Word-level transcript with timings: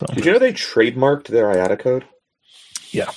So, 0.00 0.06
Did 0.14 0.24
you 0.24 0.32
know 0.32 0.38
they 0.38 0.54
trademarked 0.54 1.26
their 1.26 1.44
IATA 1.44 1.78
code? 1.78 2.06
Yeah. 2.90 3.10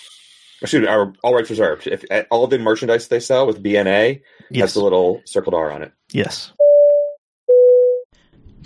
Excuse 0.61 0.81
me, 0.81 0.87
our, 0.87 1.13
all 1.23 1.33
rights 1.33 1.49
reserved. 1.49 1.87
If 1.87 2.03
all 2.29 2.45
the 2.47 2.59
merchandise 2.59 3.07
they 3.07 3.21
sell 3.21 3.47
with 3.47 3.63
BNA 3.63 4.15
has 4.15 4.21
yes, 4.49 4.73
the 4.73 4.81
little 4.81 5.21
circled 5.25 5.53
R 5.53 5.71
on 5.71 5.83
it. 5.83 5.93
yes. 6.11 6.51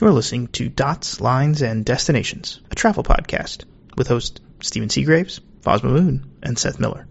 You're 0.01 0.11
listening 0.11 0.47
to 0.49 0.69
Dots, 0.69 1.21
Lines, 1.21 1.61
and 1.63 1.83
Destinations, 1.83 2.61
a 2.69 2.75
travel 2.75 3.03
podcast 3.03 3.65
with 3.97 4.07
host 4.07 4.41
Stephen 4.61 4.89
Seagraves, 4.89 5.39
Fosma 5.61 5.85
Moon, 5.91 6.37
and 6.43 6.57
Seth 6.57 6.79
Miller. 6.79 7.07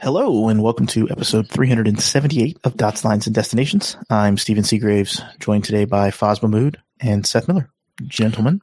Hello, 0.00 0.48
and 0.48 0.62
welcome 0.62 0.86
to 0.88 1.08
episode 1.10 1.48
378 1.48 2.58
of 2.62 2.76
Dots, 2.76 3.04
Lines, 3.04 3.26
and 3.26 3.34
Destinations. 3.34 3.96
I'm 4.08 4.36
Stephen 4.38 4.62
Seagraves, 4.62 5.20
joined 5.40 5.64
today 5.64 5.84
by 5.84 6.10
Fosma 6.10 6.48
Moon 6.48 6.74
and 7.00 7.26
Seth 7.26 7.48
Miller. 7.48 7.70
Gentlemen, 8.06 8.60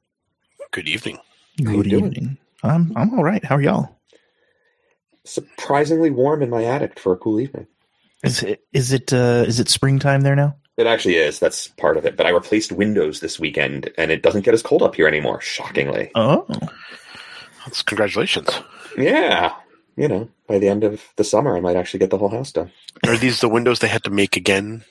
Good 0.75 0.89
evening. 0.89 1.19
How 1.63 1.71
you 1.71 1.83
good 1.83 1.89
doing? 1.89 2.05
evening. 2.07 2.37
I'm 2.61 2.91
I'm 2.97 3.13
all 3.13 3.23
right. 3.23 3.41
How 3.45 3.55
are 3.55 3.61
y'all? 3.61 3.97
Surprisingly 5.23 6.09
warm 6.09 6.43
in 6.43 6.49
my 6.49 6.65
attic 6.65 6.99
for 6.99 7.13
a 7.13 7.17
cool 7.17 7.39
evening. 7.39 7.67
Is 8.25 8.43
it 8.43 8.61
is 8.73 8.91
it 8.91 9.13
uh, 9.13 9.45
is 9.47 9.61
it 9.61 9.69
springtime 9.69 10.19
there 10.19 10.35
now? 10.35 10.57
It 10.75 10.85
actually 10.85 11.15
is. 11.15 11.39
That's 11.39 11.69
part 11.69 11.95
of 11.95 12.05
it. 12.05 12.17
But 12.17 12.25
I 12.25 12.31
replaced 12.31 12.73
windows 12.73 13.21
this 13.21 13.39
weekend, 13.39 13.89
and 13.97 14.11
it 14.11 14.21
doesn't 14.21 14.41
get 14.43 14.53
as 14.53 14.61
cold 14.61 14.81
up 14.81 14.95
here 14.95 15.07
anymore. 15.07 15.39
Shockingly. 15.39 16.11
Oh, 16.13 16.45
That's 17.63 17.81
congratulations. 17.81 18.49
Yeah. 18.97 19.55
You 19.95 20.09
know, 20.09 20.29
by 20.45 20.59
the 20.59 20.67
end 20.67 20.83
of 20.83 21.01
the 21.15 21.23
summer, 21.23 21.55
I 21.55 21.61
might 21.61 21.77
actually 21.77 22.01
get 22.01 22.09
the 22.09 22.17
whole 22.17 22.27
house 22.27 22.51
done. 22.51 22.73
Are 23.07 23.15
these 23.15 23.39
the 23.39 23.47
windows 23.47 23.79
they 23.79 23.87
had 23.87 24.03
to 24.03 24.09
make 24.09 24.35
again? 24.35 24.83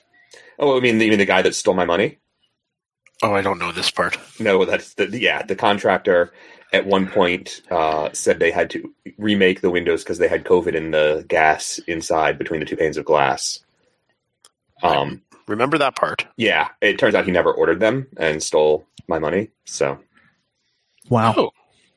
Oh, 0.58 0.78
I 0.78 0.80
mean, 0.80 0.98
you 0.98 1.10
mean 1.10 1.18
the 1.18 1.26
guy 1.26 1.42
that 1.42 1.54
stole 1.54 1.74
my 1.74 1.84
money? 1.84 2.20
Oh, 3.22 3.32
I 3.34 3.42
don't 3.42 3.58
know 3.58 3.72
this 3.72 3.90
part. 3.90 4.18
No, 4.38 4.64
that's 4.64 4.94
the 4.94 5.08
yeah. 5.18 5.42
The 5.42 5.56
contractor 5.56 6.32
at 6.72 6.86
one 6.86 7.06
point 7.06 7.62
uh, 7.70 8.10
said 8.12 8.38
they 8.38 8.50
had 8.50 8.70
to 8.70 8.92
remake 9.18 9.60
the 9.60 9.70
windows 9.70 10.02
because 10.02 10.18
they 10.18 10.28
had 10.28 10.44
COVID 10.44 10.74
in 10.74 10.90
the 10.90 11.24
gas 11.28 11.78
inside 11.86 12.38
between 12.38 12.60
the 12.60 12.66
two 12.66 12.76
panes 12.76 12.96
of 12.96 13.04
glass. 13.04 13.60
Um, 14.82 15.22
Remember 15.46 15.78
that 15.78 15.94
part. 15.96 16.26
yeah, 16.36 16.68
it 16.80 16.98
turns 16.98 17.14
out 17.14 17.24
he 17.26 17.30
never 17.30 17.52
ordered 17.52 17.80
them 17.80 18.06
and 18.16 18.42
stole 18.42 18.86
my 19.08 19.18
money. 19.18 19.50
So 19.64 19.98
wow. 21.08 21.34
Oh, 21.36 21.50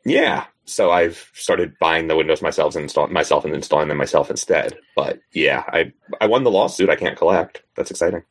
yeah, 0.05 0.45
so 0.65 0.91
I've 0.91 1.29
started 1.33 1.77
buying 1.79 2.07
the 2.07 2.15
windows 2.15 2.41
myself 2.41 2.75
and 2.75 2.83
install 2.83 3.07
myself 3.07 3.43
and 3.45 3.53
installing 3.55 3.87
them 3.87 3.97
myself 3.97 4.29
instead. 4.29 4.77
But 4.95 5.19
yeah, 5.33 5.63
I 5.67 5.91
I 6.21 6.27
won 6.27 6.43
the 6.43 6.51
lawsuit. 6.51 6.89
I 6.89 6.95
can't 6.95 7.17
collect. 7.17 7.63
That's 7.75 7.89
exciting. 7.91 8.23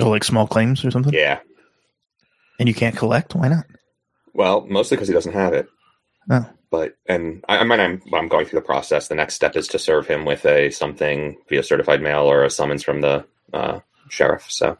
Oh, 0.00 0.08
like 0.08 0.24
small 0.24 0.46
claims 0.46 0.84
or 0.84 0.90
something? 0.90 1.12
Yeah, 1.12 1.40
And 2.58 2.68
you 2.68 2.74
can't 2.74 2.96
collect? 2.96 3.34
Why 3.34 3.48
not? 3.48 3.64
well, 4.34 4.64
mostly 4.66 4.96
because 4.96 5.08
he 5.08 5.14
doesn't 5.14 5.32
have 5.34 5.52
it. 5.52 5.66
Oh. 6.30 6.48
But 6.70 6.94
and 7.06 7.44
I, 7.48 7.58
I 7.58 7.64
mean, 7.64 7.80
I'm 7.80 8.00
I'm 8.14 8.28
going 8.28 8.46
through 8.46 8.60
the 8.60 8.64
process. 8.66 9.08
The 9.08 9.14
next 9.14 9.34
step 9.34 9.56
is 9.56 9.68
to 9.68 9.78
serve 9.78 10.06
him 10.06 10.24
with 10.24 10.46
a 10.46 10.70
something 10.70 11.36
via 11.48 11.62
certified 11.62 12.00
mail 12.00 12.20
or 12.22 12.44
a 12.44 12.50
summons 12.50 12.82
from 12.82 13.02
the 13.02 13.26
uh, 13.52 13.80
sheriff. 14.08 14.46
So 14.48 14.78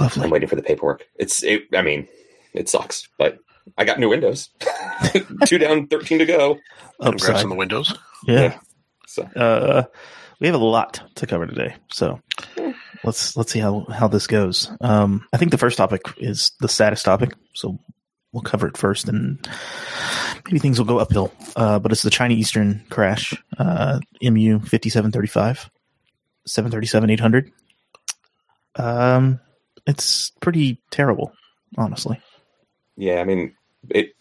Lovely. 0.00 0.24
I'm 0.24 0.30
waiting 0.30 0.48
for 0.48 0.56
the 0.56 0.62
paperwork. 0.62 1.04
It's 1.18 1.42
it, 1.42 1.64
I 1.74 1.82
mean, 1.82 2.08
it 2.54 2.68
sucks, 2.70 3.06
but 3.18 3.38
I 3.76 3.84
got 3.84 3.98
new 4.00 4.08
windows. 4.08 4.48
Two 5.46 5.58
down, 5.58 5.88
thirteen 5.88 6.20
to 6.20 6.26
go. 6.26 6.58
congrats 7.02 7.24
Upside. 7.28 7.44
on 7.44 7.50
the 7.50 7.56
windows. 7.56 7.94
Yeah. 8.26 8.40
Yeah. 8.40 8.58
So 9.06 9.22
Uh, 9.36 9.82
we 10.40 10.46
have 10.46 10.56
a 10.58 10.64
lot 10.64 11.02
to 11.16 11.26
cover 11.26 11.46
today, 11.46 11.76
so 11.92 12.20
let's 13.04 13.36
let's 13.36 13.52
see 13.52 13.60
how 13.60 13.86
how 13.90 14.08
this 14.08 14.26
goes. 14.26 14.70
Um, 14.80 15.26
I 15.32 15.36
think 15.36 15.50
the 15.50 15.58
first 15.58 15.76
topic 15.76 16.02
is 16.16 16.52
the 16.60 16.68
saddest 16.68 17.04
topic, 17.04 17.32
so 17.54 17.78
we'll 18.32 18.42
cover 18.42 18.66
it 18.66 18.76
first, 18.76 19.08
and 19.08 19.46
maybe 20.46 20.58
things 20.58 20.78
will 20.78 20.86
go 20.86 20.98
uphill. 20.98 21.32
Uh, 21.56 21.78
but 21.78 21.92
it's 21.92 22.02
the 22.02 22.10
China 22.10 22.34
Eastern 22.34 22.84
crash, 22.90 23.34
uh, 23.58 24.00
MU 24.22 24.60
fifty 24.60 24.88
seven 24.90 25.12
thirty 25.12 25.28
five, 25.28 25.70
seven 26.46 26.70
thirty 26.70 26.86
seven 26.86 27.10
eight 27.10 27.20
hundred. 27.20 27.50
Um, 28.76 29.40
it's 29.86 30.30
pretty 30.40 30.80
terrible, 30.90 31.32
honestly. 31.76 32.20
yeah, 32.96 33.20
I 33.20 33.24
mean, 33.24 33.54
it 33.90 34.14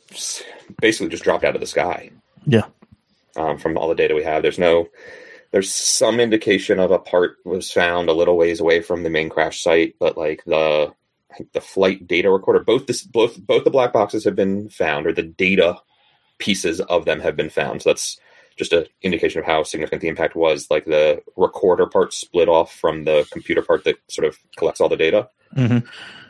basically 0.81 1.09
just 1.09 1.23
dropped 1.23 1.43
out 1.43 1.55
of 1.55 1.61
the 1.61 1.67
sky. 1.67 2.11
Yeah. 2.45 2.65
um, 3.37 3.57
from 3.57 3.77
all 3.77 3.87
the 3.87 3.95
data 3.95 4.13
we 4.13 4.23
have. 4.23 4.41
There's 4.43 4.59
no, 4.59 4.87
there's 5.53 5.73
some 5.73 6.19
indication 6.19 6.79
of 6.79 6.89
a 6.89 6.97
part 6.97 7.37
was 7.45 7.71
found 7.71 8.09
a 8.09 8.13
little 8.13 8.35
ways 8.35 8.59
away 8.59 8.81
from 8.81 9.03
the 9.03 9.09
main 9.09 9.29
crash 9.29 9.61
site, 9.61 9.95
but 9.99 10.17
like 10.17 10.43
the 10.45 10.91
the 11.53 11.61
flight 11.61 12.07
data 12.07 12.29
recorder, 12.31 12.63
both 12.63 12.87
this 12.87 13.03
both 13.03 13.39
both 13.39 13.63
the 13.63 13.69
black 13.69 13.93
boxes 13.93 14.25
have 14.25 14.35
been 14.35 14.67
found, 14.69 15.05
or 15.05 15.13
the 15.13 15.21
data 15.21 15.77
pieces 16.39 16.81
of 16.81 17.05
them 17.05 17.19
have 17.19 17.35
been 17.35 17.51
found. 17.51 17.83
So 17.83 17.91
that's 17.91 18.19
just 18.55 18.73
an 18.73 18.85
indication 19.03 19.39
of 19.39 19.45
how 19.45 19.61
significant 19.61 20.01
the 20.01 20.07
impact 20.07 20.35
was. 20.35 20.67
Like 20.71 20.85
the 20.85 21.21
recorder 21.37 21.85
part 21.85 22.13
split 22.13 22.49
off 22.49 22.73
from 22.73 23.03
the 23.03 23.27
computer 23.31 23.61
part 23.61 23.83
that 23.83 23.97
sort 24.09 24.27
of 24.27 24.39
collects 24.57 24.81
all 24.81 24.89
the 24.89 24.97
data 24.97 25.29
hmm 25.55 25.77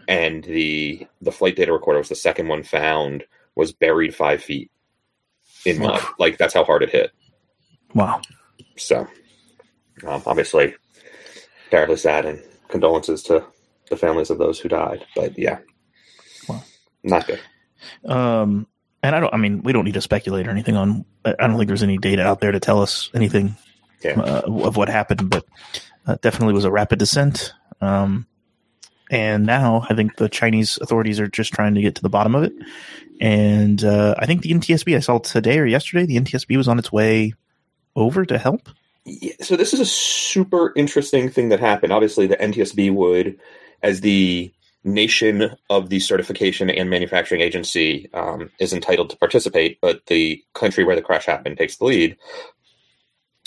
and 0.06 0.44
the 0.44 1.07
the 1.22 1.31
flight 1.31 1.56
data 1.56 1.72
recorder 1.72 1.97
was 1.97 2.09
the 2.09 2.16
second 2.16 2.50
one 2.50 2.62
found 2.62 3.23
was 3.56 3.72
buried 3.72 4.13
five 4.13 4.44
feet 4.44 4.69
in 5.66 5.79
mud 5.79 6.01
like 6.19 6.38
that's 6.38 6.53
how 6.53 6.66
hard 6.66 6.83
it 6.83 6.89
hit 6.89 7.12
Wow. 7.95 8.22
So 8.77 9.07
um, 10.07 10.21
obviously 10.25 10.75
terribly 11.69 11.97
sad 11.97 12.25
and 12.25 12.41
condolences 12.69 13.23
to 13.23 13.43
the 13.89 13.97
families 13.97 14.29
of 14.29 14.37
those 14.37 14.59
who 14.59 14.69
died 14.69 15.05
but 15.15 15.37
yeah 15.37 15.59
Wow. 16.47 16.63
not 17.03 17.27
good 17.27 17.39
Um, 18.05 18.67
and 19.01 19.13
I 19.15 19.19
don't. 19.19 19.33
I 19.33 19.37
mean, 19.37 19.61
we 19.63 19.73
don't 19.73 19.83
need 19.83 19.95
to 19.95 20.01
speculate 20.01 20.47
or 20.47 20.51
anything 20.51 20.77
on. 20.77 21.03
I 21.25 21.33
don't 21.45 21.57
think 21.57 21.67
there's 21.67 21.83
any 21.83 21.97
data 21.97 22.23
out 22.23 22.39
there 22.39 22.53
to 22.53 22.59
tell 22.61 22.81
us 22.81 23.09
anything 23.13 23.57
Yeah. 24.01 24.17
uh, 24.17 24.43
of 24.47 24.77
what 24.77 24.87
happened, 24.87 25.29
but 25.29 25.45
uh, 26.07 26.15
definitely 26.21 26.53
was 26.53 26.63
a 26.63 26.71
rapid 26.71 26.99
descent. 26.99 27.51
Um, 27.81 28.25
and 29.11 29.45
now 29.45 29.85
I 29.89 29.93
think 29.95 30.15
the 30.15 30.29
Chinese 30.29 30.79
authorities 30.81 31.19
are 31.19 31.27
just 31.27 31.51
trying 31.51 31.75
to 31.75 31.81
get 31.81 31.95
to 31.95 32.01
the 32.01 32.07
bottom 32.09 32.33
of 32.33 32.43
it. 32.43 32.53
And 33.19 33.83
uh, 33.83 34.15
I 34.17 34.25
think 34.25 34.41
the 34.41 34.53
NTSB 34.53 34.95
I 34.95 34.99
saw 35.01 35.17
today 35.19 35.59
or 35.59 35.65
yesterday, 35.65 36.05
the 36.05 36.15
NTSB 36.17 36.55
was 36.55 36.69
on 36.69 36.79
its 36.79 36.89
way 36.89 37.33
over 37.95 38.25
to 38.25 38.37
help. 38.37 38.69
Yeah, 39.05 39.33
so 39.41 39.55
this 39.55 39.73
is 39.73 39.79
a 39.79 39.85
super 39.85 40.73
interesting 40.75 41.29
thing 41.29 41.49
that 41.49 41.59
happened. 41.59 41.91
Obviously, 41.91 42.27
the 42.27 42.37
NTSB 42.37 42.93
would, 42.93 43.39
as 43.81 44.01
the 44.01 44.51
nation 44.85 45.55
of 45.69 45.89
the 45.89 45.99
certification 45.99 46.69
and 46.69 46.89
manufacturing 46.89 47.41
agency, 47.41 48.09
um, 48.13 48.49
is 48.59 48.73
entitled 48.73 49.09
to 49.09 49.17
participate, 49.17 49.79
but 49.81 50.05
the 50.07 50.43
country 50.53 50.83
where 50.83 50.95
the 50.95 51.01
crash 51.01 51.25
happened 51.25 51.57
takes 51.57 51.77
the 51.77 51.85
lead. 51.85 52.17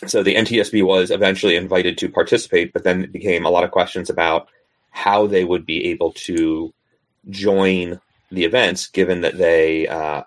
So 0.06 0.22
the 0.22 0.34
NTSB 0.34 0.84
was 0.84 1.10
eventually 1.10 1.56
invited 1.56 1.96
to 1.98 2.10
participate, 2.10 2.72
but 2.72 2.84
then 2.84 3.04
it 3.04 3.12
became 3.12 3.46
a 3.46 3.50
lot 3.50 3.64
of 3.64 3.70
questions 3.70 4.10
about 4.10 4.48
how 4.90 5.26
they 5.26 5.44
would 5.44 5.64
be 5.64 5.86
able 5.86 6.12
to 6.12 6.72
join 7.30 8.00
the 8.30 8.44
events, 8.44 8.88
given 8.88 9.22
that 9.22 9.38
they 9.38 9.88
uh, 9.88 10.22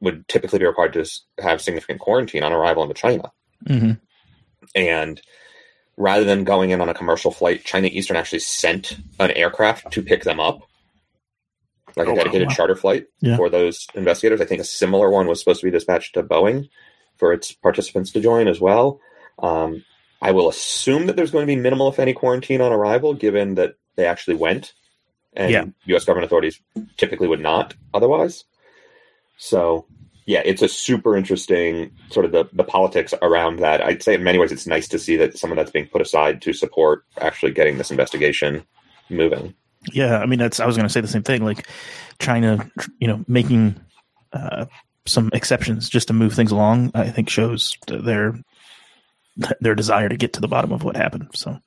would 0.00 0.26
typically 0.28 0.58
be 0.58 0.66
required 0.66 0.92
to 0.94 1.04
have 1.42 1.60
significant 1.60 2.00
quarantine 2.00 2.42
on 2.42 2.52
arrival 2.52 2.82
into 2.82 2.94
China. 2.94 3.32
Mm-hmm. 3.64 3.92
And 4.74 5.20
rather 5.96 6.24
than 6.24 6.44
going 6.44 6.70
in 6.70 6.80
on 6.80 6.88
a 6.88 6.94
commercial 6.94 7.30
flight, 7.30 7.64
China 7.64 7.88
Eastern 7.88 8.16
actually 8.16 8.38
sent 8.40 8.96
an 9.20 9.30
aircraft 9.32 9.92
to 9.92 10.02
pick 10.02 10.24
them 10.24 10.40
up, 10.40 10.62
like 11.96 12.06
Oh, 12.08 12.12
a 12.12 12.14
wow. 12.14 12.18
dedicated 12.22 12.48
Wow. 12.48 12.54
charter 12.54 12.76
flight 12.76 13.06
Yeah. 13.20 13.36
for 13.36 13.50
those 13.50 13.86
investigators. 13.94 14.40
I 14.40 14.46
think 14.46 14.60
a 14.60 14.64
similar 14.64 15.10
one 15.10 15.26
was 15.26 15.38
supposed 15.40 15.60
to 15.60 15.66
be 15.66 15.70
dispatched 15.70 16.14
to 16.14 16.22
Boeing 16.22 16.68
for 17.18 17.32
its 17.32 17.52
participants 17.52 18.10
to 18.12 18.20
join 18.20 18.48
as 18.48 18.60
well. 18.60 19.00
Um, 19.38 19.84
I 20.22 20.30
will 20.32 20.48
assume 20.48 21.06
that 21.06 21.16
there's 21.16 21.30
going 21.32 21.42
to 21.46 21.52
be 21.54 21.60
minimal, 21.60 21.88
if 21.88 21.98
any, 21.98 22.12
quarantine 22.14 22.60
on 22.60 22.72
arrival, 22.72 23.12
given 23.14 23.56
that 23.56 23.74
they 23.96 24.06
actually 24.06 24.36
went, 24.36 24.72
and 25.34 25.50
Yeah. 25.50 25.64
U.S. 25.86 26.04
government 26.04 26.26
authorities 26.26 26.60
typically 26.96 27.28
would 27.28 27.40
not 27.40 27.74
otherwise. 27.92 28.44
So, 29.36 29.86
yeah, 30.26 30.42
it's 30.44 30.62
a 30.62 30.68
super 30.68 31.16
interesting 31.16 31.90
sort 32.10 32.26
of 32.26 32.32
the, 32.32 32.48
the 32.52 32.64
politics 32.64 33.12
around 33.22 33.58
that. 33.58 33.80
I'd 33.80 34.02
say 34.02 34.14
in 34.14 34.22
many 34.22 34.38
ways 34.38 34.52
it's 34.52 34.66
nice 34.66 34.88
to 34.88 34.98
see 34.98 35.16
that 35.16 35.36
some 35.36 35.50
of 35.50 35.56
that's 35.56 35.70
being 35.70 35.88
put 35.88 36.00
aside 36.00 36.42
to 36.42 36.52
support 36.52 37.04
actually 37.18 37.52
getting 37.52 37.78
this 37.78 37.90
investigation 37.90 38.64
moving. 39.10 39.54
Yeah, 39.92 40.18
I 40.18 40.26
mean 40.26 40.38
that's. 40.38 40.60
I 40.60 40.66
was 40.66 40.76
going 40.76 40.86
to 40.86 40.92
say 40.92 41.00
the 41.00 41.08
same 41.08 41.24
thing. 41.24 41.44
Like 41.44 41.66
China, 42.20 42.70
you 43.00 43.08
know, 43.08 43.24
making 43.26 43.80
uh, 44.32 44.66
some 45.06 45.30
exceptions 45.32 45.88
just 45.88 46.08
to 46.08 46.14
move 46.14 46.34
things 46.34 46.52
along. 46.52 46.92
I 46.94 47.10
think 47.10 47.28
shows 47.28 47.76
their 47.88 48.34
their 49.60 49.74
desire 49.74 50.08
to 50.08 50.16
get 50.16 50.34
to 50.34 50.40
the 50.40 50.48
bottom 50.48 50.70
of 50.72 50.84
what 50.84 50.96
happened. 50.96 51.30
So 51.34 51.58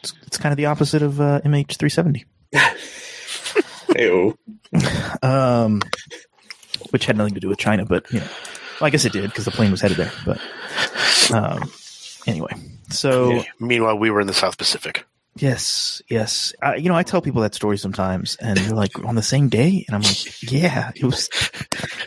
it's, 0.00 0.14
it's 0.26 0.38
kind 0.38 0.52
of 0.52 0.56
the 0.56 0.66
opposite 0.66 1.02
of 1.02 1.20
uh, 1.20 1.40
MH370, 1.44 2.24
Ew. 3.98 4.38
um, 5.22 5.82
which 6.90 7.06
had 7.06 7.16
nothing 7.16 7.34
to 7.34 7.40
do 7.40 7.48
with 7.48 7.58
China, 7.58 7.84
but 7.84 8.10
you 8.12 8.20
know, 8.20 8.26
well, 8.80 8.86
I 8.86 8.90
guess 8.90 9.04
it 9.04 9.12
did 9.12 9.24
because 9.24 9.44
the 9.44 9.50
plane 9.50 9.70
was 9.70 9.80
headed 9.80 9.96
there. 9.96 10.12
But 10.24 10.40
um, 11.32 11.70
anyway, 12.26 12.52
so 12.90 13.30
Yeah. 13.30 13.42
Meanwhile, 13.60 13.98
we 13.98 14.10
were 14.10 14.20
in 14.20 14.26
the 14.26 14.34
South 14.34 14.58
Pacific. 14.58 15.04
Yes, 15.36 16.02
yes. 16.08 16.52
I, 16.62 16.74
you 16.76 16.88
know, 16.88 16.96
I 16.96 17.04
tell 17.04 17.22
people 17.22 17.42
that 17.42 17.54
story 17.54 17.78
sometimes, 17.78 18.34
and 18.40 18.56
they're 18.58 18.74
like, 18.74 18.98
"On 19.04 19.14
the 19.14 19.22
same 19.22 19.48
day," 19.48 19.84
and 19.86 19.94
I'm 19.94 20.02
like, 20.02 20.42
"Yeah, 20.52 20.90
it 20.96 21.04
was." 21.04 21.28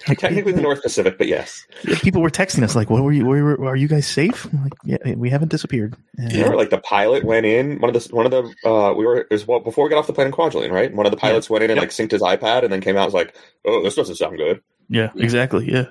Like, 0.08 0.18
Technically 0.18 0.52
the 0.52 0.62
North 0.64 0.82
Pacific, 0.82 1.20
but 1.20 1.28
yes. 1.28 1.64
People 2.02 2.24
were 2.24 2.32
texting 2.32 2.64
us 2.64 2.76
like, 2.76 2.90
"What 2.90 3.04
were 3.04 3.12
you? 3.12 3.24
Where 3.24 3.44
were, 3.44 3.68
are 3.68 3.76
you 3.76 3.88
guys 3.88 4.08
safe?" 4.08 4.46
I'm 4.52 4.64
like, 4.64 4.74
yeah, 4.84 5.14
we 5.16 5.30
haven't 5.30 5.50
disappeared. 5.50 5.96
And, 6.18 6.32
You 6.32 6.40
remember, 6.40 6.58
like 6.58 6.72
the 6.72 6.80
pilot 6.80 7.24
went 7.24 7.46
in. 7.46 7.80
One 7.80 7.96
of 7.96 8.04
the 8.04 8.14
one 8.14 8.26
of 8.26 8.32
the 8.32 8.68
uh, 8.68 8.94
we 8.94 9.06
were 9.06 9.18
it 9.20 9.28
was 9.30 9.48
well, 9.48 9.60
before 9.60 9.84
we 9.86 9.92
got 9.92 10.00
off 10.00 10.08
the 10.08 10.14
plane 10.14 10.26
in 10.28 10.34
Kwajalein, 10.34 10.72
right? 10.72 10.92
One 10.94 11.06
of 11.06 11.12
the 11.12 11.18
pilots 11.20 11.52
went 11.52 11.64
in 11.64 11.70
and 11.70 11.78
Yep. 11.78 11.84
like 11.84 11.92
synced 11.92 12.12
his 12.12 12.24
iPad, 12.24 12.64
and 12.64 12.74
then 12.74 12.82
came 12.82 12.98
out 12.98 13.04
and 13.04 13.14
was 13.14 13.14
like, 13.14 13.36
"Oh, 13.64 13.84
this 13.84 13.94
doesn't 13.96 14.16
sound 14.16 14.38
good." 14.38 14.62
Yeah, 14.92 15.10
exactly. 15.16 15.72
Yeah, 15.72 15.86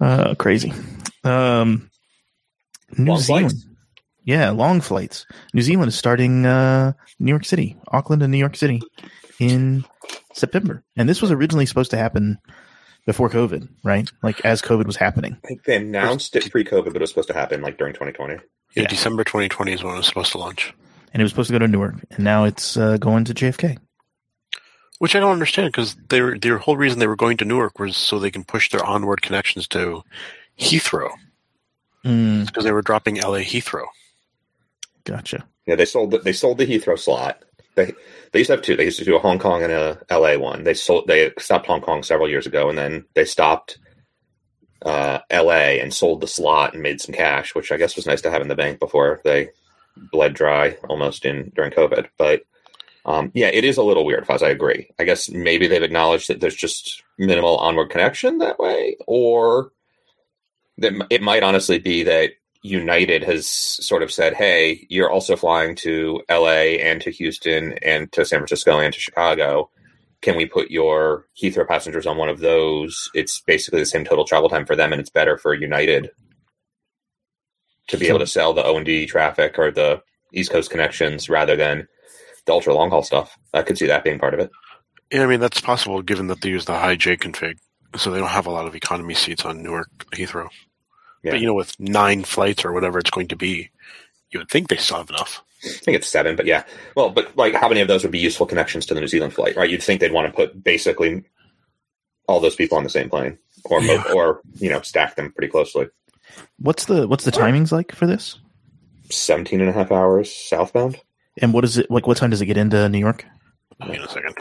uh, 0.00 0.34
crazy. 0.34 0.72
Um, 1.22 1.90
New 2.98 3.12
Long 3.12 3.20
Zealand. 3.20 3.50
flights. 3.52 3.66
Yeah, 4.24 4.50
long 4.50 4.80
flights. 4.80 5.26
New 5.52 5.62
Zealand 5.62 5.88
is 5.88 5.94
starting 5.98 6.44
uh, 6.46 6.92
New 7.18 7.30
York 7.30 7.44
City, 7.44 7.76
Auckland, 7.88 8.22
and 8.22 8.30
New 8.32 8.38
York 8.38 8.56
City 8.56 8.80
in 9.38 9.84
September, 10.32 10.82
and 10.96 11.08
this 11.08 11.22
was 11.22 11.30
originally 11.30 11.66
supposed 11.66 11.90
to 11.92 11.96
happen 11.96 12.38
before 13.06 13.28
COVID, 13.28 13.68
right? 13.84 14.10
Like 14.22 14.44
as 14.44 14.62
COVID 14.62 14.86
was 14.86 14.96
happening. 14.96 15.36
I 15.44 15.48
think 15.48 15.64
they 15.64 15.76
announced 15.76 16.36
it 16.36 16.50
pre-COVID, 16.50 16.86
but 16.86 16.96
it 16.96 17.00
was 17.00 17.10
supposed 17.10 17.28
to 17.28 17.34
happen 17.34 17.60
like 17.62 17.76
during 17.78 17.92
2020. 17.92 18.34
Yeah, 18.34 18.40
Yeah. 18.82 18.88
December 18.88 19.24
2020 19.24 19.72
is 19.72 19.82
when 19.84 19.94
it 19.94 19.98
was 19.98 20.06
supposed 20.06 20.32
to 20.32 20.38
launch. 20.38 20.72
and 21.12 21.20
it 21.20 21.24
was 21.24 21.30
supposed 21.32 21.48
to 21.48 21.52
go 21.52 21.58
to 21.58 21.68
Newark, 21.68 21.94
and 22.10 22.24
now 22.24 22.44
it's 22.44 22.76
uh, 22.76 22.96
going 22.96 23.24
to 23.24 23.34
JFK. 23.34 23.76
Which 24.98 25.16
I 25.16 25.20
don't 25.20 25.32
understand 25.32 25.68
because 25.72 25.96
their 26.08 26.38
their 26.38 26.58
whole 26.58 26.76
reason 26.76 26.98
they 26.98 27.06
were 27.06 27.16
going 27.16 27.36
to 27.38 27.44
Newark 27.44 27.78
was 27.78 27.96
so 27.96 28.18
they 28.18 28.30
can 28.30 28.44
push 28.44 28.70
their 28.70 28.84
onward 28.84 29.22
connections 29.22 29.66
to 29.68 30.02
Heathrow 30.58 31.10
Mm, 32.04 32.46
because 32.46 32.64
they 32.64 32.72
were 32.72 32.82
dropping 32.82 33.16
LA 33.16 33.38
Heathrow. 33.40 33.86
gotcha. 35.04 35.46
Yeah, 35.66 35.74
they 35.76 35.86
sold 35.86 36.10
the, 36.10 36.18
they 36.18 36.32
sold 36.34 36.58
the 36.58 36.66
Heathrow 36.66 36.98
slot. 36.98 37.42
They 37.76 37.92
they 38.32 38.40
used 38.40 38.48
to 38.48 38.56
have 38.56 38.62
two. 38.62 38.76
They 38.76 38.84
used 38.84 38.98
to 38.98 39.04
do 39.04 39.16
a 39.16 39.20
Hong 39.20 39.38
Kong 39.38 39.62
and 39.62 39.72
a 39.72 39.98
LA 40.10 40.36
one. 40.36 40.64
They 40.64 40.74
sold 40.74 41.06
they 41.06 41.32
stopped 41.38 41.66
Hong 41.66 41.80
Kong 41.80 42.02
several 42.02 42.28
years 42.28 42.46
ago, 42.46 42.68
and 42.68 42.76
then 42.76 43.06
they 43.14 43.24
stopped 43.24 43.78
uh, 44.82 45.20
LA 45.32 45.80
and 45.80 45.92
sold 45.92 46.20
the 46.20 46.26
slot 46.28 46.74
and 46.74 46.82
made 46.82 47.00
some 47.00 47.14
cash, 47.14 47.54
which 47.54 47.72
I 47.72 47.78
guess 47.78 47.96
was 47.96 48.06
nice 48.06 48.20
to 48.22 48.30
have 48.30 48.42
in 48.42 48.48
the 48.48 48.54
bank 48.54 48.78
before 48.78 49.20
they 49.24 49.48
bled 50.12 50.34
dry 50.34 50.76
almost 50.88 51.24
in 51.24 51.50
during 51.56 51.72
COVID. 51.72 52.08
But 52.18 52.42
um, 53.06 53.30
yeah, 53.34 53.48
it 53.48 53.64
is 53.64 53.76
a 53.76 53.82
little 53.82 54.04
weird. 54.04 54.26
Fuzz, 54.26 54.42
I 54.42 54.48
agree. 54.48 54.88
I 54.98 55.04
guess 55.04 55.28
maybe 55.28 55.66
they've 55.66 55.82
acknowledged 55.82 56.28
that 56.28 56.40
there's 56.40 56.54
just 56.54 57.02
minimal 57.18 57.58
onward 57.58 57.90
connection 57.90 58.38
that 58.38 58.58
way, 58.58 58.96
or 59.06 59.72
that 60.78 60.92
it 61.10 61.22
might 61.22 61.42
honestly 61.42 61.78
be 61.78 62.02
that 62.04 62.30
United 62.62 63.22
has 63.22 63.46
sort 63.46 64.02
of 64.02 64.10
said, 64.10 64.34
"Hey, 64.34 64.86
you're 64.88 65.10
also 65.10 65.36
flying 65.36 65.74
to 65.76 66.22
LA 66.30 66.78
and 66.80 67.00
to 67.02 67.10
Houston 67.10 67.74
and 67.82 68.10
to 68.12 68.24
San 68.24 68.38
Francisco 68.38 68.78
and 68.78 68.94
to 68.94 69.00
Chicago. 69.00 69.70
Can 70.22 70.36
we 70.36 70.46
put 70.46 70.70
your 70.70 71.26
Heathrow 71.40 71.68
passengers 71.68 72.06
on 72.06 72.16
one 72.16 72.30
of 72.30 72.38
those? 72.40 73.10
It's 73.14 73.40
basically 73.40 73.80
the 73.80 73.86
same 73.86 74.06
total 74.06 74.24
travel 74.24 74.48
time 74.48 74.64
for 74.64 74.76
them, 74.76 74.92
and 74.92 75.00
it's 75.00 75.10
better 75.10 75.36
for 75.36 75.52
United 75.52 76.10
to 77.88 77.98
be 77.98 78.08
able 78.08 78.20
to 78.20 78.26
sell 78.26 78.54
the 78.54 78.64
O 78.64 78.78
and 78.78 78.86
D 78.86 79.04
traffic 79.04 79.58
or 79.58 79.70
the 79.70 80.02
East 80.32 80.50
Coast 80.50 80.70
connections 80.70 81.28
rather 81.28 81.56
than 81.56 81.86
the 82.46 82.52
ultra 82.52 82.74
long 82.74 82.90
haul 82.90 83.02
stuff. 83.02 83.38
I 83.52 83.62
could 83.62 83.78
see 83.78 83.86
that 83.86 84.04
being 84.04 84.18
part 84.18 84.34
of 84.34 84.40
it. 84.40 84.50
Yeah, 85.10 85.22
I 85.22 85.26
mean 85.26 85.40
that's 85.40 85.60
possible 85.60 86.02
given 86.02 86.28
that 86.28 86.40
they 86.40 86.48
use 86.48 86.64
the 86.64 86.78
high 86.78 86.96
J 86.96 87.16
config, 87.16 87.58
so 87.96 88.10
they 88.10 88.18
don't 88.18 88.28
have 88.28 88.46
a 88.46 88.50
lot 88.50 88.66
of 88.66 88.74
economy 88.74 89.14
seats 89.14 89.44
on 89.44 89.62
Newark 89.62 89.88
Heathrow. 90.12 90.48
Yeah. 91.22 91.32
But 91.32 91.40
you 91.40 91.46
know, 91.46 91.54
with 91.54 91.78
nine 91.80 92.24
flights 92.24 92.64
or 92.64 92.72
whatever 92.72 92.98
it's 92.98 93.10
going 93.10 93.28
to 93.28 93.36
be, 93.36 93.70
you 94.30 94.40
would 94.40 94.50
think 94.50 94.68
they 94.68 94.76
still 94.76 94.98
have 94.98 95.10
enough. 95.10 95.42
I 95.64 95.68
think 95.68 95.96
it's 95.96 96.08
seven, 96.08 96.36
but 96.36 96.44
yeah. 96.44 96.64
Well, 96.94 97.10
but 97.10 97.34
like, 97.36 97.54
how 97.54 97.68
many 97.68 97.80
of 97.80 97.88
those 97.88 98.02
would 98.02 98.12
be 98.12 98.18
useful 98.18 98.44
connections 98.44 98.84
to 98.86 98.94
the 98.94 99.00
New 99.00 99.08
Zealand 99.08 99.32
flight, 99.32 99.56
right? 99.56 99.70
You'd 99.70 99.82
think 99.82 100.00
they'd 100.00 100.12
want 100.12 100.26
to 100.26 100.32
put 100.32 100.62
basically 100.62 101.24
all 102.28 102.40
those 102.40 102.56
people 102.56 102.76
on 102.76 102.84
the 102.84 102.90
same 102.90 103.08
plane, 103.08 103.38
or 103.64 103.80
mo- 103.80 104.04
or 104.14 104.40
you 104.56 104.68
know, 104.68 104.82
stack 104.82 105.16
them 105.16 105.32
pretty 105.32 105.50
closely. 105.50 105.86
What's 106.58 106.84
the 106.84 107.08
what's 107.08 107.24
the 107.24 107.32
timings 107.32 107.72
like 107.72 107.94
for 107.94 108.06
this? 108.06 108.38
17 109.10 109.60
and 109.60 109.70
a 109.70 109.72
half 109.72 109.92
hours 109.92 110.34
southbound. 110.34 111.00
And 111.40 111.52
what 111.52 111.64
is 111.64 111.78
it 111.78 111.90
like? 111.90 112.06
What 112.06 112.16
time 112.16 112.30
does 112.30 112.40
it 112.40 112.46
get 112.46 112.56
into 112.56 112.88
New 112.88 112.98
York? 112.98 113.24
Give 113.80 113.90
me 113.90 113.98
a 113.98 114.08
second. 114.08 114.36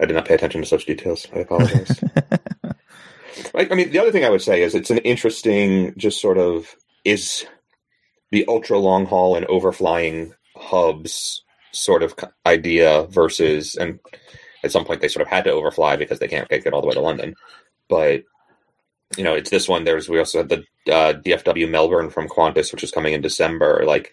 I 0.00 0.06
did 0.06 0.14
not 0.14 0.26
pay 0.26 0.34
attention 0.34 0.62
to 0.62 0.66
such 0.66 0.86
details. 0.86 1.26
I 1.34 1.40
apologize. 1.40 2.00
Like, 3.54 3.72
I 3.72 3.74
mean, 3.74 3.90
the 3.90 3.98
other 3.98 4.12
thing 4.12 4.24
I 4.24 4.30
would 4.30 4.42
say 4.42 4.62
is 4.62 4.74
it's 4.74 4.90
an 4.90 4.98
interesting, 4.98 5.94
just 5.96 6.20
sort 6.20 6.38
of 6.38 6.74
is 7.04 7.46
the 8.30 8.44
ultra 8.46 8.78
long 8.78 9.06
haul 9.06 9.36
and 9.36 9.46
overflying 9.46 10.32
hubs 10.56 11.42
sort 11.72 12.02
of 12.02 12.14
idea 12.46 13.06
versus, 13.10 13.74
and 13.76 14.00
at 14.64 14.72
some 14.72 14.84
point 14.84 15.00
they 15.00 15.08
sort 15.08 15.22
of 15.22 15.28
had 15.28 15.44
to 15.44 15.52
overfly 15.52 15.96
because 15.96 16.18
they 16.18 16.28
can't 16.28 16.48
get 16.48 16.66
it 16.66 16.72
all 16.72 16.80
the 16.80 16.86
way 16.86 16.94
to 16.94 17.00
London. 17.00 17.34
But, 17.88 18.24
you 19.16 19.24
know, 19.24 19.34
it's 19.34 19.50
this 19.50 19.68
one. 19.68 19.84
There's, 19.84 20.08
we 20.08 20.18
also 20.18 20.38
had 20.38 20.48
the 20.48 20.64
uh, 20.92 21.14
DFW 21.14 21.70
Melbourne 21.70 22.10
from 22.10 22.28
Qantas, 22.28 22.72
which 22.72 22.84
is 22.84 22.90
coming 22.90 23.14
in 23.14 23.22
December. 23.22 23.84
Like, 23.86 24.12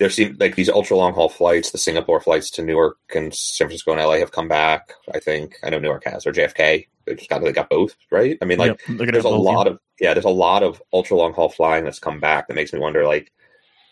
there 0.00 0.08
seem 0.08 0.34
like 0.40 0.56
these 0.56 0.70
ultra 0.70 0.96
long 0.96 1.12
haul 1.12 1.28
flights, 1.28 1.70
the 1.70 1.78
Singapore 1.78 2.22
flights 2.22 2.50
to 2.52 2.62
Newark 2.62 2.96
and 3.14 3.34
San 3.34 3.66
Francisco 3.66 3.92
and 3.92 4.00
LA 4.00 4.16
have 4.16 4.32
come 4.32 4.48
back. 4.48 4.94
I 5.14 5.20
think 5.20 5.56
I 5.62 5.68
know 5.68 5.78
Newark 5.78 6.04
has 6.06 6.26
or 6.26 6.32
JFK. 6.32 6.88
They 7.04 7.14
just 7.14 7.28
got 7.28 7.42
they 7.42 7.52
got 7.52 7.68
both 7.68 7.96
right. 8.10 8.38
I 8.40 8.46
mean, 8.46 8.58
like 8.58 8.80
Yep, 8.88 8.98
there's 8.98 9.26
a 9.26 9.28
both, 9.28 9.44
lot 9.44 9.66
of 9.66 9.78
yeah, 10.00 10.14
there's 10.14 10.24
a 10.24 10.30
lot 10.30 10.62
of 10.62 10.82
ultra 10.94 11.18
long 11.18 11.34
haul 11.34 11.50
flying 11.50 11.84
that's 11.84 11.98
come 11.98 12.18
back 12.18 12.48
that 12.48 12.54
makes 12.54 12.72
me 12.72 12.78
wonder 12.78 13.06
like, 13.06 13.30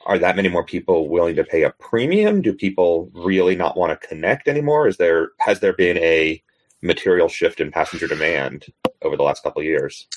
are 0.06 0.18
that 0.18 0.34
many 0.34 0.48
more 0.48 0.64
people 0.64 1.10
willing 1.10 1.36
to 1.36 1.44
pay 1.44 1.64
a 1.64 1.74
premium? 1.78 2.40
Do 2.40 2.54
people 2.54 3.10
really 3.12 3.54
not 3.54 3.76
want 3.76 4.00
to 4.00 4.08
connect 4.08 4.48
anymore? 4.48 4.88
Is 4.88 4.96
there 4.96 5.32
has 5.40 5.60
there 5.60 5.74
been 5.74 5.98
a 5.98 6.42
material 6.80 7.28
shift 7.28 7.60
in 7.60 7.70
passenger 7.70 8.06
demand 8.06 8.64
over 9.02 9.14
the 9.14 9.24
last 9.24 9.42
couple 9.42 9.60
of 9.60 9.66
years? 9.66 10.08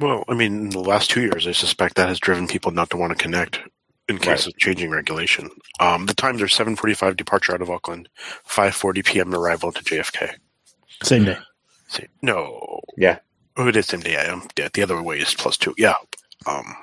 Well, 0.00 0.24
I 0.28 0.34
mean, 0.34 0.58
in 0.58 0.70
the 0.70 0.80
last 0.80 1.08
two 1.08 1.20
years, 1.20 1.46
I 1.46 1.52
suspect 1.52 1.94
that 1.96 2.08
has 2.08 2.18
driven 2.18 2.48
people 2.48 2.72
not 2.72 2.90
to 2.90 2.96
want 2.96 3.16
to 3.16 3.22
connect 3.22 3.60
in 4.10 4.18
case 4.18 4.26
Right. 4.40 4.46
of 4.48 4.58
changing 4.58 4.90
regulation. 4.90 5.48
Um, 5.80 6.06
the 6.06 6.14
times 6.14 6.42
are 6.42 6.46
7:45 6.48 7.16
departure 7.16 7.54
out 7.54 7.62
of 7.62 7.70
Auckland, 7.70 8.08
5:40 8.46 9.02
p.m. 9.04 9.34
arrival 9.34 9.72
to 9.72 9.82
JFK. 9.82 10.34
Same 11.02 11.24
day. 11.24 11.38
Same, 11.88 12.08
no, 12.22 12.80
Yeah. 12.98 13.18
oh, 13.56 13.66
it 13.68 13.76
is 13.76 13.86
same 13.86 14.00
day. 14.00 14.16
Um, 14.16 14.46
yeah, 14.58 14.68
the 14.72 14.82
other 14.82 15.00
way 15.02 15.18
is 15.18 15.34
plus 15.34 15.56
two. 15.56 15.74
Yeah. 15.78 15.94
Um, 16.46 16.76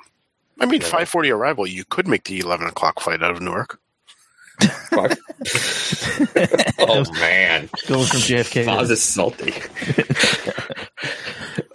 I 0.60 0.66
mean, 0.66 0.82
Yeah. 0.82 0.88
5:40 0.88 1.30
arrival. 1.32 1.68
You 1.68 1.86
could 1.86 2.08
make 2.08 2.24
the 2.24 2.40
11 2.40 2.66
o'clock 2.68 3.00
flight 3.00 3.22
out 3.22 3.32
of 3.32 3.42
Newark. 3.42 3.80
Oh 6.80 7.04
man, 7.20 7.70
Going 7.88 8.06
from 8.06 8.20
JFK. 8.22 8.66
that 8.66 8.78
was 8.80 8.90
just 8.90 9.12
salty. 9.12 9.54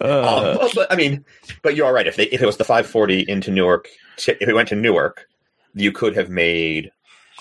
uh, 0.01 0.05
Um, 0.05 0.57
well, 0.57 0.69
but 0.75 0.91
I 0.91 0.95
mean, 0.95 1.23
but 1.61 1.75
you're 1.75 1.85
all 1.85 1.93
right. 1.93 2.07
If 2.07 2.15
they 2.15 2.25
if 2.25 2.41
it 2.41 2.45
was 2.45 2.57
the 2.57 2.63
540 2.65 3.21
into 3.29 3.51
Newark, 3.51 3.87
if 4.17 4.41
it 4.41 4.53
went 4.53 4.69
to 4.69 4.75
Newark, 4.75 5.27
you 5.73 5.91
could 5.91 6.15
have 6.15 6.29
made, 6.29 6.91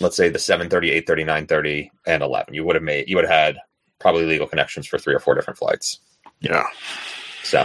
let's 0.00 0.16
say, 0.16 0.28
the 0.28 0.38
730, 0.38 0.90
830, 0.90 1.24
930, 1.24 1.92
and 2.06 2.22
11. 2.22 2.54
You 2.54 2.64
would 2.64 2.76
have 2.76 2.82
made. 2.82 3.08
You 3.08 3.16
would 3.16 3.24
have 3.26 3.34
had 3.34 3.56
probably 3.98 4.24
legal 4.24 4.46
connections 4.46 4.86
for 4.86 4.98
three 4.98 5.14
or 5.14 5.20
four 5.20 5.34
different 5.34 5.58
flights. 5.58 6.00
Yeah. 6.40 6.64
So 7.44 7.64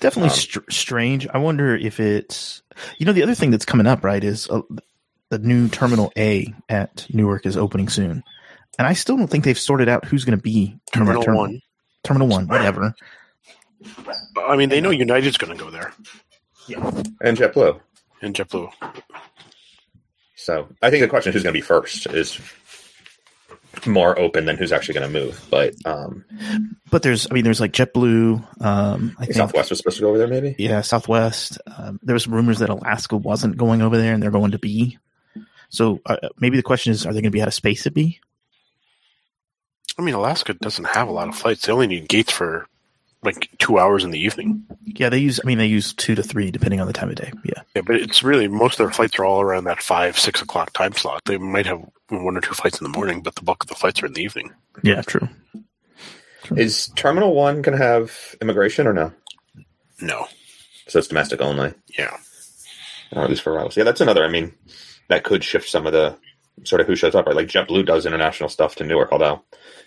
definitely 0.00 0.30
um, 0.30 0.36
str- 0.36 0.70
strange. 0.70 1.26
I 1.28 1.38
wonder 1.38 1.76
if 1.76 2.00
it's 2.00 2.62
you 2.98 3.06
know 3.06 3.12
the 3.12 3.22
other 3.22 3.34
thing 3.34 3.50
that's 3.50 3.64
coming 3.64 3.86
up 3.86 4.02
right 4.04 4.22
is 4.22 4.48
uh, 4.50 4.62
the 5.28 5.38
new 5.38 5.68
Terminal 5.68 6.12
A 6.16 6.52
at 6.68 7.06
Newark 7.12 7.46
is 7.46 7.56
opening 7.56 7.88
soon, 7.88 8.22
and 8.78 8.86
I 8.86 8.94
still 8.94 9.16
don't 9.16 9.28
think 9.28 9.44
they've 9.44 9.58
sorted 9.58 9.88
out 9.88 10.04
who's 10.04 10.24
going 10.24 10.38
to 10.38 10.42
be 10.42 10.76
Terminal 10.92 11.22
terminal. 11.22 11.42
one. 11.42 11.60
Terminal 12.02 12.28
One, 12.28 12.48
whatever. 12.48 12.94
I 14.48 14.56
mean, 14.56 14.70
they 14.70 14.80
know 14.80 14.90
United's 14.90 15.36
going 15.36 15.56
to 15.56 15.62
go 15.64 15.70
there 15.70 15.92
yeah 16.66 16.78
and 17.20 17.36
JetBlue. 17.36 17.80
in 18.22 18.32
JetBlue. 18.32 18.70
So 20.40 20.68
I 20.80 20.90
think 20.90 21.02
the 21.02 21.08
question 21.08 21.30
of 21.30 21.34
who's 21.34 21.42
going 21.42 21.52
to 21.54 21.58
be 21.58 21.62
first 21.62 22.06
is 22.06 22.40
more 23.86 24.18
open 24.18 24.46
than 24.46 24.56
who's 24.56 24.72
actually 24.72 24.94
going 24.94 25.12
to 25.12 25.20
move. 25.20 25.46
But 25.50 25.74
um, 25.84 26.24
But 26.90 27.02
there's, 27.02 27.26
I 27.30 27.34
mean, 27.34 27.44
there's 27.44 27.60
like 27.60 27.72
JetBlue. 27.72 28.64
Um, 28.64 29.16
I 29.18 29.26
think 29.26 29.36
Southwest 29.36 29.70
was 29.70 29.78
supposed 29.78 29.98
to 29.98 30.02
go 30.02 30.08
over 30.08 30.18
there, 30.18 30.26
maybe. 30.26 30.56
Yeah, 30.58 30.80
Southwest. 30.80 31.58
Um, 31.76 32.00
there 32.02 32.14
was 32.14 32.26
rumors 32.26 32.58
that 32.60 32.70
Alaska 32.70 33.16
wasn't 33.16 33.58
going 33.58 33.82
over 33.82 33.98
there, 33.98 34.14
and 34.14 34.22
they're 34.22 34.30
going 34.30 34.52
to 34.52 34.58
be. 34.58 34.98
So 35.68 36.00
uh, 36.06 36.16
maybe 36.38 36.56
the 36.56 36.62
question 36.62 36.92
is, 36.92 37.06
are 37.06 37.12
they 37.12 37.20
going 37.20 37.24
to 37.24 37.36
be 37.36 37.42
out 37.42 37.48
of 37.48 37.54
space 37.54 37.86
at 37.86 37.94
B? 37.94 38.18
I 39.98 40.02
mean, 40.02 40.14
Alaska 40.14 40.54
doesn't 40.54 40.86
have 40.86 41.08
a 41.08 41.12
lot 41.12 41.28
of 41.28 41.36
flights. 41.36 41.66
They 41.66 41.72
only 41.72 41.86
need 41.86 42.08
gates 42.08 42.32
for 42.32 42.66
like 43.22 43.50
two 43.58 43.78
hours 43.78 44.04
in 44.04 44.10
the 44.10 44.18
evening. 44.18 44.64
Yeah, 44.84 45.08
they 45.10 45.18
use. 45.18 45.40
I 45.42 45.46
mean, 45.46 45.58
they 45.58 45.66
use 45.66 45.92
two 45.92 46.14
to 46.14 46.22
three 46.22 46.50
depending 46.50 46.80
on 46.80 46.86
the 46.86 46.92
time 46.92 47.10
of 47.10 47.16
day. 47.16 47.32
Yeah, 47.44 47.62
Yeah, 47.76 47.82
but 47.82 47.96
it's 47.96 48.22
really 48.22 48.48
most 48.48 48.80
of 48.80 48.86
their 48.86 48.92
flights 48.92 49.18
are 49.18 49.24
all 49.24 49.40
around 49.40 49.64
that 49.64 49.82
five, 49.82 50.18
six 50.18 50.40
o'clock 50.42 50.72
time 50.72 50.92
slot. 50.94 51.22
They 51.26 51.38
might 51.38 51.66
have 51.66 51.84
one 52.08 52.36
or 52.36 52.40
two 52.40 52.54
flights 52.54 52.80
in 52.80 52.84
the 52.90 52.96
morning, 52.96 53.22
but 53.22 53.34
the 53.34 53.42
bulk 53.42 53.64
of 53.64 53.68
the 53.68 53.74
flights 53.74 54.02
are 54.02 54.06
in 54.06 54.14
the 54.14 54.22
evening. 54.22 54.52
yeah, 54.82 55.02
true. 55.02 55.28
Is 56.56 56.88
Terminal 56.96 57.34
One 57.34 57.62
going 57.62 57.78
to 57.78 57.84
have 57.84 58.34
immigration 58.40 58.86
or 58.86 58.92
no? 58.92 59.12
No. 60.00 60.26
So 60.88 60.98
it's 60.98 61.08
domestic 61.08 61.40
only. 61.40 61.74
Yeah. 61.96 62.16
or 63.12 63.22
at 63.22 63.30
least 63.30 63.42
for 63.42 63.52
arrivals. 63.52 63.76
Yeah, 63.76 63.84
that's 63.84 64.00
another. 64.00 64.24
I 64.24 64.28
mean, 64.28 64.54
that 65.08 65.22
could 65.24 65.44
shift 65.44 65.68
some 65.68 65.86
of 65.86 65.92
the 65.92 66.16
sort 66.64 66.80
of 66.80 66.86
who 66.86 66.96
shows 66.96 67.14
up. 67.14 67.26
Right, 67.26 67.36
like 67.36 67.48
JetBlue 67.48 67.86
does 67.86 68.06
international 68.06 68.48
stuff 68.48 68.74
to 68.76 68.84
Newark, 68.84 69.12
although 69.12 69.42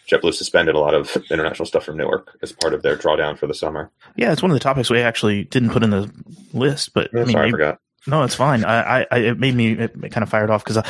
JetBlue 0.09 0.33
suspended 0.33 0.75
a 0.75 0.79
lot 0.79 0.93
of 0.93 1.15
international 1.31 1.65
stuff 1.65 1.85
from 1.85 1.97
Newark 1.97 2.37
as 2.41 2.51
part 2.51 2.73
of 2.73 2.81
their 2.81 2.97
drawdown 2.97 3.37
for 3.37 3.47
the 3.47 3.53
summer. 3.53 3.89
Yeah, 4.17 4.31
it's 4.31 4.41
one 4.41 4.51
of 4.51 4.55
the 4.55 4.59
topics 4.59 4.89
we 4.89 4.99
actually 4.99 5.45
didn't 5.45 5.69
put 5.71 5.83
in 5.83 5.89
the 5.91 6.11
list, 6.53 6.93
but 6.93 7.09
Oh, 7.15 7.21
I 7.21 7.23
mean, 7.25 7.33
sorry, 7.33 7.47
I 7.47 7.51
forgot. 7.51 7.79
no, 8.07 8.23
it's 8.23 8.35
fine. 8.35 8.65
I, 8.65 9.05
I, 9.09 9.17
it 9.19 9.39
made 9.39 9.55
me 9.55 9.71
it 9.73 9.93
kind 10.11 10.23
of 10.23 10.29
fired 10.29 10.49
off 10.49 10.63
because 10.63 10.77
I, 10.77 10.85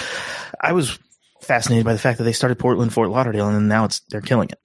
I 0.59 0.73
was 0.73 0.97
fascinated 1.41 1.85
by 1.85 1.93
the 1.93 1.99
fact 1.99 2.17
that 2.17 2.23
they 2.23 2.31
started 2.33 2.57
Portland, 2.57 2.91
Fort 2.93 3.09
Lauderdale, 3.09 3.47
and 3.47 3.55
then 3.55 3.67
now 3.67 3.85
it's 3.85 3.99
they're 4.09 4.21
killing 4.21 4.49
it. 4.49 4.59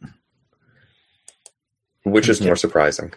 Which 2.04 2.28
is 2.28 2.40
more 2.40 2.56
surprising? 2.56 3.12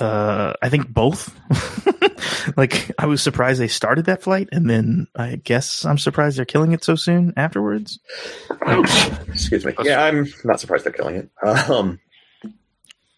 Uh, 0.00 0.52
I 0.60 0.68
think 0.68 0.88
both. 0.88 1.34
like 2.56 2.90
I 2.98 3.06
was 3.06 3.22
surprised 3.22 3.60
they 3.60 3.68
started 3.68 4.06
that 4.06 4.22
flight, 4.22 4.48
and 4.52 4.68
then 4.68 5.06
I 5.16 5.36
guess 5.36 5.84
I'm 5.84 5.98
surprised 5.98 6.36
they're 6.38 6.44
killing 6.44 6.72
it 6.72 6.84
so 6.84 6.96
soon 6.96 7.32
afterwards. 7.36 7.98
Excuse 9.28 9.64
me. 9.64 9.72
Yeah, 9.82 10.02
I'm 10.04 10.26
not 10.44 10.60
surprised 10.60 10.84
they're 10.84 10.92
killing 10.92 11.16
it. 11.16 11.30
Um, 11.70 11.98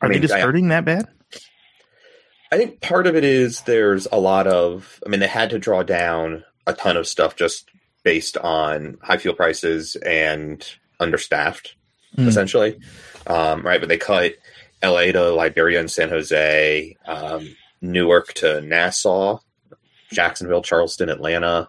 Are 0.00 0.08
mean, 0.08 0.20
they 0.20 0.20
just 0.20 0.34
I- 0.34 0.40
hurting 0.40 0.68
that 0.68 0.84
bad? 0.84 1.06
I 2.50 2.56
think 2.56 2.80
part 2.80 3.06
of 3.06 3.14
it 3.14 3.24
is 3.24 3.60
there's 3.62 4.06
a 4.10 4.18
lot 4.18 4.46
of. 4.46 5.02
I 5.04 5.08
mean, 5.10 5.20
they 5.20 5.26
had 5.26 5.50
to 5.50 5.58
draw 5.58 5.82
down 5.82 6.44
a 6.66 6.72
ton 6.72 6.96
of 6.96 7.06
stuff 7.06 7.36
just 7.36 7.68
based 8.04 8.38
on 8.38 8.96
high 9.02 9.18
fuel 9.18 9.34
prices 9.34 9.96
and 9.96 10.64
understaffed, 11.00 11.74
Mm. 12.16 12.26
essentially. 12.26 12.78
Um, 13.26 13.60
right, 13.62 13.78
but 13.80 13.90
they 13.90 13.98
cut 13.98 14.32
L.A. 14.82 15.12
to 15.12 15.30
Liberia 15.30 15.80
and 15.80 15.90
San 15.90 16.08
Jose, 16.08 16.96
um, 17.06 17.56
Newark 17.80 18.32
to 18.34 18.60
Nassau, 18.60 19.38
Jacksonville, 20.12 20.62
Charleston, 20.62 21.08
Atlanta, 21.08 21.68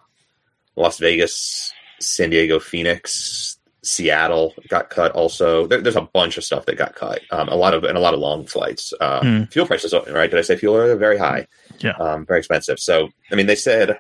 Las 0.75 1.00
Vegas, 1.00 1.74
San 2.00 2.30
Diego, 2.30 2.60
Phoenix, 2.60 3.58
Seattle 3.84 4.54
got 4.68 4.89
cut. 4.89 5.12
Also, 5.13 5.66
there, 5.68 5.82
there's 5.82 5.96
a 5.96 6.01
bunch 6.01 6.38
of 6.38 6.44
stuff 6.44 6.66
that 6.66 6.78
got 6.78 6.96
cut. 6.96 7.22
Um, 7.32 7.48
a 7.50 7.56
lot 7.56 7.74
of 7.74 7.84
and 7.84 7.98
a 7.98 8.01
lot 8.01 8.13
of 8.13 8.20
long 8.20 8.46
flights. 8.46 8.94
Uh. 9.00 9.46
Fuel 9.51 9.66
prices, 9.66 9.94
right? 10.10 10.30
Did 10.30 10.39
I 10.39 10.42
say 10.42 10.58
fuel 10.58 10.75
are 10.75 10.96
very 10.96 11.18
high? 11.18 11.48
Yeah. 11.80 11.92
um, 11.92 12.25
very 12.25 12.39
expensive. 12.39 12.80
So, 12.80 13.10
I 13.32 13.36
mean, 13.36 13.48
they 13.48 13.56
said 13.56 13.98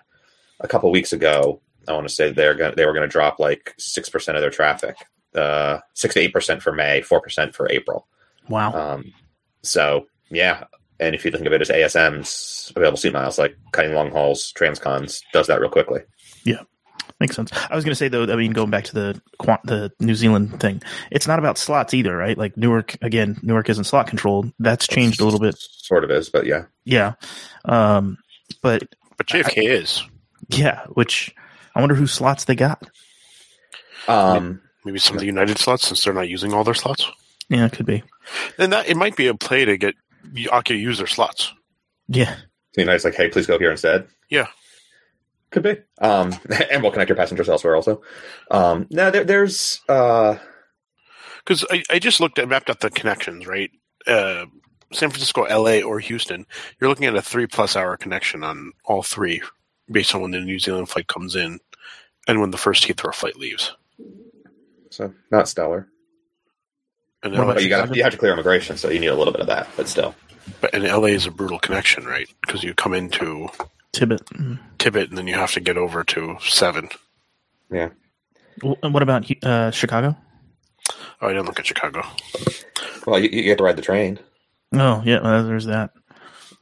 a 0.59 0.67
couple 0.67 0.91
weeks 0.91 1.13
ago. 1.13 1.61
I 1.87 1.93
want 1.93 2.07
to 2.07 2.13
say 2.13 2.31
they're 2.31 2.53
going 2.53 2.73
they 2.75 2.85
were 2.85 2.93
going 2.93 3.07
to 3.07 3.11
drop 3.11 3.39
like 3.39 3.73
six 3.77 4.09
percent 4.09 4.37
of 4.37 4.41
their 4.41 4.51
traffic, 4.51 4.95
uh, 5.33 5.79
six 5.93 6.13
to 6.13 6.19
eight 6.19 6.33
percent 6.33 6.61
for 6.61 6.71
May, 6.71 7.01
four 7.01 7.21
percent 7.21 7.55
for 7.55 7.69
April. 7.71 8.07
Wow. 8.49 8.73
Um, 8.73 9.13
so 9.63 10.07
yeah, 10.29 10.65
and 10.99 11.15
if 11.15 11.23
you 11.23 11.31
think 11.31 11.45
of 11.45 11.53
it 11.53 11.61
as 11.61 11.69
ASMs, 11.69 12.75
available 12.75 12.97
seat 12.97 13.13
miles, 13.13 13.37
like 13.37 13.55
cutting 13.71 13.93
long 13.93 14.11
hauls, 14.11 14.53
transcons 14.53 15.21
does 15.33 15.47
that 15.47 15.59
real 15.59 15.69
quickly. 15.69 16.01
Yeah, 16.43 16.61
makes 17.19 17.35
sense. 17.35 17.51
I 17.69 17.75
was 17.75 17.83
going 17.83 17.91
to 17.91 17.95
say 17.95 18.07
though. 18.07 18.23
I 18.23 18.35
mean, 18.35 18.51
going 18.51 18.69
back 18.69 18.85
to 18.85 18.93
the 18.93 19.21
quant, 19.37 19.61
the 19.63 19.91
New 19.99 20.15
Zealand 20.15 20.59
thing, 20.59 20.81
it's 21.11 21.27
not 21.27 21.39
about 21.39 21.57
slots 21.57 21.93
either, 21.93 22.15
right? 22.15 22.37
Like 22.37 22.57
Newark 22.57 22.97
again, 23.01 23.39
Newark 23.41 23.69
isn't 23.69 23.85
slot 23.85 24.07
controlled. 24.07 24.51
That's 24.59 24.87
changed 24.87 25.21
a 25.21 25.25
little 25.25 25.39
bit. 25.39 25.55
Sort 25.57 26.03
of 26.03 26.11
is, 26.11 26.29
but 26.29 26.45
yeah. 26.45 26.65
Yeah. 26.85 27.13
Um, 27.65 28.17
but 28.61 28.83
But 29.17 29.27
JFK 29.27 29.69
is 29.69 30.03
yeah, 30.49 30.85
which 30.93 31.33
I 31.75 31.79
wonder 31.79 31.95
whose 31.95 32.11
slots 32.11 32.45
they 32.45 32.55
got. 32.55 32.89
Um, 34.07 34.61
maybe 34.85 34.99
some 34.99 35.15
of 35.15 35.19
the 35.19 35.27
United 35.27 35.57
slots 35.57 35.87
since 35.87 36.03
they're 36.03 36.13
not 36.13 36.29
using 36.29 36.53
all 36.53 36.63
their 36.63 36.73
slots. 36.73 37.09
Yeah, 37.49 37.65
it 37.65 37.71
could 37.73 37.85
be. 37.85 38.03
Then 38.57 38.69
that 38.71 38.87
it 38.87 38.95
might 38.97 39.15
be 39.15 39.27
a 39.27 39.33
play 39.33 39.65
to 39.65 39.77
get 39.77 39.95
Aki 40.51 40.73
to 40.73 40.79
use 40.79 40.97
their 40.97 41.07
slots. 41.07 41.53
Yeah. 42.07 42.35
so 42.73 42.81
United's 42.81 43.05
like, 43.05 43.15
hey, 43.15 43.29
please 43.29 43.47
go 43.47 43.57
here 43.59 43.71
instead. 43.71 44.07
Yeah. 44.29 44.47
Could 45.51 45.63
be. 45.63 45.77
Um, 45.99 46.33
and 46.71 46.81
we'll 46.83 46.91
connect 46.91 47.09
your 47.09 47.15
passengers 47.15 47.49
elsewhere 47.49 47.75
also. 47.75 48.01
Um, 48.51 48.87
now, 48.91 49.09
there, 49.09 49.23
there's 49.23 49.81
uh, 49.89 50.37
Because 51.39 51.65
I, 51.71 51.83
I 51.89 51.99
just 51.99 52.19
looked 52.19 52.37
at 52.39 52.47
mapped 52.47 52.69
out 52.69 52.79
the 52.81 52.89
connections, 52.91 53.47
right? 53.47 53.71
Uh, 54.05 54.45
San 54.93 55.09
Francisco, 55.09 55.43
LA, 55.43 55.81
or 55.81 55.99
Houston. 55.99 56.45
You're 56.79 56.89
looking 56.89 57.05
at 57.05 57.15
a 57.15 57.21
three 57.21 57.47
plus 57.47 57.75
hour 57.75 57.97
connection 57.97 58.43
on 58.43 58.71
all 58.85 59.03
three, 59.03 59.41
based 59.91 60.13
on 60.15 60.21
when 60.21 60.31
the 60.31 60.39
New 60.39 60.59
Zealand 60.59 60.89
flight 60.89 61.07
comes 61.07 61.35
in 61.35 61.59
and 62.27 62.39
when 62.41 62.51
the 62.51 62.57
first 62.57 62.87
Heathrow 62.87 63.13
flight 63.13 63.35
leaves. 63.35 63.75
so 64.89 65.13
not 65.31 65.47
stellar. 65.47 65.87
And 67.23 67.37
What 67.37 67.47
LA, 67.57 67.61
you 67.61 67.69
got 67.69 67.95
you 67.95 68.03
have 68.03 68.11
to 68.13 68.17
clear 68.17 68.31
immigration, 68.33 68.77
so 68.77 68.89
you 68.89 68.99
need 68.99 69.07
a 69.07 69.15
little 69.15 69.33
bit 69.33 69.41
of 69.41 69.47
that. 69.47 69.67
But 69.75 69.87
still, 69.89 70.15
but 70.61 70.73
and 70.73 70.83
LA 70.83 71.07
is 71.09 71.25
a 71.25 71.31
brutal 71.31 71.59
connection, 71.59 72.05
right? 72.05 72.27
Because 72.41 72.63
you 72.63 72.73
come 72.73 72.93
into 72.93 73.49
TBIT. 73.93 74.59
TBIT 74.77 75.09
and 75.09 75.17
then 75.17 75.27
you 75.27 75.35
have 75.35 75.51
to 75.53 75.59
get 75.59 75.77
over 75.77 76.03
to 76.05 76.37
seven. 76.41 76.89
yeah. 77.71 77.89
W- 78.61 78.77
and 78.83 78.93
What 78.93 79.03
about 79.03 79.29
uh, 79.43 79.71
Chicago? 79.71 80.15
Oh, 81.21 81.27
I 81.27 81.33
didn't 81.33 81.45
look 81.45 81.59
at 81.59 81.65
Chicago. 81.65 82.03
Well, 83.05 83.19
you, 83.19 83.29
you 83.29 83.49
have 83.49 83.57
to 83.57 83.63
ride 83.63 83.75
the 83.75 83.81
train, 83.81 84.19
Oh, 84.73 85.01
yeah. 85.05 85.17
Uh, 85.17 85.41
there's 85.43 85.65
that. 85.65 85.91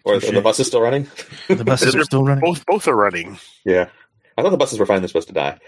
or 0.04 0.20
Touche. 0.20 0.32
the 0.32 0.42
bus 0.42 0.60
is 0.60 0.68
still 0.68 0.82
running. 0.82 1.08
The 1.48 1.64
buses 1.66 1.96
are 1.96 2.04
still 2.06 2.24
running. 2.24 2.42
Both 2.44 2.66
both 2.66 2.88
are 2.88 2.96
running. 2.96 3.38
Yeah. 3.66 3.90
I 4.38 4.42
thought 4.42 4.50
the 4.52 4.58
buses 4.58 4.80
were 4.80 4.86
finally 4.86 5.08
supposed 5.08 5.28
to 5.28 5.34
die. 5.34 5.60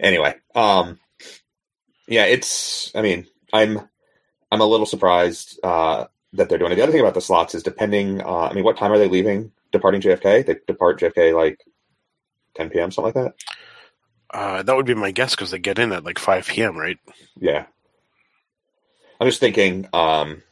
Anyway, 0.00 0.34
um 0.54 0.98
yeah, 2.08 2.24
it's 2.24 2.90
I 2.94 3.02
mean, 3.02 3.26
I'm 3.52 3.88
I'm 4.54 4.60
a 4.60 4.66
little 4.66 4.86
surprised 4.86 5.58
uh 5.64 6.06
that 6.32 6.48
they're 6.48 6.58
doing 6.58 6.72
it. 6.72 6.76
The 6.76 6.82
other 6.82 6.92
thing 6.92 7.00
about 7.00 7.14
the 7.14 7.20
slots 7.20 7.54
is 7.54 7.62
depending 7.62 8.20
uh 8.20 8.48
I 8.50 8.52
mean, 8.54 8.64
what 8.64 8.76
time 8.76 8.92
are 8.92 8.98
they 8.98 9.08
leaving 9.08 9.50
departing 9.72 10.00
JFK? 10.00 10.46
They 10.46 10.56
depart 10.66 11.00
JFK 11.00 11.34
like 11.34 11.58
10 12.56 12.70
p.m. 12.70 12.90
something 12.92 13.12
like 13.14 13.24
that. 13.24 13.34
Uh, 14.30 14.62
that 14.62 14.74
would 14.76 14.86
be 14.86 14.94
my 14.94 15.10
guess 15.10 15.34
because 15.34 15.50
they 15.50 15.58
get 15.58 15.78
in 15.78 15.92
at 15.92 16.04
like 16.04 16.18
5 16.18 16.46
p.m., 16.46 16.76
right? 16.76 16.98
Yeah. 17.36 17.66
I'm 19.20 19.28
just 19.28 19.40
thinking 19.40 19.88
um 19.92 20.42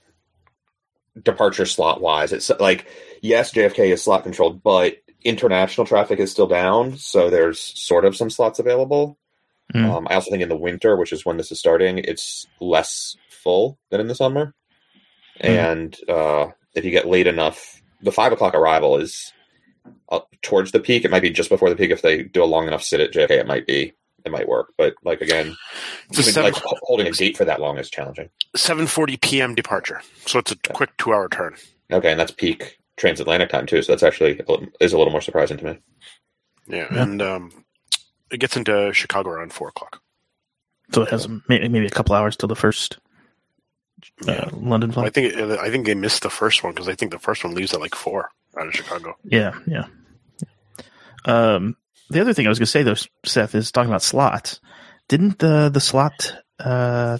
departure 1.21 1.66
slot 1.66 2.00
wise. 2.00 2.32
It's 2.32 2.50
like 2.59 2.87
yes, 3.23 3.52
JFK 3.52 3.92
is 3.92 4.02
slot 4.02 4.25
controlled, 4.25 4.62
but 4.62 4.97
international 5.25 5.87
traffic 5.87 6.18
is 6.18 6.32
still 6.32 6.49
down, 6.49 6.97
so 6.97 7.30
there's 7.30 7.61
sort 7.61 8.04
of 8.04 8.16
some 8.16 8.30
slots 8.30 8.59
available. 8.59 9.16
Mm. 9.75 9.85
Um, 9.91 10.07
I 10.11 10.14
also 10.14 10.31
think 10.31 10.43
in 10.43 10.49
the 10.49 10.57
winter, 10.57 10.97
which 10.97 11.12
is 11.12 11.25
when 11.25 11.37
this 11.38 11.50
is 11.52 11.59
starting, 11.59 11.99
it's 11.99 12.47
less 12.61 13.17
full 13.31 13.79
than 13.91 14.00
in 14.00 14.09
the 14.09 14.14
summer. 14.14 14.55
Mhm. 15.43 15.49
And 15.49 16.11
uh, 16.11 16.49
if 16.75 16.85
you 16.85 16.91
get 16.91 17.07
late 17.09 17.26
enough, 17.26 17.81
the 18.02 18.12
five 18.12 18.33
o'clock 18.33 18.55
arrival 18.55 18.99
is 18.99 19.33
uh, 20.11 20.21
towards 20.43 20.73
the 20.73 20.81
peak. 20.81 21.05
It 21.05 21.11
might 21.11 21.23
be 21.23 21.31
just 21.31 21.49
before 21.49 21.71
the 21.71 21.76
peak. 21.76 21.91
If 21.91 22.02
they 22.02 22.23
do 22.23 22.43
a 22.43 22.47
long 22.47 22.67
enough 22.67 22.83
sit 22.83 23.00
at 23.00 23.12
JFK, 23.12 23.31
it 23.31 23.47
might 23.47 23.67
be 23.67 23.93
it 24.25 24.31
might 24.31 24.47
work. 24.49 24.73
But 24.79 24.95
like 25.05 25.21
again, 25.21 25.57
It's 26.11 26.21
even, 26.21 26.33
seven, 26.33 26.52
like 26.52 26.62
holding 26.83 27.07
a 27.07 27.11
gate 27.12 27.37
for 27.37 27.45
that 27.45 27.61
long 27.61 27.79
is 27.79 27.91
challenging. 27.91 28.29
7:40 28.57 29.21
p.m. 29.21 29.55
departure, 29.55 30.00
so 30.26 30.38
it's 30.38 30.52
a 30.52 30.57
Yeah. 30.67 30.73
quick 30.73 30.91
two-hour 30.99 31.29
turn. 31.31 31.57
Okay, 31.91 32.11
and 32.11 32.21
that's 32.21 32.31
peak 32.33 32.79
transatlantic 32.97 33.49
time 33.49 33.67
too. 33.67 33.83
So 33.83 33.93
that's 33.93 34.02
actually 34.02 34.41
is 34.81 34.93
a 34.93 34.99
little 34.99 35.11
more 35.12 35.21
surprising 35.23 35.57
to 35.59 35.64
me. 35.64 35.79
Yeah, 36.69 36.87
Yeah. 36.93 37.02
and 37.02 37.23
um, 37.23 37.62
it 38.33 38.39
gets 38.41 38.57
into 38.57 38.93
Chicago 38.93 39.31
around 39.31 39.53
four 39.53 39.69
o'clock. 39.69 40.01
So 40.93 41.03
it 41.03 41.11
has 41.11 41.29
maybe, 41.49 41.69
maybe 41.69 41.87
a 41.87 41.91
couple 41.91 42.15
hours 42.15 42.37
till 42.37 42.49
the 42.49 42.57
first 42.57 42.99
uh, 44.27 44.33
Yeah. 44.33 44.49
London 44.53 44.91
Well, 44.91 45.05
I 45.07 45.11
flight. 45.11 45.15
think 45.15 45.35
I 45.61 45.71
think 45.71 45.87
they 45.87 45.95
missed 45.95 46.23
the 46.23 46.31
first 46.31 46.65
one 46.65 46.73
because 46.75 46.89
I 46.89 46.95
think 46.95 47.12
the 47.12 47.19
first 47.19 47.45
one 47.45 47.55
leaves 47.55 47.73
at 47.73 47.81
like 47.81 47.95
four 47.95 48.31
out 48.59 48.67
of 48.67 48.75
Chicago. 48.75 49.17
Yeah, 49.25 49.53
yeah. 49.67 49.85
Um, 51.25 51.77
the 52.11 52.21
other 52.21 52.35
thing 52.35 52.47
I 52.47 52.49
was 52.49 52.59
going 52.59 52.67
to 52.67 52.71
say 52.71 52.83
though, 52.83 52.97
Seth, 53.25 53.55
is 53.55 53.71
talking 53.73 53.91
about 53.91 54.03
slots. 54.03 54.61
Didn't 55.09 55.39
the 55.39 55.71
the 55.73 55.81
slot 55.81 56.35
uh, 56.59 57.19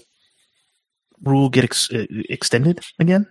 rule 1.23 1.49
get 1.49 1.65
ex- 1.65 1.89
extended 1.93 2.81
again? 2.99 3.27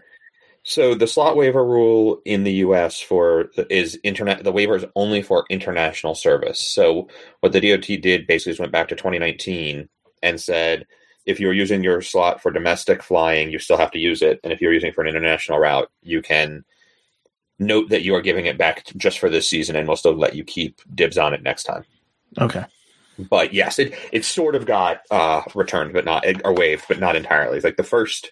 So 0.63 0.93
the 0.93 1.07
slot 1.07 1.35
waiver 1.35 1.65
rule 1.65 2.21
in 2.23 2.43
the 2.43 2.53
U.S. 2.53 2.99
for 2.99 3.49
is 3.69 3.99
internet. 4.03 4.43
The 4.43 4.51
waiver 4.51 4.75
is 4.75 4.85
only 4.95 5.23
for 5.23 5.45
international 5.49 6.13
service. 6.13 6.61
So 6.61 7.07
what 7.39 7.51
the 7.51 7.61
DOT 7.61 7.87
did 8.01 8.27
basically 8.27 8.53
is 8.53 8.59
went 8.59 8.71
back 8.71 8.87
to 8.89 8.95
2019 8.95 9.89
and 10.21 10.39
said, 10.39 10.85
if 11.25 11.39
you're 11.39 11.53
using 11.53 11.83
your 11.83 12.01
slot 12.01 12.41
for 12.41 12.51
domestic 12.51 13.03
flying, 13.03 13.51
you 13.51 13.59
still 13.59 13.77
have 13.77 13.91
to 13.91 13.99
use 13.99 14.21
it, 14.21 14.39
and 14.43 14.51
if 14.51 14.61
you're 14.61 14.73
using 14.73 14.89
it 14.89 14.95
for 14.95 15.01
an 15.01 15.07
international 15.07 15.59
route, 15.59 15.89
you 16.01 16.21
can 16.21 16.63
note 17.59 17.89
that 17.89 18.01
you 18.01 18.15
are 18.15 18.21
giving 18.21 18.47
it 18.47 18.57
back 18.57 18.85
just 18.97 19.19
for 19.19 19.29
this 19.29 19.47
season, 19.47 19.75
and 19.75 19.87
we'll 19.87 19.97
still 19.97 20.15
let 20.15 20.35
you 20.35 20.43
keep 20.43 20.81
dibs 20.95 21.17
on 21.17 21.33
it 21.33 21.43
next 21.43 21.63
time. 21.63 21.85
Okay. 22.39 22.65
But 23.19 23.53
yes, 23.53 23.77
it 23.77 23.93
it 24.11 24.25
sort 24.25 24.55
of 24.55 24.65
got 24.65 25.01
uh, 25.11 25.43
returned, 25.53 25.93
but 25.93 26.05
not 26.05 26.25
or 26.43 26.55
waived, 26.55 26.85
but 26.87 26.99
not 26.99 27.15
entirely. 27.15 27.57
It's 27.57 27.65
like 27.65 27.77
the 27.77 27.83
first 27.83 28.31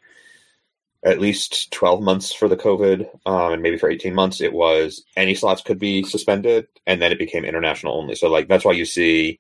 at 1.04 1.20
least 1.20 1.72
twelve 1.72 2.02
months 2.02 2.34
for 2.34 2.48
the 2.48 2.58
COVID, 2.58 3.08
um, 3.26 3.54
and 3.54 3.62
maybe 3.62 3.78
for 3.78 3.90
eighteen 3.90 4.16
months, 4.16 4.42
it 4.42 4.54
was 4.54 5.04
any 5.16 5.36
slots 5.36 5.62
could 5.62 5.80
be 5.80 6.04
suspended, 6.04 6.68
and 6.86 7.02
then 7.02 7.12
it 7.12 7.20
became 7.20 7.46
international 7.46 7.98
only. 7.98 8.16
So 8.16 8.30
like 8.30 8.48
that's 8.48 8.66
why 8.66 8.74
you 8.74 8.86
see 8.86 9.40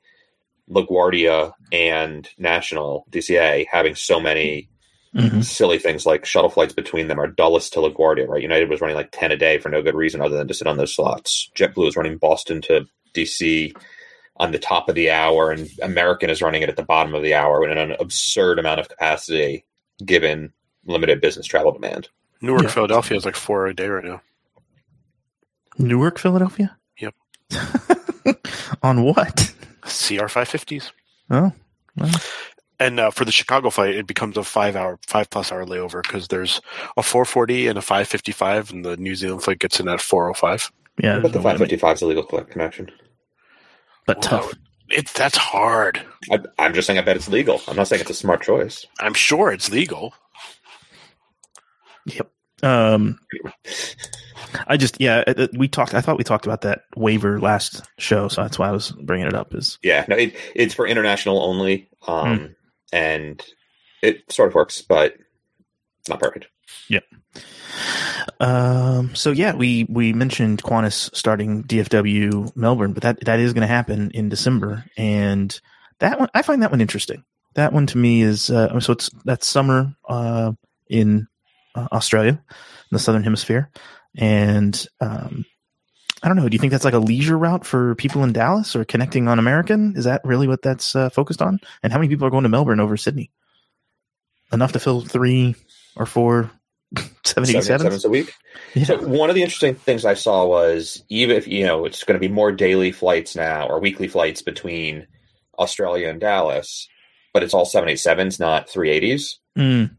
LaGuardia 0.69 1.53
and 1.71 2.27
National 2.37 3.05
DCA 3.11 3.65
having 3.71 3.95
so 3.95 4.19
many 4.19 4.69
hmm 5.13 5.41
silly 5.41 5.79
things 5.79 6.05
like 6.05 6.25
shuttle 6.25 6.49
flights 6.49 6.73
between 6.73 7.07
them 7.07 7.19
are 7.19 7.27
Dulles 7.27 7.69
to 7.71 7.79
LaGuardia, 7.79 8.27
right? 8.27 8.41
United 8.41 8.69
was 8.69 8.81
running 8.81 8.95
like 8.95 9.09
10 9.11 9.31
a 9.31 9.37
day 9.37 9.57
for 9.57 9.69
no 9.69 9.81
good 9.81 9.95
reason 9.95 10.21
other 10.21 10.37
than 10.37 10.47
to 10.47 10.53
sit 10.53 10.67
on 10.67 10.77
those 10.77 10.93
slots. 10.93 11.49
JetBlue 11.55 11.87
is 11.87 11.95
running 11.95 12.17
Boston 12.17 12.61
to 12.63 12.85
DC 13.13 13.73
on 14.37 14.51
the 14.51 14.59
top 14.59 14.87
of 14.89 14.95
the 14.95 15.09
hour, 15.11 15.51
and 15.51 15.69
American 15.81 16.29
is 16.29 16.41
running 16.41 16.61
it 16.61 16.69
at 16.69 16.75
the 16.75 16.83
bottom 16.83 17.13
of 17.13 17.23
the 17.23 17.33
hour 17.33 17.59
with 17.59 17.71
an 17.71 17.95
absurd 17.99 18.59
amount 18.59 18.79
of 18.79 18.89
capacity 18.89 19.65
given 20.05 20.53
limited 20.89 21.21
business 21.21 21.45
travel 21.45 21.71
demand. 21.71 22.09
Newark, 22.41 22.63
Yeah. 22.63 22.69
Philadelphia 22.69 23.17
is 23.17 23.25
like 23.25 23.35
four 23.35 23.67
a 23.67 23.73
day 23.75 23.87
right 23.87 24.03
now. 24.03 24.21
Newark, 25.77 26.19
Philadelphia. 26.19 26.77
Yep. 26.99 27.15
On 28.83 29.03
what? 29.03 29.53
CR 29.83 30.27
five 30.27 30.47
fifties. 30.47 30.91
Oh, 31.29 31.51
well, 31.97 32.11
And 32.79 32.99
uh, 32.99 33.11
for 33.11 33.25
the 33.25 33.31
Chicago 33.31 33.69
flight, 33.69 33.95
it 33.95 34.07
becomes 34.07 34.37
a 34.37 34.43
five 34.43 34.75
hour, 34.75 34.99
five 35.07 35.29
plus 35.29 35.51
hour 35.51 35.65
layover 35.65 36.01
because 36.01 36.27
there's 36.27 36.61
a 36.97 37.03
440 37.03 37.67
and 37.67 37.77
a 37.77 37.81
555, 37.81 38.71
and 38.71 38.85
the 38.85 38.97
New 38.97 39.15
Zealand 39.15 39.43
flight 39.43 39.59
gets 39.59 39.79
in 39.79 39.87
at 39.87 40.01
405. 40.01 40.71
yeah, 41.01 41.19
but 41.19 41.31
the 41.33 41.39
555 41.39 41.95
is 41.95 42.01
a 42.01 42.05
legal 42.07 42.23
connection. 42.23 42.89
but 44.05 44.21
tough. 44.21 44.51
It's 44.91 45.13
that's 45.13 45.37
hard. 45.37 46.01
I, 46.31 46.39
I'm 46.57 46.73
just 46.73 46.87
saying 46.87 46.97
I 46.97 47.03
bet 47.03 47.15
it's 47.15 47.29
legal. 47.29 47.61
I'm 47.67 47.75
not 47.75 47.87
saying 47.87 48.01
it's 48.01 48.09
a 48.09 48.13
smart 48.15 48.41
choice. 48.41 48.85
I'm 48.99 49.13
sure 49.13 49.51
it's 49.51 49.69
legal. 49.71 50.13
Yep. 52.15 52.31
Um, 52.61 53.19
I 54.67 54.77
just 54.77 54.99
yeah, 54.99 55.23
it- 55.27 55.39
it- 55.39 55.57
we 55.57 55.67
talked. 55.67 55.93
I 55.93 56.01
thought 56.01 56.17
we 56.17 56.23
talked 56.23 56.45
about 56.45 56.61
that 56.61 56.81
waiver 56.95 57.39
last 57.39 57.83
show, 57.97 58.27
so 58.27 58.41
that's 58.41 58.59
why 58.59 58.67
I 58.67 58.71
was 58.71 58.91
bringing 58.91 59.27
it 59.27 59.33
up. 59.33 59.53
Is 59.55 59.77
Yeah, 59.83 60.05
no, 60.07 60.15
it, 60.17 60.35
it's 60.55 60.73
for 60.73 60.85
international 60.87 61.41
only, 61.41 61.89
um, 62.07 62.55
and 62.91 63.41
it 64.01 64.29
sort 64.31 64.49
of 64.49 64.55
works, 64.55 64.81
but 64.81 65.15
it's 65.99 66.09
not 66.09 66.19
perfect. 66.19 66.47
Yep. 66.89 67.03
um, 68.39 69.13
so 69.15 69.31
yeah, 69.31 69.53
we 69.55 69.85
we 69.89 70.13
mentioned 70.13 70.63
Qantas 70.63 71.15
starting 71.15 71.63
DFW 71.63 72.55
Melbourne, 72.55 72.93
but 72.93 73.03
that 73.03 73.23
that 73.25 73.39
is 73.39 73.53
going 73.53 73.61
to 73.61 73.67
happen 73.67 74.11
in 74.13 74.29
December, 74.29 74.85
and 74.97 75.59
that 75.99 76.19
one 76.19 76.29
I 76.33 76.41
find 76.41 76.61
that 76.63 76.71
one 76.71 76.81
interesting. 76.81 77.23
That 77.55 77.73
one 77.73 77.87
to 77.87 77.97
me 77.97 78.21
is 78.21 78.49
uh, 78.49 78.79
so 78.79 78.93
it's 78.93 79.09
that's 79.25 79.47
summer 79.47 79.93
uh, 80.07 80.51
in 80.89 81.27
uh, 81.79 81.87
Australia, 81.91 82.31
in 82.31 82.91
the 82.91 82.99
southern 82.99 83.23
hemisphere, 83.23 83.69
and 84.17 84.85
um, 84.99 85.45
I 86.21 86.27
don't 86.27 86.37
know. 86.37 86.49
Do 86.49 86.55
you 86.55 86.59
think 86.59 86.71
that's 86.71 86.85
like 86.85 86.93
a 86.93 86.99
leisure 86.99 87.37
route 87.37 87.65
for 87.65 87.95
people 87.95 88.23
in 88.23 88.33
Dallas 88.33 88.75
or 88.75 88.85
connecting 88.85 89.27
on 89.27 89.39
American? 89.39 89.93
Is 89.95 90.05
that 90.05 90.21
really 90.23 90.47
what 90.47 90.61
that's 90.61 90.95
uh, 90.95 91.09
focused 91.09 91.41
on? 91.41 91.59
And 91.81 91.93
how 91.93 91.99
many 91.99 92.09
people 92.09 92.27
are 92.27 92.31
going 92.31 92.43
to 92.43 92.49
Melbourne 92.49 92.79
over 92.79 92.97
Sydney? 92.97 93.31
Enough 94.51 94.73
to 94.73 94.79
fill 94.79 95.01
three 95.01 95.55
or 95.95 96.05
four 96.05 96.51
seven 97.23 97.49
eighty 97.49 97.61
sevens. 97.61 98.03
77s 98.03 98.05
a 98.05 98.09
week. 98.09 98.33
So 98.85 98.97
one 99.07 99.29
of 99.29 99.35
the 99.35 99.43
interesting 99.43 99.75
things 99.75 100.05
I 100.05 100.15
saw 100.15 100.45
was 100.45 101.03
even 101.09 101.35
if 101.35 101.47
you 101.47 101.65
know 101.65 101.85
it's 101.85 102.03
going 102.03 102.19
to 102.19 102.27
be 102.27 102.33
more 102.33 102.51
daily 102.51 102.91
flights 102.91 103.35
now 103.35 103.67
or 103.67 103.79
weekly 103.79 104.07
flights 104.07 104.41
between 104.41 105.07
Australia 105.57 106.09
and 106.09 106.19
Dallas, 106.19 106.87
but 107.33 107.43
it's 107.43 107.53
all 107.53 107.65
787s, 107.65 108.39
not 108.39 108.67
380s, 108.67 109.35
Mm, 109.59 109.97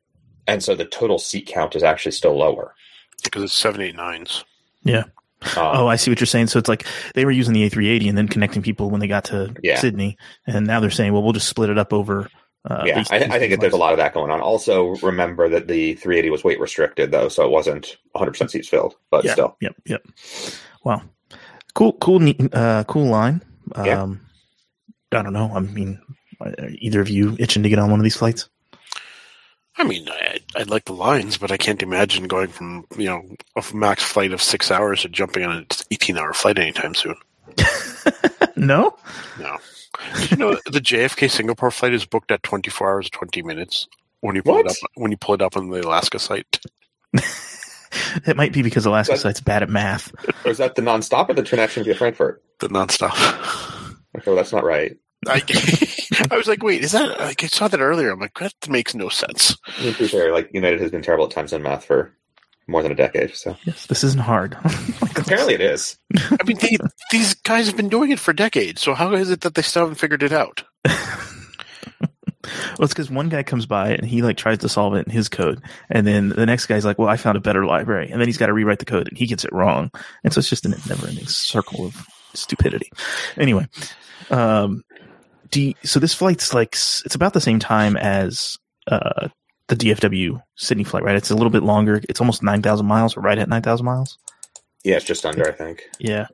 and 0.51 0.63
so 0.63 0.75
the 0.75 0.85
total 0.85 1.19
seat 1.19 1.47
count 1.47 1.75
is 1.77 1.83
actually 1.83 2.13
still 2.13 2.37
lower. 2.37 2.75
because 3.25 3.43
it's 3.43 3.63
789s. 3.63 4.45
Um, 4.87 5.05
Oh, 5.57 5.87
I 5.89 5.97
see 5.97 6.11
what 6.11 6.21
you're 6.21 6.27
saying. 6.27 6.49
So 6.49 6.59
it's 6.59 6.69
like 6.69 6.85
they 7.15 7.25
were 7.25 7.31
using 7.31 7.55
the 7.55 7.69
A380 7.69 8.09
and 8.11 8.19
then 8.19 8.29
connecting 8.29 8.61
people 8.63 8.91
when 8.91 9.01
they 9.01 9.07
got 9.09 9.25
to 9.27 9.55
Yeah. 9.63 9.79
Sydney, 9.79 10.19
and 10.47 10.67
now 10.67 10.81
they're 10.81 10.91
saying, 10.91 11.13
well, 11.15 11.23
we'll 11.23 11.33
just 11.33 11.49
split 11.49 11.71
it 11.71 11.79
up 11.79 11.93
over. 11.95 12.29
Uh, 12.69 12.83
yeah, 12.85 12.97
these- 12.99 13.11
I, 13.11 13.19
these 13.21 13.31
I 13.31 13.39
think 13.39 13.51
that 13.53 13.61
there's 13.61 13.73
a 13.73 13.79
lot 13.79 13.93
of 13.93 13.99
that 13.99 14.13
going 14.13 14.31
on. 14.31 14.41
Also, 14.43 14.97
remember 15.03 15.49
that 15.49 15.67
the 15.67 15.95
380 15.95 16.29
was 16.31 16.45
weight 16.45 16.61
restricted 16.61 17.11
though, 17.11 17.29
so 17.31 17.43
it 17.45 17.51
wasn't 17.51 17.97
100 18.13 18.33
percent 18.33 18.51
seats 18.51 18.69
filled, 18.69 18.97
but 19.11 19.25
Yeah. 19.25 19.33
still. 19.33 19.57
Yep, 19.63 19.75
yep. 19.87 20.03
Wow, 20.85 21.03
cool, 21.75 21.95
cool, 21.95 22.21
uh, 22.53 22.85
cool 22.85 23.07
line. 23.07 23.41
Um, 23.75 23.87
Yeah. 23.87 25.19
I 25.19 25.23
don't 25.23 25.33
know. 25.33 25.51
I 25.55 25.61
mean, 25.61 26.01
are 26.41 26.53
either 26.79 27.01
of 27.01 27.09
you 27.09 27.35
itching 27.39 27.63
to 27.63 27.69
get 27.71 27.79
on 27.79 27.91
one 27.91 27.99
of 27.99 28.05
these 28.05 28.17
flights? 28.17 28.49
I 29.77 29.85
mean, 29.85 30.09
I, 30.09 30.39
I 30.57 30.63
like 30.65 30.85
the 30.85 30.93
lines, 30.93 31.39
but 31.39 31.51
I 31.51 31.57
can't 31.57 31.83
imagine 31.83 32.27
going 32.29 32.49
from 32.49 32.85
you 32.97 33.07
know 33.07 33.23
a 33.57 33.65
max 33.75 34.03
flight 34.03 34.33
of 34.33 34.43
six 34.43 34.71
hours 34.71 35.03
to 35.03 35.09
jumping 35.09 35.45
on 35.45 35.57
an 35.57 35.67
18 35.91 36.19
hour 36.19 36.33
flight 36.33 36.59
anytime 36.59 36.95
soon. 36.95 37.15
no. 38.57 38.97
No. 39.39 39.59
Did 40.19 40.31
you 40.33 40.37
know 40.37 40.51
the 40.67 40.81
JFK 40.81 41.31
Singapore 41.31 41.71
flight 41.71 41.93
is 41.95 42.05
booked 42.07 42.31
at 42.31 42.43
24 42.43 42.89
hours 42.91 43.11
20 43.11 43.43
minutes 43.43 43.89
when 44.21 44.37
you 44.37 44.43
pull 44.43 44.59
it 44.59 44.67
up 44.67 44.77
when 44.95 45.11
you 45.11 45.17
pull 45.17 45.35
it 45.35 45.43
up 45.43 45.57
on 45.57 45.71
the 45.71 45.81
Alaska 45.87 46.19
site? 46.19 46.61
It 48.27 48.37
might 48.37 48.53
be 48.53 48.63
because 48.63 48.87
Alaska 48.87 49.15
But- 49.15 49.21
site's 49.21 49.41
bad 49.41 49.63
at 49.65 49.69
math. 49.69 50.13
Or 50.45 50.51
is 50.51 50.59
that 50.59 50.75
the 50.75 50.83
nonstop 50.83 51.29
or 51.29 51.35
the 51.35 51.43
connection 51.43 51.85
via 51.85 51.95
Frankfurt? 51.95 52.43
The 52.61 52.69
nonstop. 52.69 53.11
Okay, 54.17 54.25
well, 54.27 54.37
that's 54.37 54.53
not 54.53 54.65
right. 54.65 54.97
I, 55.27 55.41
I 56.31 56.37
was 56.37 56.47
like, 56.47 56.63
wait, 56.63 56.83
is 56.83 56.93
that? 56.93 57.19
Like, 57.19 57.43
I 57.45 57.47
saw 57.47 57.69
that 57.69 57.81
earlier. 57.81 58.11
I'm 58.11 58.21
like, 58.21 58.39
that 58.39 58.55
makes 58.69 58.95
no 58.95 59.09
sense. 59.09 59.57
I 59.67 59.85
mean, 59.85 59.93
to 59.95 59.99
be 60.01 60.09
fair, 60.09 60.33
like 60.33 60.51
United 60.53 60.81
has 60.81 60.91
been 60.91 61.03
terrible 61.03 61.27
at 61.27 61.31
times 61.31 61.53
in 61.53 61.63
math 61.63 61.85
for 61.85 62.15
more 62.67 62.83
than 62.83 62.93
a 62.93 62.97
decade, 62.97 63.35
so 63.35 63.57
Yes, 63.65 63.87
this 63.87 64.05
isn't 64.05 64.23
hard. 64.23 64.57
Apparently 65.17 65.55
it 65.55 65.61
is. 65.61 65.97
I 66.17 66.45
mean, 66.47 66.57
they, 66.61 66.79
these 67.11 67.35
guys 67.35 67.67
have 67.67 67.77
been 67.77 67.89
doing 67.89 68.11
it 68.11 68.21
for 68.21 68.33
decades. 68.33 68.81
So 68.81 68.95
how 68.95 69.13
is 69.13 69.31
it 69.31 69.41
that 69.43 69.55
they 69.55 69.63
still 69.63 69.83
haven't 69.83 69.97
figured 69.97 70.23
it 70.23 70.33
out? 70.33 70.63
Well, 72.79 72.85
it's 72.85 72.95
because 72.95 73.11
one 73.11 73.29
guy 73.29 73.43
comes 73.43 73.67
by 73.67 73.91
and 73.91 74.05
he 74.05 74.23
like 74.23 74.37
tries 74.37 74.59
to 74.59 74.69
solve 74.69 74.95
it 74.95 75.07
in 75.07 75.13
his 75.13 75.29
code, 75.29 75.63
and 75.91 76.07
then 76.07 76.31
the 76.31 76.47
next 76.47 76.67
guy's 76.67 76.85
like, 76.85 76.99
"Well, 76.99 77.09
I 77.09 77.17
found 77.17 77.37
a 77.37 77.41
better 77.41 77.65
library," 77.67 78.11
and 78.11 78.21
then 78.21 78.27
he's 78.27 78.39
got 78.39 78.47
to 78.47 78.53
rewrite 78.53 78.79
the 78.79 78.87
code, 78.87 79.09
and 79.09 79.17
he 79.17 79.27
gets 79.27 79.45
it 79.45 79.53
wrong, 79.53 79.91
and 80.25 80.33
so 80.33 80.39
it's 80.39 80.49
just 80.49 80.65
a 80.65 80.71
never-ending 80.71 81.27
circle 81.27 81.85
of 81.85 82.07
stupidity. 82.35 82.91
Anyway, 83.37 83.69
um, 84.31 84.83
do 85.51 85.61
you- 85.63 85.75
so 85.85 85.99
this 86.01 86.15
flight's 86.15 86.55
like 86.55 86.75
it's 86.75 87.15
about 87.15 87.33
the 87.33 87.41
same 87.41 87.59
time 87.59 87.97
as 87.97 88.59
uh 88.87 89.29
the 89.69 89.77
DFW 89.77 90.43
Sydney 90.57 90.85
flight, 90.85 91.05
right? 91.05 91.15
It's 91.17 91.31
a 91.31 91.35
little 91.35 91.51
bit 91.51 91.63
longer. 91.63 92.01
It's 92.09 92.21
almost 92.21 92.43
nine 92.43 92.61
thousand 92.63 92.87
miles, 92.87 93.17
or 93.17 93.21
right 93.21 93.39
at 93.39 93.49
nine 93.49 93.63
thousand 93.63 93.87
miles. 93.87 94.19
Yeah, 94.83 94.97
it's 94.97 95.05
just 95.05 95.27
under, 95.27 95.47
I 95.47 95.53
think. 95.53 95.89
Yeah, 95.99 96.27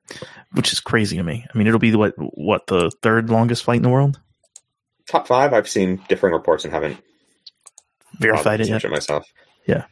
which 0.52 0.72
is 0.72 0.78
crazy 0.80 1.16
to 1.16 1.22
me. 1.22 1.44
I 1.52 1.58
mean, 1.58 1.66
it'll 1.66 1.80
be 1.80 1.94
what 1.94 2.14
what 2.16 2.66
the 2.68 2.90
third 3.02 3.28
longest 3.28 3.64
flight 3.64 3.76
in 3.78 3.82
the 3.82 3.88
world. 3.88 4.20
Top 5.08 5.26
five, 5.26 5.52
I've 5.52 5.68
seen 5.68 6.00
differing 6.08 6.32
reports 6.32 6.64
and 6.64 6.72
haven't 6.72 6.96
Verified 8.18 8.60
it 8.60 8.68
yet? 8.68 8.88
myself. 8.90 9.24
Yeah. 9.66 9.84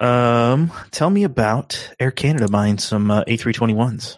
Um, 0.00 0.70
tell 0.90 1.10
me 1.10 1.24
about 1.24 1.92
Air 2.00 2.10
Canada 2.10 2.48
buying 2.48 2.78
some 2.78 3.10
uh, 3.10 3.24
A321s. 3.24 4.16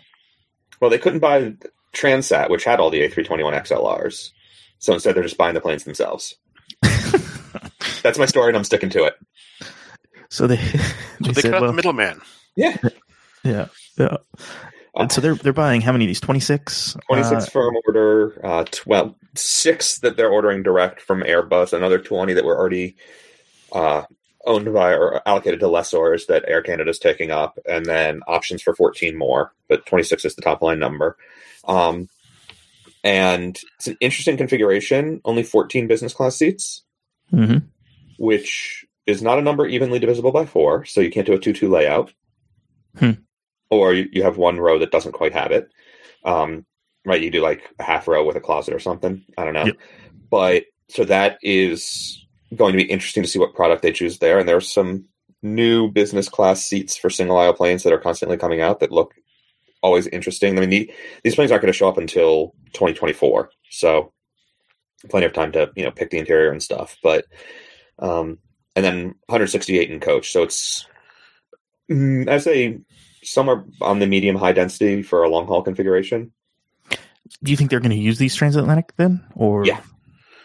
Well, 0.80 0.90
they 0.90 0.98
couldn't 0.98 1.20
buy 1.20 1.54
Transat, 1.92 2.50
which 2.50 2.64
had 2.64 2.80
all 2.80 2.90
the 2.90 3.00
A321 3.08 3.62
XLRs. 3.62 4.30
So 4.78 4.92
instead, 4.94 5.14
they're 5.14 5.22
just 5.22 5.38
buying 5.38 5.54
the 5.54 5.60
planes 5.60 5.84
themselves. 5.84 6.34
That's 8.02 8.18
my 8.18 8.26
story, 8.26 8.48
and 8.48 8.56
I'm 8.56 8.64
sticking 8.64 8.90
to 8.90 9.04
it. 9.04 9.14
So 10.28 10.46
they, 10.46 10.56
So 10.56 10.78
they 11.20 11.32
they 11.32 11.40
said, 11.40 11.50
cut 11.50 11.54
out 11.54 11.60
well, 11.62 11.70
the 11.70 11.76
middleman. 11.76 12.20
Yeah. 12.56 12.76
yeah, 13.44 13.66
yeah. 13.96 14.16
And 14.94 15.10
so 15.10 15.20
they're 15.20 15.34
they're 15.36 15.52
buying 15.52 15.80
how 15.80 15.92
many 15.92 16.04
of 16.04 16.08
these? 16.08 16.20
Twenty 16.20 16.40
six. 16.40 16.96
26 17.08 17.48
firm 17.48 17.74
order, 17.86 18.38
uh, 18.44 18.64
tw- 18.64 18.86
well, 18.86 19.16
six 19.34 20.00
that 20.00 20.16
they're 20.16 20.28
ordering 20.30 20.62
direct 20.62 21.00
from 21.00 21.22
Airbus, 21.22 21.72
another 21.72 21.98
20 21.98 22.34
that 22.34 22.44
were 22.44 22.58
already 22.58 22.96
uh, 23.72 24.02
owned 24.46 24.72
by 24.72 24.92
or 24.92 25.26
allocated 25.26 25.60
to 25.60 25.68
lessors 25.68 26.26
that 26.26 26.44
Air 26.46 26.62
Canada 26.62 26.90
is 26.90 26.98
taking 26.98 27.30
up, 27.30 27.58
and 27.68 27.86
then 27.86 28.22
options 28.26 28.62
for 28.62 28.74
14 28.74 29.16
more, 29.16 29.52
but 29.68 29.86
26 29.86 30.24
is 30.24 30.34
the 30.34 30.42
top 30.42 30.62
line 30.62 30.78
number. 30.78 31.16
Um, 31.66 32.08
and 33.04 33.58
it's 33.76 33.86
an 33.88 33.96
interesting 34.00 34.36
configuration, 34.36 35.20
only 35.24 35.42
14 35.42 35.86
business 35.86 36.14
class 36.14 36.36
seats, 36.36 36.82
hmm 37.30 37.58
which 38.18 38.84
is 39.06 39.20
not 39.20 39.38
a 39.38 39.42
number 39.42 39.66
evenly 39.66 39.98
divisible 39.98 40.30
by 40.30 40.46
four, 40.46 40.84
so 40.84 41.00
you 41.00 41.10
can't 41.10 41.26
do 41.26 41.32
a 41.32 41.38
2 41.38 41.52
2 41.52 41.68
layout. 41.68 42.12
Hmm. 42.96 43.12
Or 43.68 43.92
you, 43.94 44.08
you 44.12 44.22
have 44.22 44.36
one 44.36 44.60
row 44.60 44.78
that 44.78 44.92
doesn't 44.92 45.12
quite 45.12 45.32
have 45.32 45.50
it. 45.50 45.68
Um, 46.24 46.64
right? 47.04 47.20
You 47.20 47.30
do 47.30 47.42
like 47.42 47.62
a 47.78 47.82
half 47.82 48.06
row 48.06 48.24
with 48.24 48.36
a 48.36 48.40
closet 48.40 48.74
or 48.74 48.78
something. 48.78 49.24
I 49.36 49.44
don't 49.44 49.54
know. 49.54 49.66
Yep. 49.66 49.76
But 50.30 50.64
so 50.88 51.04
that 51.04 51.38
is 51.42 52.24
going 52.54 52.72
to 52.72 52.82
be 52.82 52.90
interesting 52.90 53.22
to 53.22 53.28
see 53.28 53.38
what 53.38 53.54
product 53.54 53.82
they 53.82 53.92
choose 53.92 54.18
there. 54.18 54.38
And 54.38 54.48
there's 54.48 54.72
some 54.72 55.06
new 55.42 55.90
business 55.90 56.28
class 56.28 56.64
seats 56.64 56.96
for 56.96 57.10
single 57.10 57.36
aisle 57.36 57.54
planes 57.54 57.82
that 57.82 57.92
are 57.92 57.98
constantly 57.98 58.36
coming 58.36 58.60
out 58.60 58.80
that 58.80 58.92
look 58.92 59.14
always 59.82 60.06
interesting. 60.06 60.56
I 60.56 60.60
mean, 60.60 60.70
the, 60.70 60.92
these 61.24 61.34
planes 61.34 61.50
aren't 61.50 61.62
going 61.62 61.72
to 61.72 61.76
show 61.76 61.88
up 61.88 61.98
until 61.98 62.54
2024. 62.72 63.50
So 63.70 64.12
plenty 65.08 65.26
of 65.26 65.32
time 65.32 65.52
to, 65.52 65.70
you 65.74 65.84
know, 65.84 65.90
pick 65.90 66.10
the 66.10 66.18
interior 66.18 66.50
and 66.50 66.62
stuff. 66.62 66.96
But, 67.02 67.26
um, 67.98 68.38
and 68.76 68.84
then 68.84 69.04
168 69.26 69.90
in 69.90 70.00
coach. 70.00 70.30
So 70.30 70.42
it's, 70.42 70.86
mm, 71.90 72.28
I'd 72.28 72.42
say 72.42 72.78
somewhere 73.22 73.64
on 73.80 73.98
the 73.98 74.06
medium 74.06 74.36
high 74.36 74.52
density 74.52 75.02
for 75.02 75.22
a 75.22 75.28
long 75.28 75.46
haul 75.46 75.62
configuration. 75.62 76.32
Do 77.42 77.50
you 77.50 77.56
think 77.56 77.70
they're 77.70 77.80
going 77.80 77.90
to 77.90 77.96
use 77.96 78.18
these 78.18 78.34
transatlantic 78.34 78.94
then, 78.96 79.24
or 79.34 79.64
Yeah. 79.64 79.80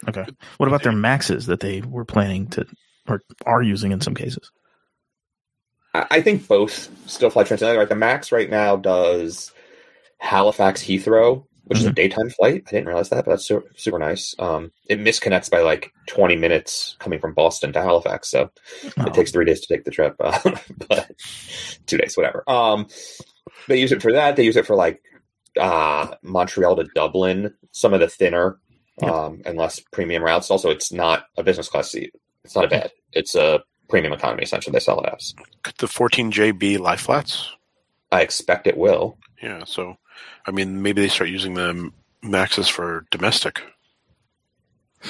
Okay. 0.07 0.25
What 0.57 0.67
about 0.67 0.83
their 0.83 0.91
maxes 0.91 1.45
that 1.47 1.59
they 1.59 1.81
were 1.81 2.05
planning 2.05 2.47
to 2.49 2.65
or 3.07 3.21
are 3.45 3.61
using 3.61 3.91
in 3.91 4.01
some 4.01 4.15
cases? 4.15 4.51
I 5.93 6.21
think 6.21 6.47
both 6.47 6.89
still 7.09 7.29
fly 7.29 7.43
transatlantic. 7.43 7.79
Like 7.79 7.89
the 7.89 7.95
Max 7.95 8.31
right 8.31 8.49
now 8.49 8.75
does 8.75 9.51
Halifax 10.19 10.81
Heathrow 10.83 11.43
which 11.65 11.79
is 11.79 11.85
a 11.85 11.91
Mhm. 11.91 11.95
daytime 11.95 12.29
flight. 12.29 12.63
I 12.67 12.71
didn't 12.71 12.87
realize 12.87 13.09
that, 13.09 13.25
but 13.25 13.31
that's 13.31 13.45
super, 13.45 13.67
super 13.75 13.99
nice. 13.99 14.33
Um, 14.39 14.71
it 14.85 14.99
misconnects 15.01 15.49
by 15.49 15.59
like 15.59 15.91
20 16.07 16.37
minutes 16.37 16.95
coming 16.99 17.19
from 17.19 17.33
Boston 17.33 17.73
to 17.73 17.81
Halifax, 17.81 18.29
so 18.29 18.49
Oh, 18.97 19.05
it 19.07 19.13
takes 19.13 19.31
three 19.31 19.43
days 19.43 19.59
to 19.59 19.67
take 19.73 19.83
the 19.83 19.91
trip, 19.91 20.15
uh, 20.21 20.39
but 20.87 21.11
two 21.87 21.97
days, 21.97 22.15
whatever. 22.15 22.49
Um, 22.49 22.87
they 23.67 23.81
use 23.81 23.91
it 23.91 24.01
for 24.01 24.13
that. 24.13 24.37
They 24.37 24.45
use 24.45 24.55
it 24.55 24.65
for 24.65 24.77
like 24.77 25.01
uh, 25.59 26.15
Montreal 26.21 26.77
to 26.77 26.85
Dublin, 26.95 27.53
some 27.73 27.93
of 27.93 27.99
the 27.99 28.07
thinner 28.07 28.59
Yeah. 29.01 29.11
um, 29.11 29.41
and 29.45 29.57
less 29.57 29.79
premium 29.91 30.23
routes. 30.23 30.49
Also, 30.49 30.71
it's 30.71 30.91
not 30.91 31.25
a 31.37 31.43
business 31.43 31.69
class 31.69 31.91
seat. 31.91 32.13
It's 32.43 32.55
not 32.55 32.65
a 32.65 32.69
bed. 32.69 32.91
It's 33.13 33.35
a 33.35 33.63
premium 33.89 34.13
economy. 34.13 34.43
Essentially, 34.43 34.71
they 34.71 34.79
sell 34.79 34.99
it 35.01 35.13
as. 35.15 35.35
Could 35.63 35.77
the 35.77 35.87
14JB 35.87 36.79
lie 36.79 36.95
flats? 36.95 37.51
I 38.11 38.21
expect 38.21 38.67
it 38.67 38.77
will. 38.77 39.17
Yeah, 39.41 39.65
so 39.65 39.97
I 40.45 40.51
mean, 40.51 40.81
maybe 40.81 41.01
they 41.01 41.09
start 41.09 41.29
using 41.29 41.53
the 41.53 41.91
Maxes 42.23 42.67
for 42.67 43.05
domestic. 43.11 43.61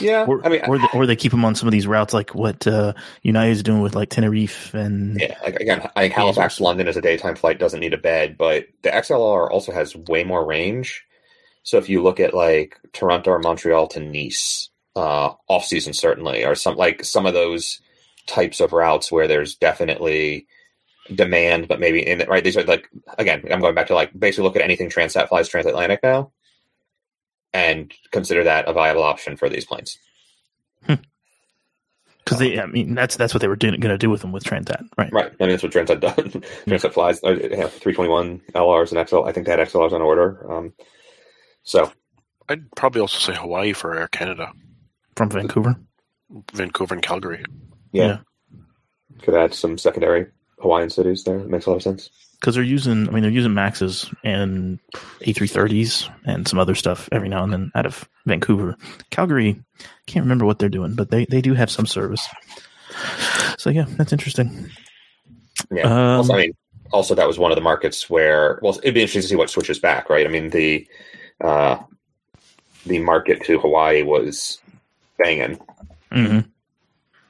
Yeah, 0.01 0.25
or, 0.25 0.45
I 0.45 0.49
mean, 0.49 0.61
or, 0.67 0.77
they, 0.77 0.87
or 0.93 1.05
they 1.05 1.15
keep 1.15 1.31
them 1.31 1.45
on 1.45 1.55
some 1.55 1.67
of 1.67 1.71
these 1.71 1.87
routes, 1.87 2.13
like 2.13 2.35
what 2.35 2.67
uh, 2.67 2.93
United's 3.21 3.63
doing 3.63 3.81
with 3.81 3.95
like 3.95 4.09
Tenerife 4.09 4.73
and 4.73 5.19
Yeah, 5.19 5.37
like, 5.41 5.55
again, 5.55 5.89
I 5.95 6.01
think 6.01 6.13
Halifax, 6.13 6.59
London 6.59 6.87
as 6.87 6.97
a 6.97 7.01
daytime 7.01 7.35
flight 7.35 7.57
doesn't 7.57 7.79
need 7.79 7.93
a 7.93 7.97
bed, 7.97 8.37
but 8.37 8.65
the 8.81 8.89
XLR 8.89 9.49
also 9.49 9.71
has 9.71 9.95
way 9.95 10.23
more 10.23 10.45
range. 10.45 11.06
So 11.67 11.77
if 11.77 11.89
you 11.89 12.01
look 12.01 12.21
at 12.21 12.33
like 12.33 12.79
Toronto 12.93 13.31
or 13.31 13.39
Montreal 13.39 13.87
to 13.89 13.99
Nice, 13.99 14.69
uh, 14.95 15.33
off 15.49 15.65
season 15.65 15.91
certainly, 15.91 16.45
or 16.45 16.55
some 16.55 16.77
like 16.77 17.03
some 17.03 17.25
of 17.25 17.33
those 17.33 17.81
types 18.25 18.61
of 18.61 18.71
routes 18.71 19.11
where 19.11 19.27
there's 19.27 19.57
definitely 19.57 20.47
demand, 21.13 21.67
but 21.67 21.81
maybe 21.81 22.07
in 22.07 22.23
right. 22.29 22.41
These 22.41 22.55
are 22.55 22.63
like 22.63 22.89
again, 23.17 23.43
I'm 23.51 23.59
going 23.59 23.75
back 23.75 23.87
to 23.87 23.95
like 23.95 24.17
basically 24.17 24.45
look 24.45 24.55
at 24.55 24.61
anything 24.61 24.89
Transat 24.89 25.27
flies 25.27 25.49
transatlantic 25.49 25.99
now, 26.01 26.31
and 27.51 27.93
consider 28.11 28.45
that 28.45 28.69
a 28.69 28.71
viable 28.71 29.03
option 29.03 29.35
for 29.35 29.49
these 29.49 29.65
planes. 29.65 29.97
because 30.87 32.39
they, 32.39 32.61
I 32.61 32.65
mean, 32.65 32.95
that's 32.95 33.17
that's 33.17 33.33
what 33.33 33.41
they 33.41 33.49
were 33.49 33.57
going 33.57 33.81
to 33.81 33.97
do 33.97 34.09
with 34.09 34.21
them 34.21 34.31
with 34.31 34.45
Transat, 34.45 34.85
right? 34.97 35.11
Right. 35.11 35.33
I 35.37 35.43
mean, 35.43 35.49
that's 35.49 35.63
what 35.63 35.73
Transat 35.73 35.99
does. 35.99 36.31
Transat 36.65 36.93
flies. 36.93 37.21
Uh, 37.21 37.33
they 37.33 37.57
have 37.57 37.73
321 37.73 38.39
LRs 38.55 38.97
and 38.97 39.09
XL. 39.09 39.25
I 39.25 39.33
think 39.33 39.45
they 39.45 39.51
had 39.51 39.67
XLRs 39.67 39.91
on 39.91 40.01
order. 40.01 40.49
Um, 40.49 40.73
so, 41.67 41.91
I'd 42.49 42.69
probably 42.75 43.01
also 43.01 43.19
say 43.19 43.37
Hawaii 43.37 43.73
for 43.73 43.93
Air 43.97 44.07
Canada, 44.07 44.51
From 45.15 45.29
Vancouver. 45.29 45.75
Vancouver 46.53 46.93
and 46.95 47.03
Calgary. 47.03 47.43
yeah, 47.91 48.19
could 49.21 49.33
add 49.35 49.53
some 49.53 49.77
secondary 49.77 50.27
Hawaiian 50.59 50.89
cities 50.89 51.23
there. 51.23 51.39
It 51.39 51.49
makes 51.49 51.65
a 51.65 51.69
lot 51.69 51.75
of 51.77 51.83
sense. 51.83 52.09
because 52.39 52.55
they're 52.55 52.63
using. 52.63 53.07
I 53.07 53.11
mean, 53.11 53.21
they're 53.23 53.31
using 53.31 53.53
Maxes 53.53 54.09
and 54.23 54.79
A330s 55.21 56.09
and 56.25 56.47
some 56.47 56.57
other 56.59 56.75
stuff 56.75 57.09
every 57.11 57.29
now 57.29 57.43
and 57.43 57.51
then 57.53 57.71
out 57.75 57.85
of 57.85 58.07
Vancouver. 58.25 58.75
Calgary, 59.11 59.61
can't 60.07 60.23
remember 60.25 60.45
what 60.45 60.59
they're 60.59 60.69
doing, 60.69 60.95
but 60.95 61.11
they 61.11 61.25
they 61.25 61.41
do 61.41 61.53
have 61.53 61.69
some 61.71 61.85
service. 61.85 62.27
So 63.57 63.69
yeah, 63.69 63.85
that's 63.97 64.13
interesting. 64.13 64.69
Yeah. 65.71 65.83
Um, 65.83 66.17
also, 66.19 66.33
I 66.33 66.37
mean, 66.37 66.53
also 66.91 67.15
that 67.15 67.27
was 67.27 67.37
one 67.39 67.51
of 67.51 67.55
the 67.55 67.61
markets 67.61 68.09
where, 68.09 68.59
well, 68.61 68.77
it'd 68.79 68.93
be 68.93 69.01
interesting 69.01 69.21
to 69.23 69.27
see 69.27 69.35
what 69.35 69.49
switches 69.49 69.79
back, 69.79 70.09
right? 70.09 70.25
I 70.25 70.29
mean, 70.29 70.49
the 70.51 70.87
uh, 71.41 71.77
the 72.85 72.99
market 72.99 73.43
to 73.43 73.59
Hawaii 73.59 74.03
was 74.03 74.59
banging 75.17 75.59
hmm 76.11 76.39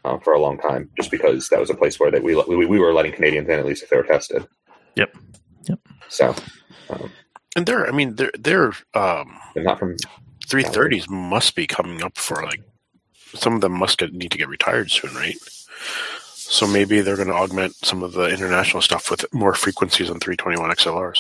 uh, 0.06 0.18
for 0.20 0.34
a 0.34 0.40
long 0.40 0.58
time, 0.58 0.90
just 0.96 1.12
because 1.12 1.50
that 1.50 1.60
was 1.60 1.70
a 1.70 1.76
place 1.76 2.00
where 2.00 2.12
that 2.12 2.24
we, 2.24 2.36
we 2.36 2.66
we 2.66 2.80
were 2.80 2.94
letting 2.94 3.12
Canadians 3.12 3.50
in 3.50 3.60
at 3.60 3.66
least 3.66 3.84
if 3.84 3.90
they 3.90 3.98
were 3.98 4.04
tested. 4.04 4.48
Yep. 4.96 5.16
Yep. 5.68 5.80
So, 6.10 6.36
um, 6.90 7.12
And 7.56 7.66
they're, 7.66 7.88
I 7.88 7.92
mean, 7.92 8.16
they're, 8.16 8.32
they're, 8.38 8.74
um, 8.94 9.38
but 9.54 9.64
not 9.64 9.80
from 9.80 9.98
330s 10.48 11.10
must 11.10 11.56
be 11.56 11.68
coming 11.68 12.02
up 12.02 12.18
for 12.18 12.42
like, 12.44 12.62
some 13.36 13.54
of 13.54 13.62
them 13.62 13.74
must 13.74 13.98
get, 13.98 14.14
need 14.14 14.32
to 14.32 14.38
get 14.38 14.48
retired 14.48 14.90
soon, 14.90 15.14
right? 15.14 15.36
So 16.34 16.66
maybe 16.66 17.02
they're 17.02 17.18
going 17.18 17.28
to 17.28 17.34
augment 17.34 17.76
some 17.76 18.02
of 18.02 18.14
the 18.14 18.30
international 18.30 18.82
stuff 18.82 19.12
with 19.12 19.26
more 19.34 19.54
frequencies 19.54 20.10
on 20.10 20.20
321 20.20 20.70
XLRs. 20.72 21.20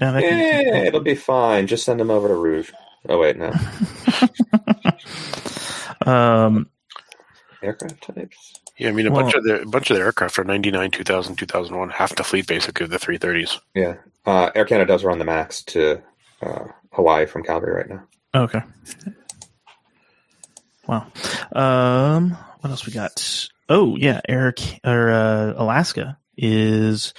Yeah, 0.00 0.10
that 0.12 0.20
can- 0.22 0.38
Yeah, 0.38 0.82
it'll 0.84 1.00
be 1.00 1.14
fine. 1.14 1.66
Just 1.66 1.84
send 1.84 2.00
them 2.00 2.10
over 2.10 2.28
to 2.28 2.34
Rouge. 2.34 2.70
Oh 3.08 3.18
wait, 3.18 3.36
no. 3.36 3.52
um, 6.10 6.68
Aircraft 7.62 8.02
types. 8.14 8.60
Yeah, 8.76 8.88
I 8.88 8.92
mean, 8.92 9.06
a 9.06 9.10
Well- 9.12 9.22
bunch 9.22 9.34
of 9.34 9.44
the 9.44 9.62
a 9.62 9.66
bunch 9.66 9.90
of 9.90 9.96
the 9.96 10.02
aircraft 10.02 10.38
are 10.38 10.44
99, 10.44 10.90
2000, 10.90 11.36
2001, 11.36 11.90
half 11.90 12.14
the 12.14 12.24
fleet 12.24 12.46
basically 12.46 12.84
of 12.84 12.90
the 12.90 12.98
330s. 12.98 13.60
Yeah. 13.74 13.94
Uh, 14.26 14.50
Air 14.54 14.64
Canada 14.64 14.88
does 14.88 15.04
run 15.04 15.18
the 15.18 15.24
max 15.24 15.62
to 15.64 16.02
uh, 16.42 16.64
Hawaii 16.92 17.26
from 17.26 17.42
Calgary 17.42 17.74
right 17.74 17.88
now. 17.88 18.02
Okay. 18.34 18.60
Wow. 20.86 21.06
Um, 21.52 22.30
what 22.60 22.70
else 22.70 22.86
we 22.86 22.92
got? 22.92 23.48
Oh 23.68 23.96
yeah, 23.96 24.20
Eric 24.28 24.80
or 24.84 25.10
uh, 25.10 25.54
Alaska 25.56 26.18
is 26.36 27.14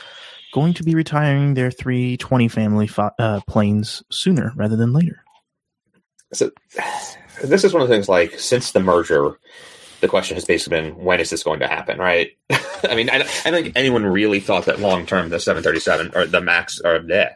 going 0.55 0.73
to 0.73 0.83
be 0.83 0.95
retiring 0.95 1.53
their 1.53 1.69
320 1.69 2.47
family 2.47 2.87
fi- 2.87 3.11
uh, 3.19 3.41
planes 3.45 4.01
sooner 4.09 4.53
rather 4.55 4.77
than 4.77 4.93
later. 4.93 5.21
So 6.31 6.49
this 7.43 7.65
is 7.65 7.73
one 7.73 7.81
of 7.81 7.89
the 7.89 7.93
things 7.93 8.07
like 8.07 8.39
since 8.39 8.71
the 8.71 8.79
merger, 8.79 9.37
the 9.99 10.07
question 10.07 10.35
has 10.35 10.45
basically 10.45 10.79
been 10.79 10.95
when 10.95 11.19
is 11.19 11.29
this 11.29 11.43
going 11.43 11.59
to 11.59 11.67
happen, 11.67 11.99
right? 11.99 12.31
I 12.49 12.95
mean, 12.95 13.09
I, 13.09 13.15
I 13.45 13.51
don't 13.51 13.63
think 13.63 13.73
anyone 13.75 14.05
really 14.05 14.39
thought 14.39 14.63
that 14.67 14.79
long 14.79 15.05
term 15.05 15.27
the 15.27 15.41
737 15.41 16.11
or 16.15 16.25
the 16.25 16.39
Max 16.39 16.79
or 16.79 16.99
the 16.99 17.31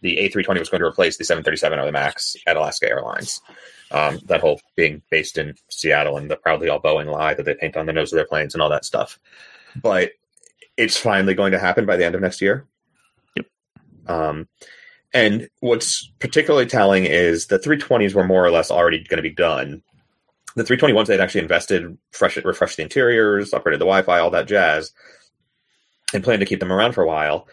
the 0.00 0.16
A320 0.16 0.58
was 0.58 0.68
going 0.68 0.80
to 0.80 0.86
replace 0.86 1.16
the 1.16 1.24
737 1.24 1.78
or 1.78 1.86
the 1.86 1.92
Max 1.92 2.34
at 2.44 2.56
Alaska 2.56 2.88
Airlines. 2.88 3.40
Um, 3.92 4.18
that 4.24 4.40
whole 4.40 4.60
being 4.74 5.00
based 5.10 5.38
in 5.38 5.54
Seattle 5.70 6.16
and 6.16 6.28
the 6.28 6.36
proudly 6.36 6.68
all 6.68 6.82
Boeing 6.82 7.06
lie 7.06 7.34
that 7.34 7.44
they 7.44 7.54
paint 7.54 7.76
on 7.76 7.86
the 7.86 7.92
nose 7.92 8.12
of 8.12 8.16
their 8.16 8.26
planes 8.26 8.52
and 8.52 8.60
all 8.60 8.70
that 8.70 8.84
stuff. 8.84 9.20
But 9.80 10.10
it's 10.76 10.96
finally 10.96 11.34
going 11.34 11.52
to 11.52 11.58
happen 11.58 11.86
by 11.86 11.96
the 11.96 12.04
end 12.04 12.14
of 12.14 12.20
next 12.20 12.40
year. 12.40 12.66
Yep. 13.36 13.46
Um, 14.06 14.48
and 15.12 15.48
what's 15.60 16.10
particularly 16.18 16.66
telling 16.66 17.04
is 17.04 17.46
the 17.46 17.58
320s 17.58 18.14
were 18.14 18.26
more 18.26 18.44
or 18.44 18.50
less 18.50 18.70
already 18.70 18.98
going 19.04 19.18
to 19.18 19.22
be 19.22 19.34
done. 19.34 19.82
The 20.56 20.64
321s 20.64 21.06
they'd 21.06 21.20
actually 21.20 21.42
invested, 21.42 21.96
fresh, 22.12 22.36
refreshed 22.36 22.76
the 22.76 22.82
interiors, 22.82 23.50
upgraded 23.52 23.74
the 23.78 23.86
Wi-Fi, 23.86 24.18
all 24.18 24.30
that 24.30 24.48
jazz, 24.48 24.92
and 26.12 26.22
planned 26.22 26.40
to 26.40 26.46
keep 26.46 26.60
them 26.60 26.72
around 26.72 26.92
for 26.92 27.02
a 27.02 27.06
while. 27.06 27.48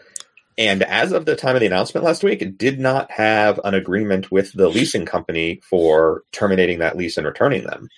And 0.58 0.82
as 0.82 1.12
of 1.12 1.24
the 1.24 1.34
time 1.34 1.56
of 1.56 1.60
the 1.60 1.66
announcement 1.66 2.04
last 2.04 2.22
week, 2.22 2.58
did 2.58 2.78
not 2.78 3.10
have 3.10 3.58
an 3.64 3.74
agreement 3.74 4.30
with 4.30 4.52
the 4.52 4.68
leasing 4.68 5.06
company 5.06 5.60
for 5.68 6.22
terminating 6.30 6.78
that 6.80 6.96
lease 6.96 7.16
and 7.16 7.26
returning 7.26 7.64
them. 7.64 7.88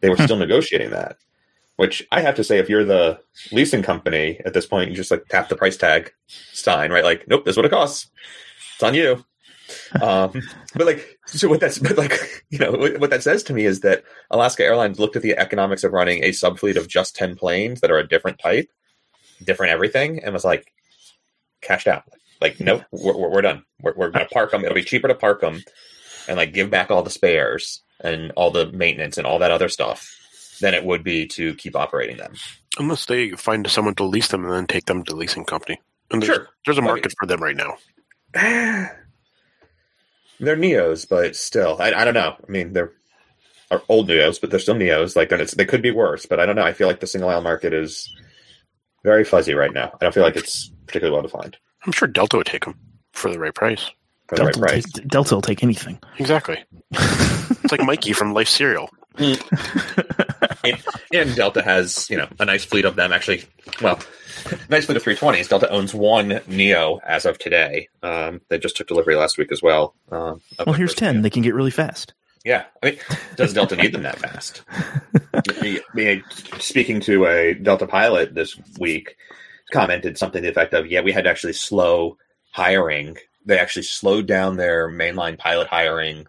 They 0.00 0.08
were 0.08 0.16
Hmm. 0.16 0.24
still 0.24 0.36
negotiating 0.36 0.90
that. 0.90 1.16
Which 1.80 2.06
I 2.12 2.20
have 2.20 2.34
to 2.34 2.44
say, 2.44 2.58
if 2.58 2.68
you're 2.68 2.84
the 2.84 3.18
leasing 3.52 3.82
company 3.82 4.38
at 4.44 4.52
this 4.52 4.66
point, 4.66 4.90
you 4.90 4.96
just 4.96 5.10
like 5.10 5.24
tap 5.30 5.48
the 5.48 5.56
price 5.56 5.78
tag 5.78 6.12
sign, 6.52 6.92
right? 6.92 7.02
Like, 7.02 7.26
nope, 7.26 7.46
this 7.46 7.54
is 7.54 7.56
what 7.56 7.64
it 7.64 7.70
costs. 7.70 8.10
It's 8.74 8.82
on 8.82 8.92
you. 8.92 9.24
Um, 10.02 10.42
but 10.74 10.84
like, 10.84 11.20
so 11.26 11.48
what 11.48 11.60
that's, 11.60 11.78
but 11.78 11.96
like, 11.96 12.44
you 12.50 12.58
know, 12.58 12.72
what, 12.72 12.98
what 12.98 13.10
that 13.10 13.22
says 13.22 13.44
to 13.44 13.52
me 13.52 13.66
is 13.66 13.80
that 13.80 14.02
Alaska 14.28 14.64
Airlines 14.64 14.98
looked 14.98 15.14
at 15.14 15.22
the 15.22 15.38
economics 15.38 15.84
of 15.84 15.92
running 15.92 16.24
a 16.24 16.30
subfleet 16.30 16.76
of 16.76 16.88
just 16.88 17.14
10 17.14 17.36
planes 17.36 17.80
that 17.80 17.90
are 17.92 17.98
a 17.98 18.08
different 18.08 18.40
type, 18.40 18.68
different 19.44 19.72
everything, 19.72 20.24
and 20.24 20.34
was 20.34 20.44
like, 20.44 20.72
cashed 21.60 21.86
out. 21.86 22.02
Like, 22.40 22.58
nope, 22.58 22.82
we're, 22.90 23.16
we're, 23.16 23.30
we're 23.30 23.42
done. 23.42 23.64
We're, 23.80 23.94
we're 23.94 24.10
going 24.10 24.26
to 24.26 24.34
park 24.34 24.50
them. 24.50 24.64
It'll 24.64 24.74
be 24.74 24.82
cheaper 24.82 25.06
to 25.06 25.14
park 25.14 25.40
them 25.40 25.62
and 26.26 26.36
like 26.36 26.52
give 26.52 26.68
back 26.68 26.90
all 26.90 27.04
the 27.04 27.10
spares 27.10 27.82
and 28.00 28.32
all 28.32 28.50
the 28.50 28.72
maintenance 28.72 29.18
and 29.18 29.26
all 29.26 29.38
that 29.38 29.52
other 29.52 29.68
stuff 29.68 30.19
than 30.60 30.74
it 30.74 30.84
would 30.84 31.02
be 31.02 31.26
to 31.28 31.54
keep 31.56 31.76
operating 31.76 32.16
them. 32.16 32.34
Unless 32.78 33.06
they 33.06 33.30
find 33.32 33.68
someone 33.70 33.94
to 33.96 34.04
lease 34.04 34.28
them 34.28 34.44
and 34.44 34.52
then 34.52 34.66
take 34.66 34.86
them 34.86 35.02
to 35.04 35.12
the 35.12 35.18
leasing 35.18 35.44
company. 35.44 35.80
And 36.10 36.22
there's, 36.22 36.34
Sure. 36.34 36.48
there's 36.64 36.78
a 36.78 36.80
Like- 36.80 36.88
market 36.88 37.12
for 37.18 37.26
them 37.26 37.42
right 37.42 37.56
now. 37.56 37.76
they're 38.34 38.96
neos, 40.56 41.08
but 41.08 41.36
still, 41.36 41.76
I, 41.80 41.92
I 41.92 42.04
don't 42.04 42.14
know. 42.14 42.36
I 42.46 42.50
mean, 42.50 42.72
they're 42.72 42.92
are 43.72 43.82
old 43.88 44.08
neos, 44.08 44.40
but 44.40 44.50
they're 44.50 44.58
still 44.58 44.74
neos. 44.74 45.14
Like, 45.14 45.30
and 45.30 45.40
it's, 45.40 45.54
they 45.54 45.64
could 45.64 45.80
be 45.82 45.92
worse, 45.92 46.26
but 46.26 46.40
I 46.40 46.46
don't 46.46 46.56
know. 46.56 46.64
I 46.64 46.72
feel 46.72 46.88
like 46.88 46.98
the 46.98 47.06
single 47.06 47.30
aisle 47.30 47.40
market 47.40 47.72
is 47.72 48.12
very 49.04 49.22
fuzzy 49.24 49.54
right 49.54 49.72
now. 49.72 49.92
I 49.94 50.04
don't 50.04 50.12
feel 50.12 50.24
like 50.24 50.34
it's 50.36 50.72
particularly 50.86 51.14
well 51.14 51.22
defined 51.22 51.56
I'm 51.86 51.92
sure 51.92 52.08
Delta 52.08 52.36
would 52.36 52.46
take 52.46 52.64
them 52.64 52.74
for 53.12 53.30
the 53.30 53.38
right 53.38 53.54
price. 53.54 53.88
for 54.26 54.34
the 54.36 54.44
right 54.44 54.54
Delta, 54.54 54.60
will 54.60 54.68
price. 54.68 54.92
take, 54.92 55.06
Delta 55.08 55.34
will 55.36 55.42
take 55.42 55.62
anything. 55.62 55.98
Exactly. 56.18 56.58
It's 57.62 57.72
like 57.72 57.84
Mikey 57.86 58.12
from 58.14 58.32
Life 58.32 58.48
Cereal. 58.48 58.88
And 61.12 61.34
Delta 61.34 61.62
has, 61.62 62.08
you 62.08 62.16
know, 62.16 62.28
a 62.38 62.44
nice 62.44 62.64
fleet 62.64 62.84
of 62.84 62.94
them. 62.94 63.12
Actually, 63.12 63.44
well, 63.82 63.98
nice 64.68 64.84
fleet 64.84 64.96
of 64.96 65.02
320s. 65.02 65.48
Delta 65.48 65.68
owns 65.70 65.92
one 65.92 66.40
Neo 66.46 67.00
as 67.04 67.24
of 67.24 67.38
today. 67.38 67.88
Um, 68.02 68.40
they 68.48 68.58
just 68.58 68.76
took 68.76 68.86
delivery 68.86 69.16
last 69.16 69.36
week 69.36 69.50
as 69.50 69.62
well. 69.62 69.94
Um, 70.12 70.40
well, 70.64 70.74
here's 70.74 70.94
10. 70.94 71.16
Neo. 71.16 71.22
They 71.22 71.30
can 71.30 71.42
get 71.42 71.54
really 71.54 71.72
fast. 71.72 72.14
Yeah, 72.44 72.64
I 72.82 72.90
mean, 72.90 72.98
does 73.36 73.52
Delta 73.52 73.74
need 73.74 73.92
them 73.92 74.02
that 74.04 74.18
fast? 74.18 74.62
Me- 75.62 75.80
me 75.94 76.22
speaking 76.58 77.00
to 77.00 77.26
a 77.26 77.54
Delta 77.54 77.86
pilot 77.86 78.34
this 78.34 78.56
week, 78.78 79.16
commented 79.72 80.16
something 80.16 80.40
to 80.42 80.46
the 80.46 80.50
effect 80.50 80.72
of, 80.72 80.86
"Yeah, 80.86 81.00
we 81.00 81.12
had 81.12 81.24
to 81.24 81.30
actually 81.30 81.52
slow 81.54 82.16
hiring 82.52 83.16
they 83.44 83.58
actually 83.58 83.82
slowed 83.82 84.26
down 84.26 84.56
their 84.56 84.88
mainline 84.88 85.38
pilot 85.38 85.66
hiring 85.68 86.26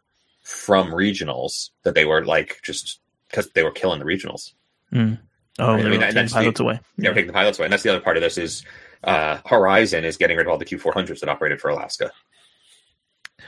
from 0.51 0.91
regionals 0.91 1.69
that 1.83 1.95
they 1.95 2.05
were 2.05 2.25
like 2.25 2.59
just 2.63 2.99
because 3.29 3.49
they 3.51 3.63
were 3.63 3.71
killing 3.71 3.99
the 3.99 4.05
regionals. 4.05 4.53
Mm. 4.93 5.19
Oh, 5.59 5.67
Right, 5.73 5.79
I 5.79 5.81
they're 5.81 5.91
mean, 5.91 5.99
taking 5.99 6.15
that's 6.15 6.33
the- 6.33 6.39
pilots 6.39 6.59
away. 6.59 6.79
They 6.97 7.07
were 7.09 7.13
taking 7.15 7.27
the 7.27 7.33
pilots 7.33 7.59
away, 7.59 7.65
and 7.65 7.73
that's 7.73 7.83
the 7.83 7.89
other 7.89 8.01
part 8.01 8.17
of 8.17 8.23
this 8.23 8.37
is 8.37 8.63
uh, 9.03 9.39
Horizon 9.45 10.05
is 10.05 10.17
getting 10.17 10.37
rid 10.37 10.45
of 10.47 10.51
all 10.51 10.57
the 10.57 10.65
Q400s 10.65 11.19
that 11.21 11.29
operated 11.29 11.59
for 11.61 11.69
Alaska. 11.69 12.11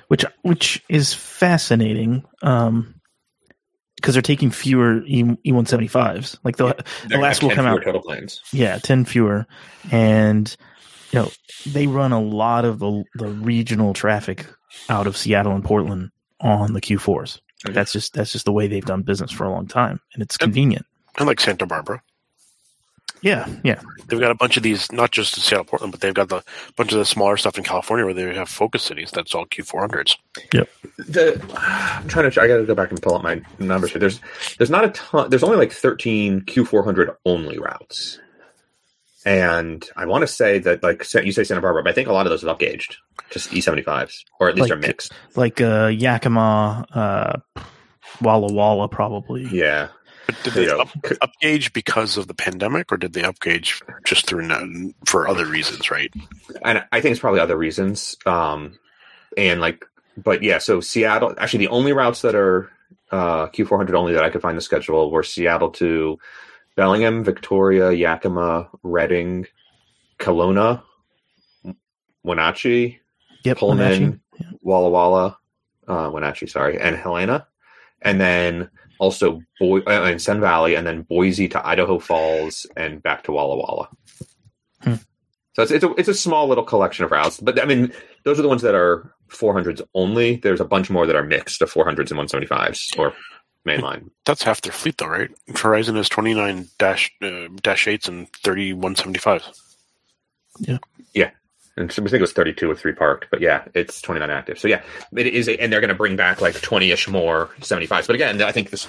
which 0.07 0.25
which 0.41 0.83
is 0.89 1.13
fascinating 1.13 2.23
um 2.41 2.95
because 3.95 4.15
they're 4.15 4.21
taking 4.21 4.51
fewer 4.51 5.01
E 5.05 5.23
one 5.51 5.65
seventy 5.65 5.87
fives. 5.87 6.37
Like 6.43 6.57
the 6.57 6.75
They're 7.07 7.19
last 7.21 7.41
will 7.43 7.51
come 7.51 7.65
out- 7.65 7.83
total 7.83 8.01
planes. 8.01 8.41
yeah, 8.51 8.77
ten 8.79 9.05
fewer, 9.05 9.45
and 9.91 10.53
you 11.11 11.19
know 11.19 11.31
they 11.67 11.87
run 11.87 12.11
a 12.11 12.19
lot 12.21 12.65
of 12.65 12.79
the 12.79 13.03
the 13.15 13.27
regional 13.27 13.93
traffic 13.93 14.45
out 14.89 15.07
of 15.07 15.15
Seattle 15.15 15.53
and 15.53 15.63
Portland 15.63 16.09
on 16.43 16.73
the 16.73 16.81
Q 16.81 16.99
4s 16.99 17.39
Mhm. 17.65 17.73
That's 17.73 17.93
just 17.93 18.13
that's 18.13 18.31
just 18.33 18.43
the 18.45 18.51
way 18.51 18.67
they've 18.67 18.83
done 18.85 19.01
business 19.03 19.31
for 19.31 19.45
a 19.45 19.49
long 19.49 19.65
time, 19.67 20.01
and 20.13 20.21
it's 20.21 20.35
Yep. 20.35 20.39
convenient. 20.47 20.85
I 21.17 21.23
like 21.23 21.39
Santa 21.39 21.65
Barbara. 21.65 22.01
Yeah, 23.21 23.47
yeah, 23.63 23.79
They've 24.07 24.19
got 24.19 24.31
a 24.31 24.35
bunch 24.35 24.57
of 24.57 24.63
these, 24.63 24.91
not 24.91 25.11
just 25.11 25.37
in 25.37 25.43
Seattle, 25.43 25.63
Portland, 25.63 25.93
but 25.93 26.01
they've 26.01 26.13
got 26.13 26.27
the 26.27 26.43
bunch 26.75 26.91
of 26.91 26.97
the 26.97 27.05
smaller 27.05 27.37
stuff 27.37 27.57
in 27.57 27.63
California 27.63 28.03
where 28.03 28.13
they 28.13 28.33
have 28.35 28.49
focus 28.49 28.83
cities. 28.83 29.11
That's 29.13 29.33
all 29.33 29.45
Q400s. 29.45 30.17
The 30.97 31.41
I'm 31.55 32.05
trying 32.09 32.29
to. 32.29 32.41
I 32.41 32.47
got 32.49 32.57
to 32.57 32.65
go 32.65 32.75
back 32.75 32.89
and 32.91 33.01
pull 33.01 33.15
up 33.15 33.23
my 33.23 33.41
numbers 33.59 33.91
here. 33.91 33.99
There's 34.01 34.19
there's 34.57 34.69
not 34.69 34.83
a 34.83 34.89
ton. 34.89 35.29
There's 35.29 35.43
only 35.43 35.55
like 35.55 35.71
13 35.71 36.41
Q400 36.41 37.15
only 37.25 37.57
routes, 37.59 38.19
and 39.25 39.87
I 39.95 40.05
want 40.05 40.21
to 40.23 40.27
say 40.27 40.59
that 40.59 40.83
like 40.83 41.05
you 41.13 41.31
say 41.31 41.43
Santa 41.43 41.61
Barbara, 41.61 41.83
but 41.83 41.89
I 41.89 41.93
think 41.93 42.07
a 42.07 42.13
lot 42.13 42.25
of 42.25 42.29
those 42.31 42.43
are 42.43 42.55
upgauged, 42.55 42.95
just 43.29 43.49
E75s, 43.51 44.23
or 44.39 44.49
at 44.49 44.55
least 44.55 44.69
Like- 44.69 44.77
are 44.77 44.81
mixed. 44.81 45.11
like 45.35 45.61
uh, 45.61 45.87
Yakima, 45.87 46.85
uh, 46.93 47.61
Walla 48.21 48.51
Walla, 48.53 48.87
probably. 48.89 49.43
Yeah, 49.51 49.87
But 50.27 50.35
did 50.43 50.53
they 50.53 50.65
know, 50.67 50.79
up, 50.81 50.89
upgauge 50.91 51.73
because 51.73 52.17
of 52.17 52.27
the 52.27 52.33
pandemic, 52.33 52.91
or 52.91 52.97
did 52.97 53.13
they 53.13 53.21
upgauge 53.21 53.81
just 54.05 54.25
through 54.27 54.43
no- 54.47 54.91
for 55.05 55.27
other 55.27 55.45
reasons? 55.45 55.89
Right? 55.89 56.11
and 56.63 56.83
I 56.91 57.01
think 57.01 57.11
it's 57.13 57.19
probably 57.21 57.39
other 57.39 57.57
reasons. 57.57 58.15
Um, 58.25 58.77
and 59.37 59.59
like, 59.61 59.83
but 60.17 60.43
yeah, 60.43 60.59
so 60.59 60.79
Seattle. 60.79 61.33
Actually, 61.39 61.65
the 61.65 61.71
only 61.71 61.91
routes 61.93 62.21
that 62.21 62.35
are 62.35 62.69
uh, 63.11 63.47
Q400 63.47 63.93
only 63.95 64.13
that 64.13 64.23
I 64.23 64.29
could 64.29 64.41
find 64.41 64.55
the 64.57 64.61
schedule 64.61 65.09
were 65.11 65.23
Seattle 65.23 65.71
to 65.71 66.19
Bellingham, 66.75 67.23
Victoria, 67.23 67.91
Yakima, 67.91 68.69
Redding, 68.81 69.45
Kelowna, 70.19 70.81
Wenatchee, 72.23 72.99
Yep, 73.43 73.57
Pullman, 73.57 74.21
Wenatchee. 74.39 74.57
Walla 74.61 74.89
Walla, 74.89 75.37
uh, 75.87 76.09
Wenatchee, 76.13 76.47
sorry, 76.47 76.79
and 76.79 76.95
Helena, 76.95 77.47
and 78.01 78.19
then 78.19 78.69
also 78.99 79.41
Boy 79.59 79.79
uh, 79.79 80.03
and 80.03 80.21
Sun 80.21 80.39
Valley, 80.39 80.75
and 80.75 80.87
then 80.87 81.03
Boise 81.03 81.47
to 81.49 81.65
Idaho 81.65 81.99
Falls 81.99 82.65
and 82.75 83.03
back 83.03 83.23
to 83.23 83.31
Walla 83.31 83.55
Walla. 83.55 83.89
Hmm. 84.81 84.95
So 85.53 85.61
it's 85.61 85.71
it's 85.71 85.83
a, 85.83 85.91
it's 85.95 86.09
a 86.09 86.13
small 86.13 86.47
little 86.47 86.63
collection 86.63 87.05
of 87.05 87.11
routes, 87.11 87.39
but 87.39 87.61
I 87.61 87.65
mean 87.65 87.91
those 88.23 88.39
are 88.39 88.43
the 88.43 88.49
ones 88.49 88.61
that 88.61 88.75
are 88.75 89.13
400s 89.29 89.81
only. 89.93 90.37
There's 90.37 90.61
a 90.61 90.65
bunch 90.65 90.89
more 90.89 91.05
that 91.05 91.15
are 91.15 91.23
mixed 91.23 91.61
of 91.61 91.71
400s 91.71 92.11
and 92.11 92.19
175s 92.19 92.97
or 92.97 93.13
mainline. 93.67 94.09
That's 94.25 94.43
half 94.43 94.61
their 94.61 94.73
fleet, 94.73 94.97
though, 94.97 95.07
right? 95.07 95.29
Horizon 95.55 95.95
has 95.95 96.09
29 96.09 96.67
dash 96.77 97.11
uh, 97.21 97.47
dash 97.61 97.87
eights 97.87 98.07
and 98.07 98.27
30 98.29 98.73
175s. 98.73 99.59
And 101.75 101.91
so 101.91 102.03
I 102.03 102.05
think 102.05 102.19
it 102.19 102.21
was 102.21 102.33
32 102.33 102.67
with 102.67 102.79
three 102.79 102.93
parked, 102.93 103.27
but 103.31 103.41
yeah, 103.41 103.63
it's 103.73 103.99
29 104.01 104.29
active. 104.29 104.59
So 104.59 104.67
yeah, 104.67 104.83
it 105.15 105.25
is, 105.25 105.47
and 105.47 105.73
they're 105.73 105.81
going 105.81 105.89
to 105.89 105.95
bring 105.95 106.15
back 106.15 106.39
like 106.39 106.61
20 106.61 106.91
ish 106.91 107.07
more 107.07 107.49
75s. 107.61 108.05
But 108.05 108.15
again, 108.15 108.41
I 108.43 108.51
think 108.51 108.69
this, 108.69 108.87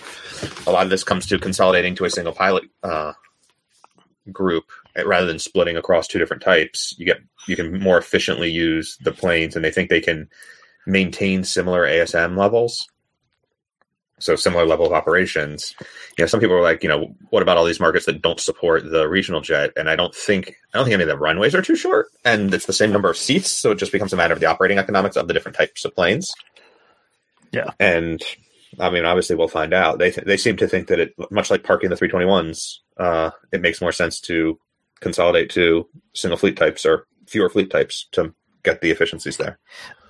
a 0.67 0.71
lot 0.71 0.85
of 0.85 0.91
this 0.91 1.03
comes 1.03 1.27
to 1.29 1.39
consolidating 1.39 1.95
to 1.97 2.05
a 2.05 2.11
single 2.11 2.35
pilot 2.35 2.65
uh, 2.83 3.15
group 4.31 4.65
uh, 4.99 5.07
rather 5.07 5.27
than 5.27 5.39
splitting 5.39 5.79
across 5.79 6.07
two 6.07 6.19
different 6.19 6.43
types. 6.43 6.95
You 6.99 7.07
get, 7.07 7.21
you 7.49 7.57
can 7.57 7.81
more 7.81 7.97
efficiently 7.97 8.51
use 8.51 8.99
the 9.03 9.13
planes, 9.13 9.57
and 9.57 9.65
they 9.65 9.71
think 9.71 9.89
they 9.89 10.03
can 10.03 10.29
maintain 10.87 11.43
similar 11.43 11.87
ASM 11.87 12.37
levels. 12.37 12.87
So 14.25 14.37
similar 14.37 14.65
level 14.65 14.87
of 14.87 14.93
operations. 14.93 15.75
You 16.17 16.23
know, 16.23 16.27
some 16.27 16.41
people 16.41 16.57
are 16.57 16.63
like, 16.63 16.83
you 16.83 16.89
know, 16.89 17.15
what 17.29 17.43
about 17.43 17.59
all 17.59 17.65
these 17.67 17.79
markets 17.79 18.07
that 18.07 18.23
don't 18.23 18.41
support 18.41 18.83
the 18.91 19.07
regional 19.07 19.43
jet? 19.43 19.73
And 19.77 19.91
I 19.91 19.97
don't 19.97 20.15
think 20.15 20.55
I 20.73 20.79
don't 20.79 20.87
think 20.87 20.95
any 20.95 21.03
of 21.03 21.09
the 21.11 21.19
runways 21.19 21.55
are 21.55 21.61
too 21.63 21.77
short, 21.77 22.07
and 22.25 22.55
it's 22.55 22.67
the 22.67 22.73
same 22.73 22.91
number 22.91 23.11
of 23.11 23.19
seats, 23.19 23.51
so 23.51 23.73
it 23.73 23.79
just 23.79 23.93
becomes 23.93 24.13
a 24.13 24.17
matter 24.17 24.33
of 24.33 24.41
the 24.41 24.47
operating 24.47 24.79
economics 24.79 25.17
of 25.17 25.29
the 25.29 25.35
different 25.35 25.57
types 25.57 25.85
of 25.85 25.95
planes. 25.95 26.33
Yeah. 27.53 27.71
and 27.79 28.21
I 28.81 28.91
mean, 28.91 29.05
obviously, 29.05 29.37
we'll 29.37 29.49
find 29.49 29.73
out. 29.73 29.99
They 29.99 30.11
th- 30.11 30.27
they 30.27 30.37
seem 30.37 30.57
to 30.57 30.67
think 30.67 30.89
that 30.89 30.99
it, 30.99 31.15
much 31.31 31.51
like 31.51 31.63
parking 31.63 31.91
the 31.91 31.97
321s, 31.97 32.79
uh, 32.97 33.31
it 33.53 33.61
makes 33.61 33.81
more 33.81 33.93
sense 33.93 34.21
to 34.23 34.59
consolidate 35.01 35.51
to 35.51 35.87
single 36.15 36.39
fleet 36.39 36.57
types 36.57 36.85
or 36.85 37.07
fewer 37.27 37.49
fleet 37.49 37.71
types 37.71 38.09
to 38.13 38.35
get 38.63 38.81
the 38.81 38.91
efficiencies 38.91 39.37
there. 39.37 39.59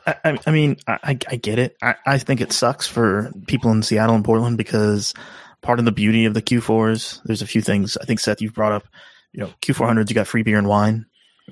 I, 0.07 0.39
I- 0.47 0.51
mean, 0.51 0.77
I, 0.87 1.19
I 1.29 1.37
get 1.37 1.59
it. 1.59 1.77
I, 1.83 1.95
I 2.07 2.19
think 2.19 2.41
it 2.41 2.53
sucks 2.53 2.87
for 2.87 3.33
people 3.47 3.71
in 3.71 3.83
Seattle 3.83 4.15
and 4.15 4.25
Portland 4.25 4.59
because 4.59 5.15
part 5.63 5.79
of 5.79 5.85
the 5.85 5.93
beauty 5.93 6.25
of 6.27 6.35
the 6.35 6.43
Q4s, 6.43 7.21
there's 7.25 7.43
a 7.43 7.47
few 7.47 7.63
things. 7.63 7.97
I 7.97 8.05
think 8.05 8.21
Seth, 8.21 8.41
you've 8.43 8.55
brought 8.55 8.73
up. 8.73 8.85
You 9.33 9.41
know, 9.41 9.51
Q400s, 9.63 10.09
you 10.11 10.15
got 10.15 10.27
free 10.29 10.43
beer 10.45 10.59
and 10.59 10.69
wine 10.69 11.07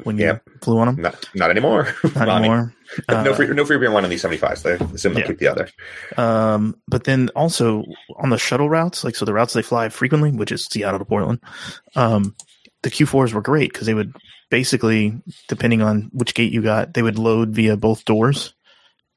when 0.04 0.16
you 0.18 0.26
Yeah. 0.26 0.38
flew 0.62 0.78
on 0.78 0.86
them. 0.86 0.96
Not 1.02 1.28
not 1.34 1.50
anymore. 1.50 1.84
Not 2.04 2.14
Well, 2.14 2.30
I 2.30 2.40
mean, 2.40 2.50
anymore. 2.50 2.74
no 3.08 3.14
Uh, 3.30 3.34
free 3.34 3.46
no 3.48 3.64
free 3.64 3.76
beer 3.78 3.86
and 3.86 3.94
wine 3.94 4.04
on 4.04 4.10
these 4.10 4.22
75s. 4.22 4.62
They 4.62 4.74
assume 4.94 5.14
they'll 5.14 5.22
Yeah. 5.22 5.26
keep 5.26 5.38
the 5.38 5.48
other. 5.48 5.68
Um, 6.16 6.76
but 6.86 7.04
then 7.04 7.28
also 7.34 7.84
on 8.18 8.30
the 8.30 8.38
shuttle 8.38 8.70
routes, 8.70 9.02
like 9.02 9.16
so 9.16 9.24
the 9.24 9.32
routes 9.34 9.52
they 9.54 9.62
fly 9.62 9.88
frequently, 9.88 10.30
which 10.30 10.52
is 10.52 10.64
Seattle 10.66 10.98
to 11.00 11.04
Portland, 11.04 11.40
um, 11.96 12.34
the 12.82 12.90
Q4s 12.90 13.32
were 13.32 13.42
great 13.42 13.72
because 13.72 13.86
they 13.86 13.94
would 13.94 14.14
basically, 14.52 15.18
depending 15.48 15.80
on 15.80 16.10
which 16.12 16.34
gate 16.34 16.52
you 16.52 16.60
got, 16.60 16.92
they 16.92 17.00
would 17.00 17.18
load 17.18 17.54
via 17.54 17.74
both 17.74 18.04
doors, 18.04 18.52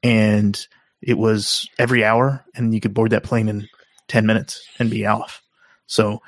and 0.02 0.66
it 1.02 1.18
was 1.18 1.68
every 1.78 2.02
hour, 2.02 2.42
and 2.54 2.72
you 2.72 2.80
could 2.80 2.94
board 2.94 3.10
that 3.10 3.22
plane 3.22 3.50
in 3.50 3.68
ten 4.08 4.24
minutes 4.24 4.66
and 4.78 4.88
be 4.88 5.04
off. 5.04 5.42
So 5.86 6.22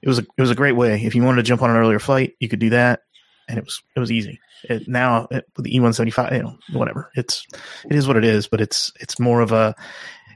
it 0.00 0.08
was 0.08 0.18
a 0.18 0.22
it 0.22 0.40
was 0.40 0.50
a 0.50 0.54
great 0.54 0.76
way. 0.76 1.04
If 1.04 1.14
you 1.14 1.22
wanted 1.22 1.36
to 1.36 1.42
jump 1.42 1.60
on 1.60 1.68
an 1.68 1.76
earlier 1.76 1.98
flight, 1.98 2.36
you 2.40 2.48
could 2.48 2.58
do 2.58 2.70
that, 2.70 3.02
and 3.50 3.58
it 3.58 3.64
was 3.66 3.82
it 3.94 4.00
was 4.00 4.10
easy. 4.10 4.40
It, 4.64 4.88
now 4.88 5.28
it, 5.30 5.44
with 5.56 5.66
the 5.66 5.76
E 5.76 5.80
one 5.80 5.92
seventy 5.92 6.10
five, 6.10 6.32
you 6.32 6.42
know, 6.42 6.56
whatever. 6.72 7.10
It's 7.14 7.46
it 7.84 7.94
is 7.94 8.08
what 8.08 8.16
it 8.16 8.24
is, 8.24 8.48
but 8.48 8.62
it's 8.62 8.90
it's 8.98 9.20
more 9.20 9.42
of 9.42 9.52
a 9.52 9.74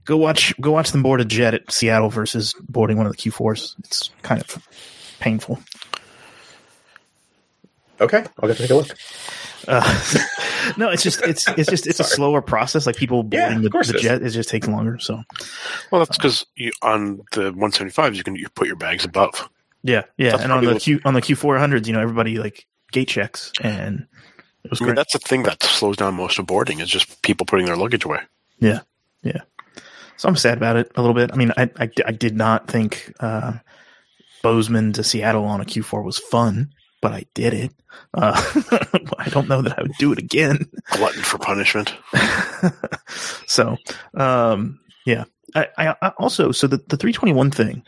go 0.04 0.18
watch 0.18 0.54
go 0.60 0.70
watch 0.70 0.92
them 0.92 1.02
board 1.02 1.22
a 1.22 1.24
jet 1.24 1.54
at 1.54 1.72
Seattle 1.72 2.10
versus 2.10 2.54
boarding 2.68 2.98
one 2.98 3.06
of 3.06 3.12
the 3.12 3.18
Q4s. 3.18 3.74
It's 3.78 4.10
kind 4.20 4.42
of 4.42 4.68
painful. 5.18 5.60
Okay, 8.00 8.24
I'll 8.40 8.48
get 8.48 8.56
to 8.58 8.62
take 8.62 8.70
a 8.70 8.74
look. 8.76 8.96
Uh, 9.66 9.82
no, 10.76 10.88
it's 10.90 11.02
just 11.02 11.20
it's 11.22 11.48
it's 11.48 11.68
just 11.68 11.87
it's 11.87 12.00
a 12.00 12.04
slower 12.04 12.40
process. 12.40 12.87
Like 12.87 12.96
people 12.96 13.26
Yeah, 13.30 13.48
boarding 13.48 13.66
of 13.66 13.72
the, 13.72 13.92
the 13.92 13.98
jet, 13.98 14.22
it 14.22 14.30
just 14.30 14.48
takes 14.48 14.68
longer. 14.68 14.98
So 14.98 15.22
Well, 15.90 16.04
that's 16.04 16.16
because 16.16 16.46
you, 16.54 16.70
on 16.82 17.20
the 17.32 17.52
175s, 17.52 18.14
you 18.14 18.22
can 18.22 18.37
you 18.37 18.48
put 18.50 18.66
your 18.68 18.76
bags 18.76 19.04
above. 19.04 19.48
yeah, 19.82 20.02
yeah. 20.16 20.30
That's 20.32 20.44
and 20.44 20.52
on 20.52 20.64
the 20.64 20.72
what- 20.74 20.82
Q 20.82 21.00
on 21.04 21.14
the 21.14 21.20
Q 21.20 21.34
four 21.37 21.58
hundreds, 21.58 21.88
you 21.88 21.94
know, 21.94 22.00
everybody 22.00 22.38
like 22.38 22.66
gate 22.92 23.08
checks, 23.08 23.52
and 23.61 24.06
it 24.64 24.70
was 24.70 24.80
I 24.80 24.84
mean, 24.84 24.88
great. 24.90 24.96
that's 24.96 25.12
the 25.12 25.18
thing 25.18 25.42
that 25.42 25.62
slows 25.62 25.96
down 25.96 26.14
most 26.14 26.38
of 26.38 26.46
boarding 26.46 26.78
is 26.80 26.88
just 26.88 27.20
people 27.22 27.44
putting 27.46 27.66
their 27.66 27.76
luggage 27.76 28.04
away. 28.04 28.20
Yeah, 28.61 28.80
yeah. 29.22 29.42
So 30.16 30.28
I'm 30.28 30.37
sad 30.37 30.56
about 30.56 30.76
it 30.76 30.90
a 30.96 31.00
little 31.00 31.14
bit. 31.14 31.30
I 31.32 31.37
mean, 31.37 31.52
I 31.56 31.68
I, 31.78 31.90
I 32.06 32.12
did 32.12 32.37
not 32.37 32.68
think 32.68 33.12
uh, 33.20 33.54
Bozeman 34.42 34.92
to 34.94 35.04
Seattle 35.04 35.44
on 35.44 35.61
a 35.61 35.64
Q4 35.64 36.04
was 36.04 36.18
fun, 36.18 36.70
but 37.00 37.12
I 37.12 37.24
did 37.34 37.54
it. 37.54 37.72
Uh, 38.14 38.32
I 39.18 39.28
don't 39.30 39.48
know 39.48 39.62
that 39.62 39.78
I 39.78 39.82
would 39.82 39.92
do 39.98 40.12
it 40.12 40.18
again. 40.18 40.68
Glutton 40.92 41.22
for 41.22 41.38
punishment. 41.38 41.94
so, 43.46 43.76
um, 44.14 44.80
yeah. 45.06 45.24
I, 45.54 45.68
I, 45.78 45.94
I 46.02 46.08
also 46.18 46.52
so 46.52 46.66
the 46.66 46.76
the 46.76 46.96
321 46.96 47.50
thing. 47.50 47.82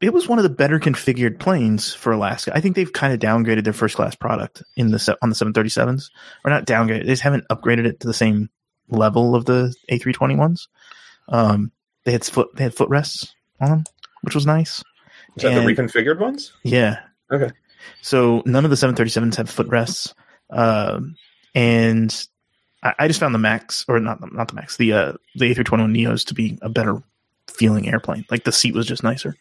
It 0.00 0.12
was 0.14 0.28
one 0.28 0.38
of 0.38 0.44
the 0.44 0.48
better 0.48 0.78
configured 0.78 1.40
planes 1.40 1.92
for 1.92 2.12
Alaska. 2.12 2.52
I 2.54 2.60
think 2.60 2.76
they've 2.76 2.92
kind 2.92 3.12
of 3.12 3.18
downgraded 3.18 3.64
their 3.64 3.72
first 3.72 3.96
class 3.96 4.14
product 4.14 4.62
in 4.76 4.92
the 4.92 5.18
on 5.22 5.28
the 5.28 5.34
737s, 5.34 6.10
or 6.44 6.50
not 6.50 6.66
downgraded. 6.66 7.00
They 7.02 7.12
just 7.12 7.22
haven't 7.22 7.48
upgraded 7.48 7.84
it 7.84 8.00
to 8.00 8.06
the 8.06 8.14
same 8.14 8.48
level 8.88 9.34
of 9.34 9.44
the 9.44 9.74
A321s. 9.90 10.68
Um, 11.28 11.72
they 12.04 12.12
had 12.12 12.24
foot 12.24 12.48
they 12.54 12.64
had 12.64 12.74
footrests 12.74 13.34
on 13.60 13.70
them, 13.70 13.84
which 14.22 14.34
was 14.34 14.46
nice. 14.46 14.82
Is 15.36 15.42
that 15.42 15.52
And- 15.52 15.68
the 15.68 15.74
reconfigured 15.74 16.18
ones? 16.20 16.52
Yeah. 16.62 17.00
Okay. 17.30 17.50
So 18.02 18.42
none 18.46 18.64
of 18.64 18.70
the 18.70 18.76
737s 18.76 19.36
have 19.36 19.50
footrests, 19.50 20.14
um, 20.50 21.16
and 21.54 22.26
I, 22.82 22.94
I 22.98 23.08
just 23.08 23.20
found 23.20 23.34
the 23.34 23.38
Max 23.38 23.84
or 23.88 24.00
not 24.00 24.20
not 24.32 24.48
the 24.48 24.54
Max 24.54 24.76
the 24.76 24.92
uh, 24.92 25.12
the 25.34 25.54
A321 25.54 25.96
Neos 25.96 26.26
to 26.26 26.34
be 26.34 26.58
a 26.62 26.68
better 26.68 27.02
feeling 27.48 27.88
airplane. 27.88 28.24
Like 28.30 28.44
the 28.44 28.52
seat 28.52 28.74
was 28.74 28.86
just 28.86 29.02
nicer. 29.02 29.34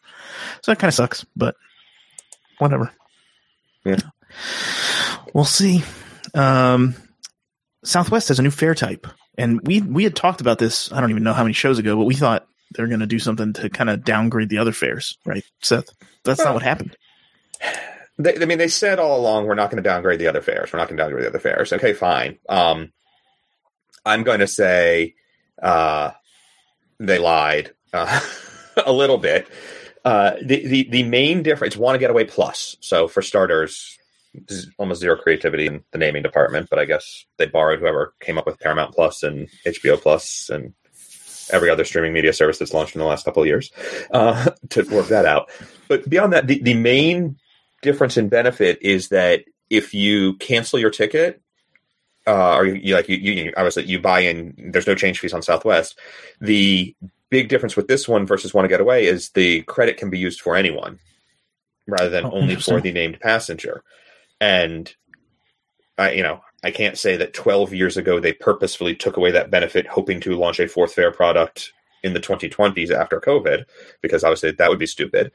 So 0.64 0.72
that 0.72 0.80
kind 0.80 0.90
of 0.90 0.96
sucks, 0.96 1.26
but 1.36 1.56
whatever. 2.58 2.92
Yeah. 3.86 4.00
We'll 5.34 5.46
see. 5.46 5.84
Um, 6.34 6.96
Southwest 7.84 8.30
has 8.30 8.40
a 8.40 8.44
new 8.44 8.52
fare 8.52 8.76
type, 8.76 9.08
and 9.38 9.62
we 9.66 9.82
we 9.82 10.04
had 10.04 10.16
talked 10.16 10.42
about 10.42 10.60
this. 10.60 10.92
I 10.92 11.00
don't 11.00 11.12
even 11.12 11.24
know 11.24 11.34
how 11.34 11.44
many 11.44 11.54
shows 11.54 11.80
ago, 11.80 11.96
but 11.96 12.06
we 12.06 12.16
thought 12.16 12.48
they're 12.72 12.88
going 12.88 13.00
to 13.00 13.08
do 13.08 13.20
something 13.20 13.54
to 13.54 13.70
kind 13.70 13.90
of 13.90 14.04
downgrade 14.04 14.50
the 14.50 14.58
other 14.58 14.74
fares, 14.74 15.18
right, 15.26 15.44
Seth? 15.62 15.90
That's 16.24 16.40
Well, 16.40 16.48
not 16.48 16.54
what 16.56 16.64
happened. 16.64 16.98
They, 18.20 18.36
I 18.36 18.46
mean, 18.46 18.58
they 18.58 18.68
said 18.68 19.00
all 19.00 19.20
along 19.20 19.46
we're 19.46 19.56
not 19.56 19.70
going 19.70 19.82
to 19.82 19.88
downgrade 19.88 20.20
the 20.20 20.28
other 20.28 20.42
fares. 20.42 20.74
We're 20.74 20.80
not 20.80 20.88
going 20.88 20.98
to 20.98 21.04
downgrade 21.04 21.24
the 21.26 21.30
other 21.30 21.40
fares. 21.40 21.72
Okay, 21.72 21.94
fine. 21.94 22.40
Um, 22.50 22.92
I'm 24.06 24.24
going 24.24 24.40
to 24.40 24.48
say 24.48 25.16
uh, 25.62 26.12
they 27.00 27.20
lied 27.20 27.74
uh, 27.94 28.20
a 28.86 28.92
little 28.92 29.18
bit. 29.18 29.48
Uh, 30.06 30.36
the, 30.42 30.66
the 30.66 30.90
the 30.90 31.04
main 31.04 31.44
difference 31.44 31.76
want 31.76 31.96
to 31.96 32.00
get 32.00 32.10
away 32.10 32.24
plus. 32.24 32.78
So 32.80 33.08
for 33.08 33.22
starters, 33.22 33.98
almost 34.78 35.02
zero 35.02 35.18
creativity 35.18 35.68
in 35.68 35.84
the 35.92 35.98
naming 35.98 36.24
department, 36.24 36.70
but 36.70 36.80
I 36.80 36.86
guess 36.86 37.26
they 37.38 37.46
borrowed 37.46 37.80
whoever 37.80 38.14
came 38.22 38.38
up 38.38 38.46
with 38.46 38.60
Paramount 38.60 38.94
Plus 38.94 39.24
and 39.24 39.50
HBO 39.66 40.02
Plus 40.02 40.50
and 40.50 40.74
every 41.52 41.70
other 41.70 41.86
streaming 41.86 42.14
media 42.14 42.34
service 42.34 42.58
that's 42.58 42.74
launched 42.74 42.96
in 42.96 43.00
the 43.00 43.06
last 43.06 43.26
couple 43.26 43.42
of 43.42 43.48
years 43.48 43.72
uh, 44.12 44.52
to 44.70 44.84
work 44.84 45.08
that 45.08 45.26
out. 45.26 45.50
But 45.88 46.10
beyond 46.10 46.34
that, 46.34 46.48
the, 46.48 46.62
the 46.62 46.74
main 46.74 47.38
difference 47.82 48.18
in 48.18 48.30
benefit 48.30 48.80
is 48.82 49.10
that 49.10 49.44
if 49.70 49.94
you 49.94 50.36
cancel 50.36 50.80
your 50.80 50.90
ticket, 50.90 51.42
uh, 52.26 52.56
or 52.56 52.66
you, 52.66 52.76
you 52.76 52.96
like 52.96 53.08
you, 53.08 53.18
you 53.18 53.54
obviously 53.56 53.86
you 53.86 54.00
buy 54.00 54.20
in, 54.22 54.54
there's 54.72 54.88
no 54.88 54.96
change 54.96 55.20
fees 55.20 55.34
on 55.34 55.42
Southwest. 55.42 55.98
The 56.42 56.96
big 57.30 57.50
difference 57.50 57.76
with 57.76 57.88
this 57.88 58.08
one 58.08 58.26
versus 58.26 58.54
Want 58.54 58.66
to 58.66 58.70
Get 58.70 58.82
Away 58.82 59.06
is 59.06 59.30
the 59.30 59.62
credit 59.64 59.98
can 59.98 60.10
be 60.10 60.20
used 60.20 60.42
for 60.42 60.56
anyone 60.56 61.00
rather 61.88 62.10
than 62.10 62.26
Oh, 62.26 62.32
only 62.32 62.56
for 62.56 62.82
the 62.82 62.92
named 62.92 63.20
passenger. 63.22 63.84
And 64.42 64.94
I, 65.98 66.12
you 66.12 66.24
know, 66.24 66.42
I 66.64 66.72
can't 66.72 66.98
say 66.98 67.18
that 67.18 67.34
12 67.34 67.74
years 67.74 67.98
ago 67.98 68.20
they 68.20 68.34
purposefully 68.34 68.96
took 68.96 69.18
away 69.18 69.32
that 69.32 69.52
benefit, 69.52 69.88
hoping 69.88 70.20
to 70.22 70.36
launch 70.36 70.60
a 70.60 70.68
fourth 70.68 70.94
fare 70.94 71.12
product 71.12 71.72
in 72.04 72.14
the 72.14 72.20
2020s 72.20 72.92
after 72.92 73.20
COVID, 73.20 73.66
because 74.02 74.24
obviously 74.24 74.52
that 74.52 74.70
would 74.70 74.80
be 74.80 74.86
stupid. 74.86 75.32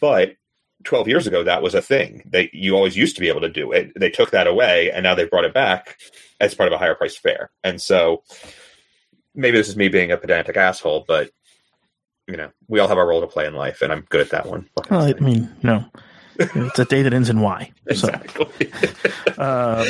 But 0.00 0.36
12 0.84 1.08
years 1.08 1.26
ago, 1.26 1.42
that 1.44 1.62
was 1.62 1.74
a 1.74 1.82
thing. 1.82 2.22
They 2.26 2.50
you 2.52 2.74
always 2.74 2.96
used 2.96 3.14
to 3.16 3.20
be 3.20 3.28
able 3.28 3.40
to 3.42 3.48
do 3.48 3.72
it. 3.72 3.92
They 3.98 4.10
took 4.10 4.30
that 4.30 4.46
away, 4.46 4.90
and 4.90 5.02
now 5.02 5.14
they've 5.14 5.30
brought 5.30 5.44
it 5.44 5.54
back 5.54 5.98
as 6.40 6.54
part 6.54 6.66
of 6.68 6.72
a 6.72 6.78
higher 6.78 6.94
price 6.94 7.16
fare. 7.16 7.50
And 7.62 7.80
so 7.80 8.22
maybe 9.34 9.56
this 9.58 9.68
is 9.68 9.76
me 9.76 9.88
being 9.88 10.12
a 10.12 10.16
pedantic 10.16 10.56
asshole, 10.56 11.04
but 11.06 11.30
you 12.26 12.36
know, 12.36 12.50
we 12.68 12.80
all 12.80 12.88
have 12.88 12.98
our 12.98 13.06
role 13.06 13.20
to 13.20 13.26
play 13.26 13.46
in 13.46 13.54
life, 13.54 13.82
and 13.82 13.92
I'm 13.92 14.06
good 14.08 14.20
at 14.20 14.30
that 14.30 14.46
one. 14.46 14.68
Well, 14.90 15.02
I 15.02 15.12
mean, 15.20 15.54
no, 15.62 15.84
it's 16.38 16.78
a 16.78 16.84
day 16.86 17.02
that 17.02 17.12
ends 17.12 17.28
in 17.28 17.40
Y. 17.40 17.70
So, 17.94 18.08
exactly. 18.08 18.72
uh, 19.38 19.84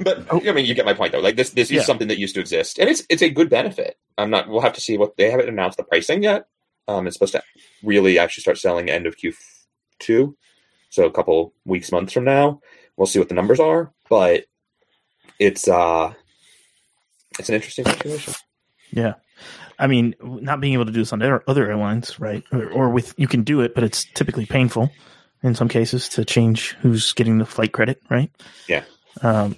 but 0.00 0.24
I 0.32 0.52
mean, 0.52 0.66
you 0.66 0.74
get 0.74 0.84
my 0.84 0.94
point, 0.94 1.12
though. 1.12 1.20
Like 1.20 1.36
this, 1.36 1.50
this 1.50 1.68
is 1.68 1.76
Yeah. 1.78 1.82
something 1.82 2.08
that 2.08 2.18
used 2.18 2.34
to 2.36 2.40
exist, 2.40 2.78
and 2.78 2.88
it's 2.88 3.02
it's 3.08 3.22
a 3.22 3.30
good 3.30 3.50
benefit. 3.50 3.96
I'm 4.18 4.30
not. 4.30 4.48
We'll 4.48 4.60
have 4.60 4.74
to 4.74 4.80
see 4.80 4.98
what 4.98 5.16
they 5.16 5.30
haven't 5.30 5.48
announced 5.48 5.78
the 5.78 5.84
pricing 5.84 6.22
yet. 6.22 6.46
Um, 6.86 7.06
it's 7.06 7.16
supposed 7.16 7.32
to 7.32 7.42
really 7.82 8.18
actually 8.18 8.42
start 8.42 8.58
selling 8.58 8.88
end 8.88 9.06
of 9.06 9.16
Q2, 10.00 10.34
so 10.90 11.04
a 11.04 11.10
couple 11.12 11.54
weeks, 11.64 11.92
months 11.92 12.12
from 12.12 12.24
now. 12.24 12.60
We'll 12.96 13.06
see 13.06 13.18
what 13.18 13.28
the 13.28 13.34
numbers 13.34 13.60
are, 13.60 13.92
but 14.08 14.44
it's 15.38 15.68
uh, 15.68 16.12
it's 17.38 17.48
an 17.48 17.54
interesting 17.54 17.84
situation. 17.84 18.34
yeah. 18.92 19.14
I 19.78 19.86
mean, 19.86 20.14
not 20.22 20.60
being 20.60 20.74
able 20.74 20.84
to 20.84 20.92
do 20.92 20.98
this 21.00 21.12
on 21.12 21.22
other 21.22 21.42
other 21.46 21.66
airlines, 21.70 22.20
right? 22.20 22.44
Or, 22.52 22.68
or 22.70 22.90
with 22.90 23.14
you 23.16 23.26
can 23.26 23.42
do 23.44 23.62
it, 23.62 23.74
but 23.74 23.82
it's 23.82 24.04
typically 24.12 24.44
painful 24.44 24.90
in 25.42 25.54
some 25.54 25.68
cases 25.68 26.06
to 26.10 26.24
change 26.26 26.72
who's 26.82 27.14
getting 27.14 27.38
the 27.38 27.46
flight 27.46 27.72
credit, 27.72 28.02
right? 28.10 28.30
Yeah. 28.68 28.84
Um, 29.22 29.56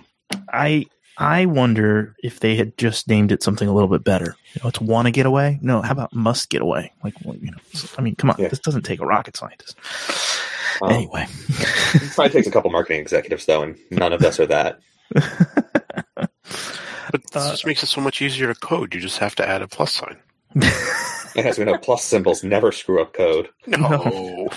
I 0.52 0.86
I 1.18 1.46
wonder 1.46 2.14
if 2.22 2.38
they 2.38 2.54
had 2.54 2.78
just 2.78 3.08
named 3.08 3.32
it 3.32 3.42
something 3.42 3.66
a 3.68 3.72
little 3.74 3.88
bit 3.88 4.04
better. 4.04 4.36
You 4.54 4.60
know, 4.62 4.68
it's 4.68 4.80
want 4.80 5.06
to 5.06 5.10
get 5.12 5.26
away. 5.26 5.58
No, 5.60 5.82
how 5.82 5.90
about 5.90 6.14
must 6.14 6.48
get 6.50 6.62
away? 6.62 6.92
Like, 7.02 7.14
well, 7.24 7.36
you 7.36 7.50
know, 7.50 7.58
I 7.98 8.02
mean, 8.02 8.14
come 8.14 8.30
on, 8.30 8.36
Yeah. 8.38 8.46
this 8.48 8.60
doesn't 8.60 8.82
take 8.82 9.00
a 9.00 9.06
rocket 9.06 9.36
scientist. 9.36 9.76
Um, 10.82 10.92
anyway, 10.92 11.26
it 11.48 12.12
probably 12.14 12.30
takes 12.32 12.46
a 12.46 12.50
couple 12.50 12.70
marketing 12.70 13.00
executives 13.00 13.46
though, 13.46 13.62
and 13.62 13.78
none 13.90 14.12
of 14.12 14.22
us 14.22 14.40
are 14.40 14.46
that. 14.46 14.80
But 15.14 16.30
this 17.32 17.36
Uh, 17.46 17.50
just 17.50 17.66
makes 17.66 17.82
it 17.82 17.86
so 17.86 18.00
much 18.00 18.22
easier 18.22 18.52
to 18.52 18.58
code. 18.58 18.94
You 18.94 19.00
just 19.00 19.18
have 19.18 19.34
to 19.36 19.48
add 19.48 19.62
a 19.62 19.68
plus 19.68 19.92
sign. 19.92 20.16
And 21.34 21.46
as 21.46 21.58
we 21.58 21.64
know, 21.64 21.78
plus 21.78 22.04
symbols 22.04 22.42
never 22.44 22.72
screw 22.72 23.00
up 23.00 23.12
code. 23.14 23.48
No. 23.66 24.48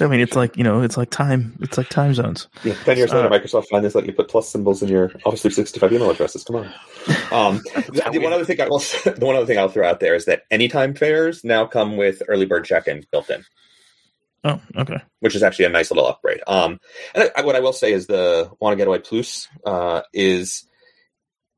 I 0.00 0.06
mean, 0.08 0.18
it's 0.20 0.34
like 0.34 0.56
you 0.56 0.64
know, 0.64 0.80
it's 0.82 0.96
like 0.96 1.10
time, 1.10 1.56
it's 1.60 1.78
like 1.78 1.88
time 1.88 2.14
zones. 2.14 2.48
Yeah, 2.64 2.74
ten 2.84 2.96
years 2.96 3.12
later, 3.12 3.28
Uh, 3.28 3.30
Microsoft 3.30 3.66
finally 3.70 3.90
let 3.94 4.06
you 4.06 4.12
put 4.12 4.28
plus 4.28 4.48
symbols 4.48 4.82
in 4.82 4.88
your 4.88 5.04
Office 5.24 5.42
365 5.42 5.92
email 5.92 6.10
addresses. 6.10 6.42
Come 6.42 6.56
on. 6.56 6.66
Um, 7.30 7.62
the, 7.74 8.08
the 8.12 8.18
one 8.18 8.32
other 8.32 8.44
thing 8.44 8.60
I 8.60 8.66
will, 8.68 8.78
the 9.04 9.16
one 9.24 9.36
other 9.36 9.46
thing 9.46 9.58
I'll 9.58 9.68
throw 9.68 9.88
out 9.88 10.00
there 10.00 10.16
is 10.16 10.24
that 10.24 10.42
anytime 10.50 10.94
fares 10.94 11.44
now 11.44 11.64
come 11.66 11.96
with 11.96 12.22
early 12.28 12.44
bird 12.46 12.64
check-in 12.64 13.04
built 13.12 13.30
in, 13.30 13.44
Oh, 14.44 14.60
okay. 14.76 14.98
which 15.20 15.34
is 15.34 15.42
actually 15.42 15.64
a 15.64 15.70
nice 15.70 15.90
little 15.90 16.06
upgrade. 16.06 16.40
Um, 16.46 16.78
and 17.14 17.30
I, 17.34 17.42
what 17.42 17.56
I 17.56 17.60
will 17.60 17.72
say 17.72 17.92
is 17.92 18.06
the 18.06 18.50
Want 18.60 18.72
to 18.72 18.76
Get 18.76 18.86
Away 18.88 18.98
Plus 18.98 19.48
uh, 19.64 20.02
is 20.12 20.66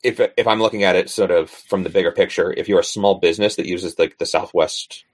if 0.05 0.21
if 0.21 0.47
I'm 0.47 0.61
looking 0.61 0.85
at 0.85 0.95
it 0.97 1.11
sort 1.11 1.33
of 1.33 1.51
from 1.51 1.83
the 1.83 1.91
bigger 1.91 2.13
picture, 2.13 2.53
if 2.53 2.69
you're 2.69 2.81
a 2.81 2.85
small 2.85 3.17
business 3.17 3.57
that 3.57 3.67
uses 3.67 3.99
like 3.99 4.19
the 4.19 4.27
Southwest, 4.27 5.05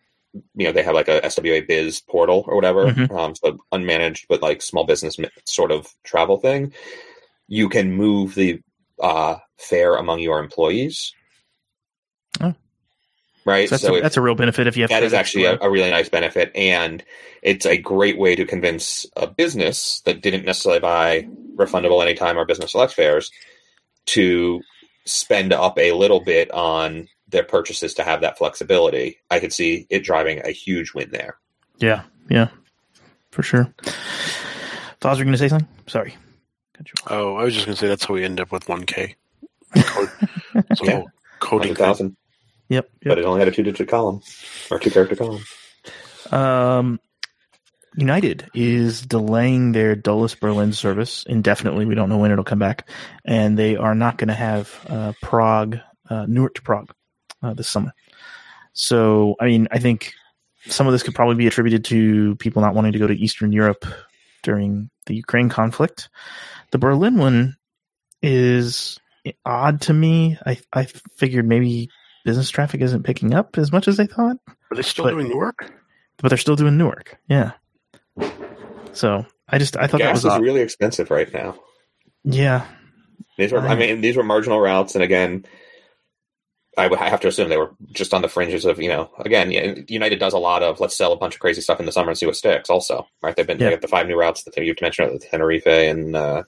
you 0.55 0.67
know, 0.67 0.73
they 0.73 0.83
have 0.83 0.95
like 0.95 1.09
a 1.09 1.21
SWA 1.23 1.67
Biz 1.67 2.01
portal 2.03 2.45
or 2.47 2.55
whatever, 2.57 2.87
Mhm. 2.87 3.11
um, 3.11 3.35
so 3.35 3.59
unmanaged 3.73 4.27
but 4.29 4.43
like 4.43 4.61
small 4.61 4.85
business 4.85 5.17
sort 5.47 5.73
of 5.73 5.89
travel 6.05 6.37
thing, 6.39 6.75
you 7.49 7.69
can 7.71 7.93
move 7.93 8.35
the 8.35 8.61
uh, 9.01 9.37
fare 9.59 9.95
among 9.97 10.21
your 10.21 10.39
employees. 10.41 11.15
Oh. 12.41 12.55
Right, 13.45 13.69
So 13.69 13.73
that's, 13.75 13.83
so 13.83 13.97
a, 13.97 14.01
that's 14.01 14.17
a 14.17 14.21
real 14.21 14.35
benefit 14.35 14.67
if 14.67 14.77
you 14.77 14.85
have 14.85 14.91
that 14.91 15.03
is 15.03 15.13
actually 15.13 15.47
a, 15.47 15.59
a 15.61 15.71
really 15.71 15.91
nice 15.91 16.09
benefit 16.09 16.53
and 16.55 17.03
it's 17.43 17.67
a 17.67 17.77
great 17.77 18.19
way 18.19 18.37
to 18.37 18.45
convince 18.45 19.05
a 19.17 19.27
business 19.27 20.01
that 20.05 20.23
didn't 20.23 20.45
necessarily 20.45 20.81
buy 20.81 21.27
refundable 21.59 22.01
anytime 22.03 22.39
or 22.39 22.45
business 22.45 22.73
select 22.73 22.95
fares 22.95 23.31
to 24.07 24.61
spend 25.07 25.53
up 25.53 25.77
a 25.79 25.93
little 25.93 26.21
bit 26.21 26.51
on 26.53 27.09
their 27.29 27.43
purchases 27.43 27.95
to 27.95 28.05
have 28.05 28.21
that 28.21 28.39
flexibility 28.39 29.19
i 29.31 29.41
could 29.41 29.53
see 29.53 29.87
it 29.91 30.05
driving 30.05 30.41
a 30.45 30.51
huge 30.51 30.95
win 30.95 31.11
there 31.11 31.37
Yeah, 31.79 32.03
yeah, 32.29 32.49
for 33.33 33.43
sure. 33.43 33.75
Foz, 35.01 35.15
were 35.15 35.19
you 35.19 35.25
going 35.25 35.33
to 35.33 35.39
say 35.39 35.49
something? 35.49 35.69
Sorry. 35.89 36.15
Cut 36.75 36.87
you 36.87 36.93
off. 37.05 37.11
Oh, 37.11 37.37
I 37.37 37.43
was 37.43 37.55
just 37.55 37.67
going 37.67 37.75
to 37.75 37.81
say 37.81 37.89
that's 37.89 38.05
how 38.05 38.15
we 38.15 38.23
end 38.25 38.39
up 38.39 38.53
with 38.53 38.67
1K. 38.67 39.17
Code. 39.81 40.09
So 40.75 40.85
Yeah. 40.85 41.03
coding. 41.41 41.71
100000 41.71 42.17
Yep. 42.73 42.89
but 43.05 43.19
it 43.19 43.25
only 43.27 43.41
had 43.41 43.49
a 43.49 43.53
two 43.53 43.63
digit 43.63 43.89
column 43.89 44.23
or 44.71 44.79
two 44.79 44.91
character 44.91 45.15
column 45.15 45.45
Um, 46.31 47.01
United 47.97 48.49
is 48.55 49.03
delaying 49.03 49.73
their 49.73 49.95
Dulles 49.95 50.35
Berlin 50.35 50.73
service 50.73 51.25
indefinitely. 51.29 51.85
We 51.85 51.95
don't 51.95 52.09
know 52.09 52.17
when 52.17 52.31
it'll 52.31 52.45
come 52.45 52.59
back, 52.59 52.89
and 53.27 53.59
they 53.59 53.77
are 53.77 53.95
not 53.95 54.17
going 54.17 54.29
to 54.29 54.35
have 54.35 54.87
uh, 54.89 55.13
Prague, 55.21 55.79
uh, 56.09 56.25
Newark 56.27 56.55
to 56.55 56.63
Prague, 56.63 56.91
uh, 57.43 57.53
this 57.53 57.69
summer. 57.69 57.93
So, 58.73 59.37
I 59.39 59.45
mean, 59.45 59.69
I 59.71 59.79
think 59.79 60.15
some 60.67 60.87
of 60.87 60.93
this 60.95 61.03
could 61.03 61.15
probably 61.15 61.35
be 61.35 61.47
attributed 61.47 61.85
to 61.87 62.37
people 62.37 62.63
not 62.63 62.75
wanting 62.75 62.93
to 62.93 62.99
go 62.99 63.07
to 63.07 63.15
Eastern 63.15 63.53
Europe 63.53 63.85
during 64.43 64.89
the 65.05 65.15
Ukraine 65.15 65.51
conflict. 65.51 66.09
The 66.71 66.79
Berlin 66.79 67.19
one 67.19 67.57
is 68.23 68.99
odd 69.45 69.83
to 69.83 69.93
me. 69.93 70.39
I 70.47 70.59
I 70.73 70.85
figured 71.17 71.47
maybe 71.47 71.91
business 72.25 72.51
traffic 72.51 72.81
isn't 72.81 73.03
picking 73.03 73.35
up 73.35 73.59
as 73.59 73.73
much 73.73 73.89
as 73.89 73.97
they 73.97 74.07
thought 74.07 74.37
Are 74.71 74.77
they 74.77 74.83
still 74.83 75.05
But- 75.05 75.11
doing 75.13 75.29
Newark? 75.29 75.73
but 76.19 76.29
they're 76.29 76.39
still 76.39 76.57
doing 76.57 76.77
Newark. 76.79 77.19
Yeah. 77.29 77.53
So 78.93 79.27
I 79.49 79.59
just 79.59 79.77
I 79.77 79.87
thought 79.87 80.01
that 80.01 80.11
was 80.13 80.21
is 80.21 80.27
odd. 80.27 80.43
really 80.43 80.61
expensive 80.61 81.11
right 81.11 81.33
now 81.33 81.57
yeah 82.25 82.67
These 83.39 83.51
were, 83.53 83.59
I 83.61 83.69
I- 83.73 83.75
mean, 83.75 84.01
these 84.03 84.17
were 84.17 84.23
marginal 84.23 84.61
routes, 84.61 84.95
and 84.95 85.03
again, 85.03 85.45
I 86.79 86.87
would 86.87 86.99
have 87.01 87.21
to 87.21 87.29
assume 87.29 87.49
they 87.49 87.57
were 87.57 87.73
just 87.93 88.15
on 88.15 88.23
the 88.23 88.29
fringes 88.29 88.65
of, 88.65 88.81
you 88.81 88.89
know, 88.89 89.11
again, 89.19 89.51
United 89.89 90.19
does 90.21 90.33
a 90.33 90.39
lot 90.39 90.63
of 90.63 90.79
let's 90.81 90.97
sell 90.97 91.13
a 91.13 91.17
bunch 91.17 91.35
of 91.35 91.41
crazy 91.41 91.61
stuff 91.61 91.81
in 91.81 91.87
the 91.87 91.93
summer 91.93 92.11
and 92.11 92.17
see 92.19 92.27
what 92.27 92.37
sticks. 92.37 92.71
Also, 92.71 93.07
right? 93.23 93.35
They've 93.35 93.47
been 93.47 93.59
Yeah. 93.59 93.67
they 93.67 93.71
got 93.73 93.81
the 93.83 93.89
five 93.89 94.07
new 94.07 94.17
routes 94.19 94.45
that 94.45 94.57
you 94.57 94.75
mentioned, 94.81 95.21
the 95.21 95.27
Tenerife 95.27 95.67
and 95.67 96.15
uh, 96.17 96.43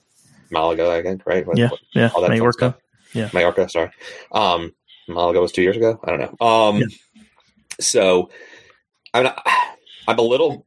Malaga, 0.51 0.89
I 0.91 1.01
think, 1.03 1.23
right? 1.25 1.45
What- 1.45 1.57
yeah 1.57 1.69
what- 1.69 1.79
yeah 1.93 2.09
all 2.15 2.21
that 2.21 2.27
fun 2.29 2.37
Majorca. 2.37 2.77
stuff. 3.13 3.33
Majorca, 3.33 3.69
sorry. 3.69 3.91
Um, 4.31 4.73
Malaga 5.07 5.41
was 5.41 5.51
two 5.51 5.61
years 5.61 5.77
ago. 5.77 5.99
I 6.03 6.11
don't 6.11 6.19
know. 6.39 6.45
Um, 6.45 6.77
Yeah. 6.77 6.87
so 7.79 8.29
I'm 9.13 9.23
not, 9.23 9.45
I'm 10.07 10.19
a 10.19 10.21
little 10.21 10.65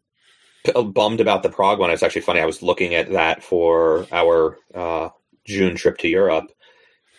bummed 0.92 1.20
about 1.20 1.42
the 1.42 1.48
Prague 1.48 1.78
one. 1.78 1.90
It's 1.90 2.02
actually 2.02 2.22
funny. 2.22 2.40
I 2.40 2.46
was 2.46 2.62
looking 2.62 2.94
at 2.94 3.10
that 3.12 3.42
for 3.42 4.06
our 4.12 4.58
uh, 4.74 5.08
June 5.46 5.76
trip 5.76 5.98
to 5.98 6.08
Europe. 6.08 6.50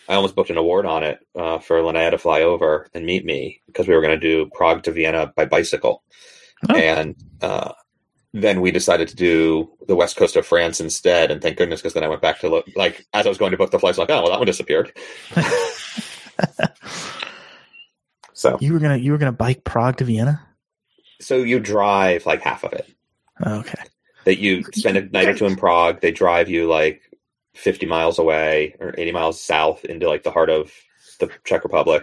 I 0.08 0.14
almost 0.14 0.34
booked 0.34 0.50
an 0.50 0.56
award 0.56 0.86
on 0.86 1.04
it 1.04 1.20
uh, 1.36 1.58
for 1.58 1.80
Linnea 1.80 2.10
to 2.10 2.18
fly 2.18 2.42
over 2.42 2.88
and 2.94 3.06
meet 3.06 3.24
me 3.24 3.60
because 3.66 3.86
we 3.86 3.94
were 3.94 4.00
going 4.00 4.18
to 4.18 4.26
do 4.26 4.50
Prague 4.54 4.82
to 4.84 4.92
Vienna 4.92 5.32
by 5.36 5.44
bicycle. 5.44 6.02
Oh. 6.68 6.74
And 6.74 7.14
uh, 7.40 7.72
then 8.32 8.60
we 8.60 8.70
decided 8.72 9.08
to 9.08 9.16
do 9.16 9.70
the 9.86 9.94
west 9.96 10.16
coast 10.16 10.36
of 10.36 10.46
France 10.46 10.80
instead, 10.80 11.30
and 11.30 11.40
thank 11.40 11.56
goodness 11.56 11.80
because 11.80 11.94
then 11.94 12.04
I 12.04 12.08
went 12.08 12.22
back 12.22 12.40
to 12.40 12.48
look 12.48 12.66
like 12.76 13.06
as 13.12 13.24
I 13.24 13.28
was 13.28 13.38
going 13.38 13.52
to 13.52 13.56
book 13.56 13.70
the 13.70 13.78
flights, 13.78 13.98
like 13.98 14.10
oh 14.10 14.22
well 14.22 14.30
that 14.30 14.38
one 14.38 14.46
disappeared. 14.46 14.92
so 18.32 18.58
You 18.60 18.72
were 18.72 18.78
gonna 18.78 18.96
you 18.96 19.12
were 19.12 19.18
gonna 19.18 19.32
bike 19.32 19.64
Prague 19.64 19.96
to 19.98 20.04
Vienna. 20.04 20.40
so 21.20 21.36
you 21.36 21.60
drive 21.60 22.26
like 22.26 22.42
half 22.42 22.64
of 22.64 22.72
it. 22.72 22.88
Okay. 23.44 23.82
That 24.24 24.38
you 24.38 24.64
spend 24.74 24.96
a 24.98 25.02
night 25.08 25.28
or 25.28 25.34
two 25.34 25.46
in 25.46 25.56
Prague. 25.56 26.00
They 26.00 26.10
drive 26.12 26.48
you 26.48 26.68
like 26.68 27.02
fifty 27.54 27.86
miles 27.86 28.18
away 28.18 28.76
or 28.78 28.94
eighty 28.98 29.12
miles 29.12 29.40
south 29.42 29.84
into 29.84 30.08
like 30.08 30.22
the 30.22 30.30
heart 30.30 30.50
of 30.50 30.70
the 31.18 31.30
Czech 31.44 31.64
Republic. 31.64 32.02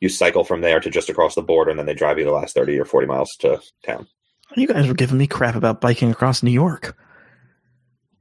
You 0.00 0.08
cycle 0.08 0.42
from 0.44 0.60
there 0.60 0.80
to 0.80 0.90
just 0.90 1.08
across 1.08 1.36
the 1.36 1.42
border, 1.42 1.70
and 1.70 1.78
then 1.78 1.86
they 1.86 1.94
drive 1.94 2.18
you 2.18 2.24
the 2.24 2.32
last 2.32 2.54
thirty 2.54 2.78
or 2.78 2.84
forty 2.84 3.06
miles 3.06 3.36
to 3.40 3.60
town. 3.84 4.08
You 4.56 4.66
guys 4.66 4.86
were 4.88 4.94
giving 4.94 5.18
me 5.18 5.26
crap 5.28 5.54
about 5.54 5.80
biking 5.80 6.10
across 6.10 6.42
New 6.42 6.50
York, 6.50 6.96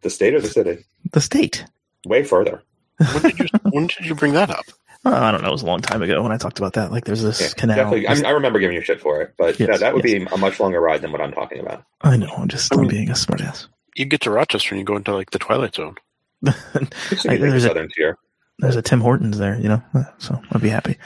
The 0.02 0.10
state 0.12 0.34
or 0.36 0.40
the 0.42 0.48
city? 0.48 0.86
the 1.12 1.20
state. 1.22 1.66
Way 2.06 2.24
further. 2.24 2.64
When 3.00 3.22
did 3.24 3.40
you 3.40 3.48
when 3.72 3.88
did 3.88 4.06
you 4.06 4.14
bring 4.16 4.34
that 4.34 4.52
up? 4.52 4.66
Oh, 5.04 5.12
I 5.14 5.32
don't 5.32 5.42
know. 5.42 5.50
It 5.50 5.52
was 5.52 5.64
a 5.64 5.66
long 5.66 5.82
time 5.82 6.02
ago 6.04 6.22
when 6.22 6.32
I 6.32 6.38
talked 6.38 6.60
about 6.60 6.74
that. 6.74 6.92
Like, 6.92 7.06
there's 7.06 7.24
this 7.24 7.42
Yeah, 7.42 7.48
canal. 7.58 7.76
definitely. 7.76 8.08
I, 8.08 8.14
mean, 8.14 8.26
I 8.26 8.30
remember 8.32 8.60
giving 8.60 8.76
you 8.76 8.84
shit 8.84 9.02
for 9.02 9.22
it, 9.22 9.34
but 9.38 9.60
Yes, 9.60 9.68
yeah, 9.70 9.78
that 9.78 9.94
would 9.96 10.06
yes. 10.06 10.20
be 10.30 10.34
a 10.34 10.38
much 10.38 10.60
longer 10.60 10.80
ride 10.80 11.02
than 11.02 11.12
what 11.12 11.22
I'm 11.22 11.32
talking 11.34 11.60
about. 11.60 11.84
I 12.02 12.18
know. 12.18 12.30
I'm 12.38 12.48
just 12.48 12.72
I 12.74 12.78
mean- 12.78 12.88
being 12.90 13.10
a 13.10 13.14
smartass. 13.14 13.68
You 13.96 14.06
get 14.06 14.22
to 14.22 14.32
Rochester 14.32 14.74
and 14.76 14.80
you 14.80 14.86
go 14.86 14.96
into 14.96 15.14
like 15.14 15.32
the 15.32 15.40
Twilight 15.40 15.76
Zone. 15.76 15.96
It's 16.46 17.26
I- 17.26 17.34
a 17.34 17.38
there's 17.40 17.66
a- 17.66 17.68
southern 17.70 17.90
tier. 17.96 18.18
There's 18.60 18.76
a 18.76 18.82
Tim 18.84 19.02
Hortons 19.02 19.40
there, 19.40 19.60
you 19.60 19.70
know, 19.70 19.82
so 20.20 20.40
I'd 20.52 20.62
be 20.62 20.70
happy. 20.70 20.98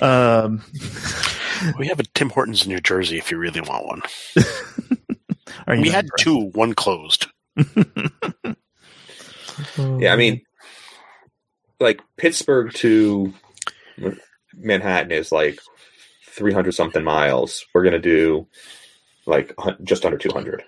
Um, 0.00 0.62
We 1.78 1.88
have 1.88 1.98
a 1.98 2.04
Tim 2.14 2.30
Hortons 2.30 2.64
in 2.66 2.68
New 2.72 2.80
Jersey 2.80 3.18
if 3.18 3.30
you 3.32 3.38
really 3.38 3.60
want 3.62 3.86
one. 3.86 4.02
We 5.66 5.88
had 5.88 6.04
impressed? 6.04 6.12
two, 6.18 6.50
one 6.54 6.74
closed. 6.74 7.26
Yeah, 9.78 10.12
I 10.12 10.16
mean, 10.16 10.42
like 11.84 12.00
Pittsburgh 12.16 12.72
to 12.74 13.32
Manhattan 14.54 15.12
is 15.12 15.30
like 15.30 15.60
300 16.30 16.72
something 16.72 17.04
miles. 17.04 17.64
We're 17.72 17.84
gonna 17.84 18.00
do 18.00 18.48
like 19.26 19.54
just 19.82 20.04
under 20.04 20.18
200 20.18 20.64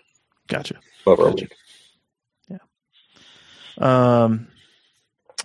gotcha. 0.48 0.76
over 1.06 1.28
a 1.28 1.32
week. 1.32 1.54
Yeah. 2.48 2.58
Um, 3.78 4.48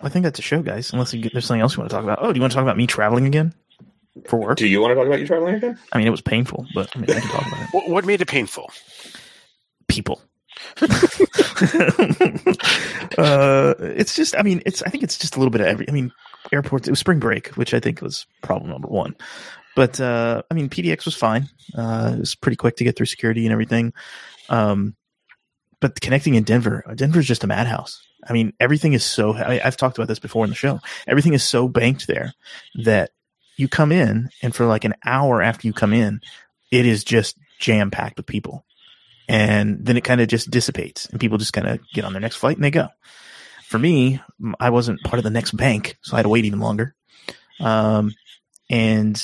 I 0.02 0.10
think 0.10 0.24
that's 0.24 0.40
a 0.40 0.44
show, 0.44 0.62
guys. 0.62 0.94
Unless 0.94 1.14
you 1.14 1.22
get, 1.22 1.34
there's 1.34 1.46
something 1.46 1.62
else 1.62 1.76
you 1.76 1.80
want 1.80 1.90
to 1.90 1.96
talk 1.96 2.04
about. 2.04 2.20
Oh, 2.22 2.32
do 2.32 2.38
you 2.38 2.42
want 2.42 2.52
to 2.52 2.56
talk 2.56 2.64
about 2.64 2.78
me 2.78 2.88
traveling 2.88 3.26
again 3.26 3.54
for 4.28 4.38
work? 4.38 4.58
Do 4.58 4.68
you 4.68 4.82
want 4.82 4.92
to 4.92 4.96
talk 4.96 5.08
about 5.08 5.20
you 5.20 5.28
traveling 5.28 5.56
again? 5.56 5.80
I 5.92 5.98
mean, 5.98 6.08
it 6.08 6.12
was 6.12 6.22
painful, 6.22 6.68
but 6.74 6.96
I 6.96 7.00
mean, 7.00 7.10
I 7.10 7.20
can 7.20 7.30
talk 7.30 7.48
about 7.48 7.62
it. 7.62 7.70
What, 7.72 7.90
what 7.90 8.06
made 8.06 8.22
it 8.22 8.28
painful? 8.28 8.72
People. 9.88 10.22
uh, 13.18 13.74
it's 13.80 14.16
just, 14.16 14.36
I 14.38 14.42
mean, 14.44 14.62
it's, 14.66 14.82
I 14.84 14.90
think 14.90 15.04
it's 15.04 15.18
just 15.18 15.36
a 15.36 15.40
little 15.40 15.52
bit 15.52 15.62
of 15.62 15.68
every, 15.68 15.88
I 15.90 15.92
mean, 15.92 16.12
airports, 16.52 16.88
it 16.88 16.92
was 16.92 17.00
spring 17.00 17.20
break, 17.20 17.50
which 17.50 17.74
I 17.74 17.80
think 17.80 18.02
was 18.02 18.26
problem 18.42 18.72
number 18.72 18.88
one. 18.88 19.16
But, 19.76 20.00
uh, 20.00 20.44
I 20.50 20.54
mean, 20.54 20.70
PDX 20.70 21.06
was 21.06 21.16
fine. 21.16 21.50
Uh, 21.76 22.14
it 22.16 22.20
was 22.20 22.36
pretty 22.36 22.58
quick 22.58 22.76
to 22.78 22.84
get 22.84 22.96
through 22.96 23.06
security 23.06 23.46
and 23.46 23.54
everything. 23.54 23.94
Um, 24.50 24.96
but 25.80 26.00
connecting 26.02 26.36
in 26.36 26.44
Denver, 26.44 26.84
Denver's 26.96 27.28
just 27.28 27.44
a 27.44 27.48
madhouse. 27.48 28.02
I 28.28 28.34
mean, 28.34 28.54
everything 28.60 28.94
is 28.94 29.04
so, 29.04 29.34
I, 29.34 29.62
I've 29.64 29.78
talked 29.78 29.98
about 29.98 30.08
this 30.08 30.20
before 30.20 30.44
in 30.44 30.50
the 30.50 30.56
show. 30.56 30.80
Everything 31.08 31.34
is 31.34 31.44
so 31.44 31.68
banked 31.68 32.08
there 32.08 32.34
that 32.84 33.12
you 33.58 33.68
come 33.68 33.92
in 33.92 34.30
and 34.42 34.54
for 34.54 34.66
like 34.66 34.84
an 34.84 34.96
hour 35.06 35.42
after 35.42 35.68
you 35.68 35.74
come 35.74 35.94
in, 35.94 36.22
it 36.72 36.86
is 36.86 37.04
just 37.04 37.38
jam 37.60 37.92
packed 37.92 38.18
with 38.18 38.26
people. 38.26 38.66
And 39.32 39.86
then 39.86 39.98
it 39.98 40.04
kind 40.04 40.20
of 40.20 40.28
just 40.28 40.52
dissipates 40.52 41.06
and 41.08 41.20
people 41.20 41.38
just 41.38 41.54
kind 41.54 41.68
of 41.68 41.80
get 41.94 42.04
on 42.04 42.14
their 42.14 42.22
next 42.22 42.36
flight 42.36 42.58
and 42.58 42.64
they 42.64 42.72
go. 42.72 42.90
For 43.68 43.80
me, 43.80 44.20
i 44.60 44.70
wasn't 44.70 45.02
part 45.04 45.20
of 45.20 45.24
the 45.24 45.30
next 45.30 45.52
bank, 45.52 45.98
so 46.02 46.16
I 46.16 46.20
had 46.20 46.24
to 46.24 46.30
wait 46.30 46.44
even 46.44 46.60
longer. 46.60 46.94
Um, 47.62 48.14
and 48.70 49.18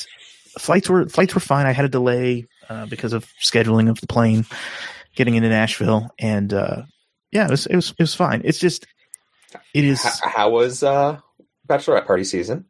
flights 0.57 0.89
were, 0.89 1.07
flights 1.09 1.35
were 1.35 1.41
fine. 1.41 1.65
I 1.65 1.73
had 1.73 1.83
a 1.83 1.89
delay, 1.89 2.47
uh, 2.69 2.85
because 2.85 3.11
of 3.11 3.25
scheduling 3.43 3.89
of 3.89 3.99
the 3.99 4.07
plane 4.07 4.45
getting 5.15 5.35
into 5.35 5.49
Nashville. 5.49 6.09
And, 6.17 6.53
uh, 6.53 6.83
yeah, 7.31 7.45
it 7.45 7.51
was, 7.51 7.65
it 7.65 7.75
was, 7.75 7.89
it 7.91 8.03
was 8.03 8.15
fine. 8.15 8.41
It's 8.45 8.59
just, 8.59 8.87
it 9.73 9.83
is, 9.83 10.05
H- 10.05 10.21
how 10.23 10.51
was 10.51 10.83
uh, 10.83 11.19
bachelorette 11.67 12.05
party 12.05 12.23
season? 12.23 12.65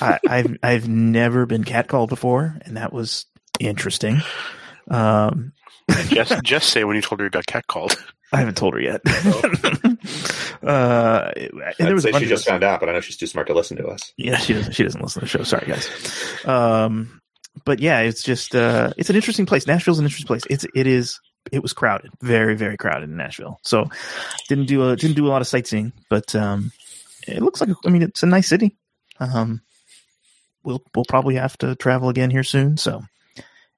I, 0.00 0.18
I've 0.28 0.56
I've 0.62 0.88
never 0.88 1.46
been 1.46 1.64
catcalled 1.64 2.08
before, 2.08 2.58
and 2.62 2.76
that 2.76 2.92
was 2.92 3.26
interesting. 3.58 4.20
Um, 4.90 5.52
Just, 6.08 6.42
just 6.42 6.68
say 6.70 6.84
when 6.84 6.96
you 6.96 7.02
told 7.02 7.20
her 7.20 7.26
you 7.26 7.30
got 7.30 7.46
catcalled. 7.46 7.96
I 8.32 8.38
haven't 8.38 8.56
told 8.56 8.74
her 8.74 8.80
yet. 8.80 9.00
uh, 10.62 11.32
and 11.36 11.62
I'd 11.64 11.74
there 11.78 11.94
was 11.94 12.04
a 12.06 12.12
say 12.12 12.20
she 12.20 12.26
just 12.26 12.46
found 12.46 12.64
out, 12.64 12.80
but 12.80 12.88
I 12.88 12.92
know 12.92 13.00
she's 13.00 13.18
too 13.18 13.26
smart 13.26 13.46
to 13.48 13.54
listen 13.54 13.76
to 13.76 13.86
us. 13.88 14.12
yeah, 14.16 14.38
she 14.38 14.54
doesn't 14.54 14.72
she 14.72 14.82
doesn't 14.82 15.02
listen 15.02 15.20
to 15.20 15.26
the 15.26 15.28
show. 15.28 15.42
Sorry, 15.42 15.66
guys. 15.66 16.46
Um, 16.46 17.20
but 17.64 17.80
yeah, 17.80 18.00
it's 18.00 18.22
just 18.22 18.54
uh, 18.54 18.92
it's 18.96 19.10
an 19.10 19.16
interesting 19.16 19.44
place. 19.44 19.66
Nashville's 19.66 19.98
an 19.98 20.06
interesting 20.06 20.26
place. 20.26 20.44
It's 20.48 20.64
it 20.74 20.86
is 20.86 21.20
it 21.50 21.62
was 21.62 21.74
crowded, 21.74 22.10
very 22.22 22.54
very 22.56 22.78
crowded 22.78 23.10
in 23.10 23.16
Nashville. 23.16 23.58
So 23.64 23.90
didn't 24.48 24.66
do 24.66 24.88
a 24.88 24.96
didn't 24.96 25.16
do 25.16 25.26
a 25.26 25.28
lot 25.28 25.42
of 25.42 25.46
sightseeing, 25.46 25.92
but 26.08 26.34
um, 26.34 26.72
it 27.28 27.42
looks 27.42 27.60
like 27.60 27.70
I 27.84 27.90
mean 27.90 28.02
it's 28.02 28.22
a 28.22 28.26
nice 28.26 28.48
city. 28.48 28.78
Um, 29.20 29.60
we'll 30.64 30.82
we'll 30.94 31.04
probably 31.04 31.34
have 31.34 31.58
to 31.58 31.74
travel 31.76 32.08
again 32.08 32.30
here 32.30 32.44
soon, 32.44 32.78
so 32.78 33.02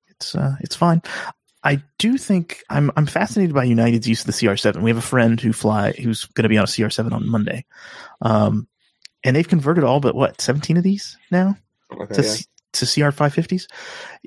it's 0.09 0.35
uh, 0.37 0.57
it's 0.61 0.77
fine. 0.77 1.03
I 1.65 1.83
do 1.99 2.19
think 2.19 2.63
I'm 2.69 2.91
I'm 2.95 3.07
fascinated 3.07 3.55
by 3.55 3.65
United's 3.65 4.07
use 4.07 4.21
of 4.21 4.27
the 4.27 4.33
CR7. 4.33 4.83
We 4.83 4.91
have 4.91 4.99
a 4.99 5.03
friend 5.03 5.41
who 5.41 5.53
fly 5.53 5.93
who's 5.93 6.27
going 6.27 6.43
to 6.43 6.49
be 6.51 6.59
on 6.59 6.65
a 6.65 6.69
CR7 6.69 7.11
on 7.13 7.29
Monday, 7.29 7.65
um, 8.21 8.69
and 9.25 9.35
they've 9.35 9.49
converted 9.49 9.83
all 9.83 9.99
but 9.99 10.15
what 10.15 10.41
17 10.41 10.77
of 10.77 10.83
these 10.83 11.17
now 11.31 11.57
Okay, 11.93 12.15
to 12.15 12.23
yeah. 12.23 12.37
To 12.75 12.87
CR 12.87 13.15
550s. 13.15 13.67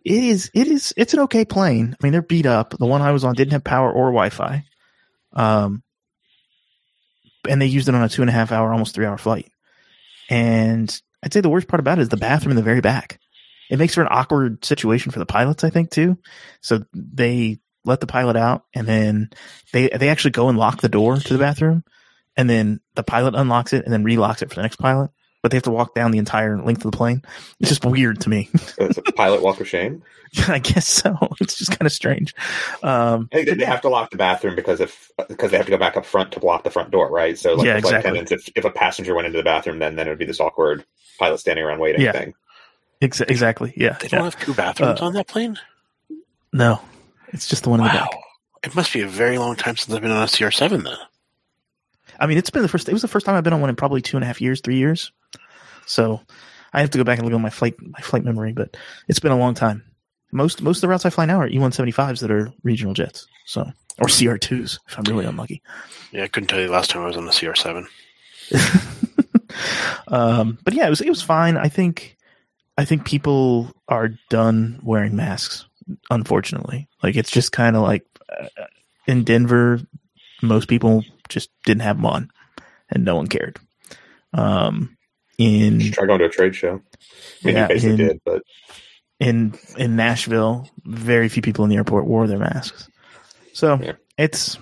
It 0.05 0.23
is 0.23 0.49
it 0.53 0.67
is 0.67 0.93
it's 0.95 1.13
an 1.13 1.19
okay 1.21 1.43
plane. 1.45 1.93
I 1.93 2.03
mean 2.03 2.13
they're 2.13 2.21
beat 2.21 2.45
up. 2.45 2.71
The 2.71 2.85
one 2.85 3.01
I 3.01 3.11
was 3.11 3.23
on 3.23 3.35
didn't 3.35 3.51
have 3.51 3.63
power 3.63 3.91
or 3.91 4.07
Wi-Fi, 4.07 4.63
um, 5.33 5.83
and 7.47 7.61
they 7.61 7.65
used 7.65 7.89
it 7.89 7.95
on 7.95 8.03
a 8.03 8.09
two 8.09 8.21
and 8.23 8.29
a 8.29 8.33
half 8.33 8.51
hour, 8.51 8.71
almost 8.71 8.95
three 8.95 9.05
hour 9.05 9.17
flight. 9.17 9.51
And 10.29 10.89
I'd 11.21 11.33
say 11.33 11.41
the 11.41 11.49
worst 11.49 11.67
part 11.67 11.81
about 11.81 11.99
it 11.99 12.03
is 12.03 12.09
the 12.09 12.17
bathroom 12.17 12.51
in 12.51 12.55
the 12.55 12.63
very 12.63 12.81
back. 12.81 13.19
It 13.69 13.79
makes 13.79 13.95
for 13.95 14.01
an 14.01 14.07
awkward 14.09 14.63
situation 14.63 15.11
for 15.11 15.19
the 15.19 15.25
pilots, 15.25 15.63
I 15.63 15.69
think, 15.69 15.89
too. 15.91 16.17
So 16.61 16.83
they 16.93 17.59
let 17.85 17.99
the 17.99 18.07
pilot 18.07 18.35
out, 18.35 18.63
and 18.73 18.87
then 18.87 19.29
they 19.73 19.89
they 19.89 20.09
actually 20.09 20.31
go 20.31 20.49
and 20.49 20.57
lock 20.57 20.81
the 20.81 20.89
door 20.89 21.17
to 21.17 21.33
the 21.33 21.39
bathroom, 21.39 21.83
and 22.35 22.49
then 22.49 22.79
the 22.95 23.03
pilot 23.03 23.35
unlocks 23.35 23.73
it 23.73 23.83
and 23.85 23.93
then 23.93 24.03
relocks 24.03 24.41
it 24.41 24.49
for 24.49 24.55
the 24.55 24.61
next 24.61 24.77
pilot. 24.77 25.11
But 25.43 25.51
they 25.51 25.57
have 25.57 25.63
to 25.63 25.71
walk 25.71 25.93
down 25.93 26.11
the 26.11 26.17
entire 26.17 26.57
length 26.61 26.83
of 26.83 26.91
the 26.91 26.97
plane. 26.97 27.21
It's 27.59 27.69
just 27.69 27.85
weird 27.85 28.21
to 28.21 28.29
me. 28.29 28.49
It's 28.79 28.97
a 28.97 29.01
pilot 29.03 29.41
walk 29.43 29.59
of 29.61 29.67
shame. 29.67 30.03
I 30.47 30.59
guess 30.59 30.87
so. 30.87 31.15
It's 31.41 31.57
just 31.57 31.71
kind 31.71 31.85
of 31.85 31.91
strange. 31.91 32.33
Um, 32.83 33.29
that 33.31 33.57
they 33.57 33.65
have 33.65 33.81
to 33.81 33.89
lock 33.89 34.09
the 34.09 34.17
bathroom 34.17 34.55
because 34.55 34.81
if 34.81 35.11
because 35.29 35.51
they 35.51 35.57
have 35.57 35.67
to 35.67 35.71
go 35.71 35.77
back 35.77 35.95
up 35.95 36.05
front 36.05 36.31
to 36.33 36.39
block 36.39 36.63
the 36.63 36.71
front 36.71 36.91
door, 36.91 37.09
right? 37.11 37.37
So 37.37 37.53
like 37.53 37.67
Yeah, 37.67 37.77
exactly. 37.77 37.99
attendants, 37.99 38.31
if, 38.31 38.49
if 38.55 38.65
a 38.65 38.71
passenger 38.71 39.13
went 39.15 39.27
into 39.27 39.37
the 39.37 39.43
bathroom, 39.43 39.79
then 39.79 39.95
then 39.95 40.07
it 40.07 40.09
would 40.09 40.19
be 40.19 40.25
this 40.25 40.39
awkward 40.39 40.83
pilot 41.19 41.37
standing 41.39 41.63
around 41.63 41.79
waiting 41.79 42.01
Yeah. 42.01 42.11
thing. 42.13 42.33
Ex- 43.01 43.21
exactly. 43.21 43.73
Yeah. 43.75 43.97
They 43.99 44.07
don't 44.07 44.19
yeah. 44.19 44.23
have 44.25 44.39
two 44.39 44.53
bathrooms 44.53 45.01
Uh, 45.01 45.05
on 45.05 45.13
that 45.13 45.27
plane? 45.27 45.57
No, 46.53 46.81
it's 47.29 47.47
just 47.47 47.63
the 47.63 47.69
one 47.69 47.79
in 47.79 47.85
the 47.87 47.93
Wow. 47.93 47.99
back. 48.09 48.09
It 48.63 48.75
must 48.75 48.91
be 48.93 49.01
a 49.01 49.07
very 49.07 49.37
long 49.37 49.55
time 49.55 49.77
since 49.77 49.95
I've 49.95 50.01
been 50.01 50.11
on 50.11 50.23
a 50.23 50.27
CR7 50.27 50.83
then. 50.83 50.97
I 52.19 52.25
mean, 52.25 52.37
it's 52.37 52.49
been 52.49 52.63
the 52.63 52.67
first. 52.69 52.89
It 52.89 52.93
was 52.93 53.01
the 53.03 53.07
first 53.07 53.25
time 53.25 53.35
I've 53.35 53.43
been 53.43 53.53
on 53.53 53.61
one 53.61 53.69
in 53.69 53.75
probably 53.75 54.01
two 54.01 54.17
and 54.17 54.23
a 54.23 54.27
half 54.27 54.41
years, 54.41 54.59
three 54.61 54.77
years. 54.77 55.11
So 55.85 56.19
I 56.73 56.81
have 56.81 56.89
to 56.91 56.97
go 56.97 57.03
back 57.03 57.19
and 57.19 57.27
look 57.27 57.35
at 57.35 57.41
my 57.41 57.49
flight 57.51 57.75
my 57.79 57.99
flight 57.99 58.23
memory, 58.23 58.53
but 58.53 58.75
it's 59.07 59.19
been 59.19 59.31
a 59.31 59.37
long 59.37 59.53
time. 59.53 59.83
Most 60.31 60.61
most 60.63 60.77
of 60.77 60.81
the 60.81 60.87
routes 60.87 61.05
I 61.05 61.11
fly 61.11 61.25
now 61.25 61.39
are 61.39 61.47
E 61.47 61.59
one 61.59 61.71
seventy 61.71 61.91
fives 61.91 62.19
that 62.21 62.31
are 62.31 62.51
regional 62.63 62.93
jets. 62.95 63.27
So 63.45 63.71
or 63.99 64.07
CR 64.07 64.37
twos 64.37 64.79
if 64.87 64.97
I'm 64.97 65.03
really 65.03 65.25
unlucky. 65.25 65.61
Yeah, 66.11 66.23
I 66.23 66.27
couldn't 66.27 66.47
tell 66.47 66.59
you 66.59 66.65
the 66.67 66.73
last 66.73 66.89
time 66.89 67.03
I 67.03 67.07
was 67.07 67.17
on 67.17 67.27
a 67.27 67.31
CR7. 67.31 67.85
um, 70.07 70.57
but 70.63 70.73
yeah, 70.73 70.87
it 70.87 70.89
was 70.89 71.01
it 71.01 71.09
was 71.09 71.21
fine. 71.21 71.55
I 71.57 71.69
think 71.69 72.16
I 72.77 72.85
think 72.85 73.05
people 73.05 73.71
are 73.87 74.09
done 74.29 74.79
wearing 74.83 75.15
masks. 75.15 75.65
Unfortunately, 76.09 76.89
like 77.01 77.15
it's 77.15 77.31
just 77.31 77.51
kind 77.53 77.75
of 77.77 77.81
like 77.83 78.05
uh, 78.37 78.47
in 79.07 79.23
Denver, 79.23 79.79
most 80.41 80.67
people 80.67 81.03
just 81.29 81.49
didn't 81.65 81.81
have 81.83 81.95
them 81.97 82.05
on, 82.05 82.29
and 82.89 83.05
no 83.05 83.15
one 83.15 83.27
cared. 83.27 83.57
Um, 84.33 84.97
in 85.37 85.91
try 85.93 86.05
going 86.05 86.19
to 86.19 86.25
a 86.25 86.29
trade 86.29 86.55
show. 86.55 86.81
I 87.43 87.47
mean, 87.47 87.55
Yeah, 87.55 87.61
you 87.63 87.67
basically 87.69 87.89
in- 87.91 87.97
did, 88.09 88.21
but 88.25 88.43
in 89.19 89.57
in 89.77 89.95
Nashville, 89.95 90.69
very 90.83 91.29
few 91.29 91.41
people 91.41 91.63
in 91.63 91.69
the 91.69 91.77
airport 91.77 92.05
wore 92.05 92.27
their 92.27 92.37
masks. 92.39 92.89
So 93.53 93.79
Yeah. 93.81 93.93
it's 94.17 94.57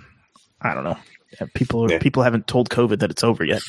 I 0.61 0.73
don't 0.75 0.83
know. 0.83 0.97
Yeah, 1.41 1.47
People 1.55 1.89
Yeah. 1.91 1.97
people 1.99 2.21
haven't 2.21 2.45
told 2.45 2.69
COVID 2.69 2.99
that 2.99 3.09
it's 3.09 3.23
over 3.23 3.43
yet. 3.43 3.61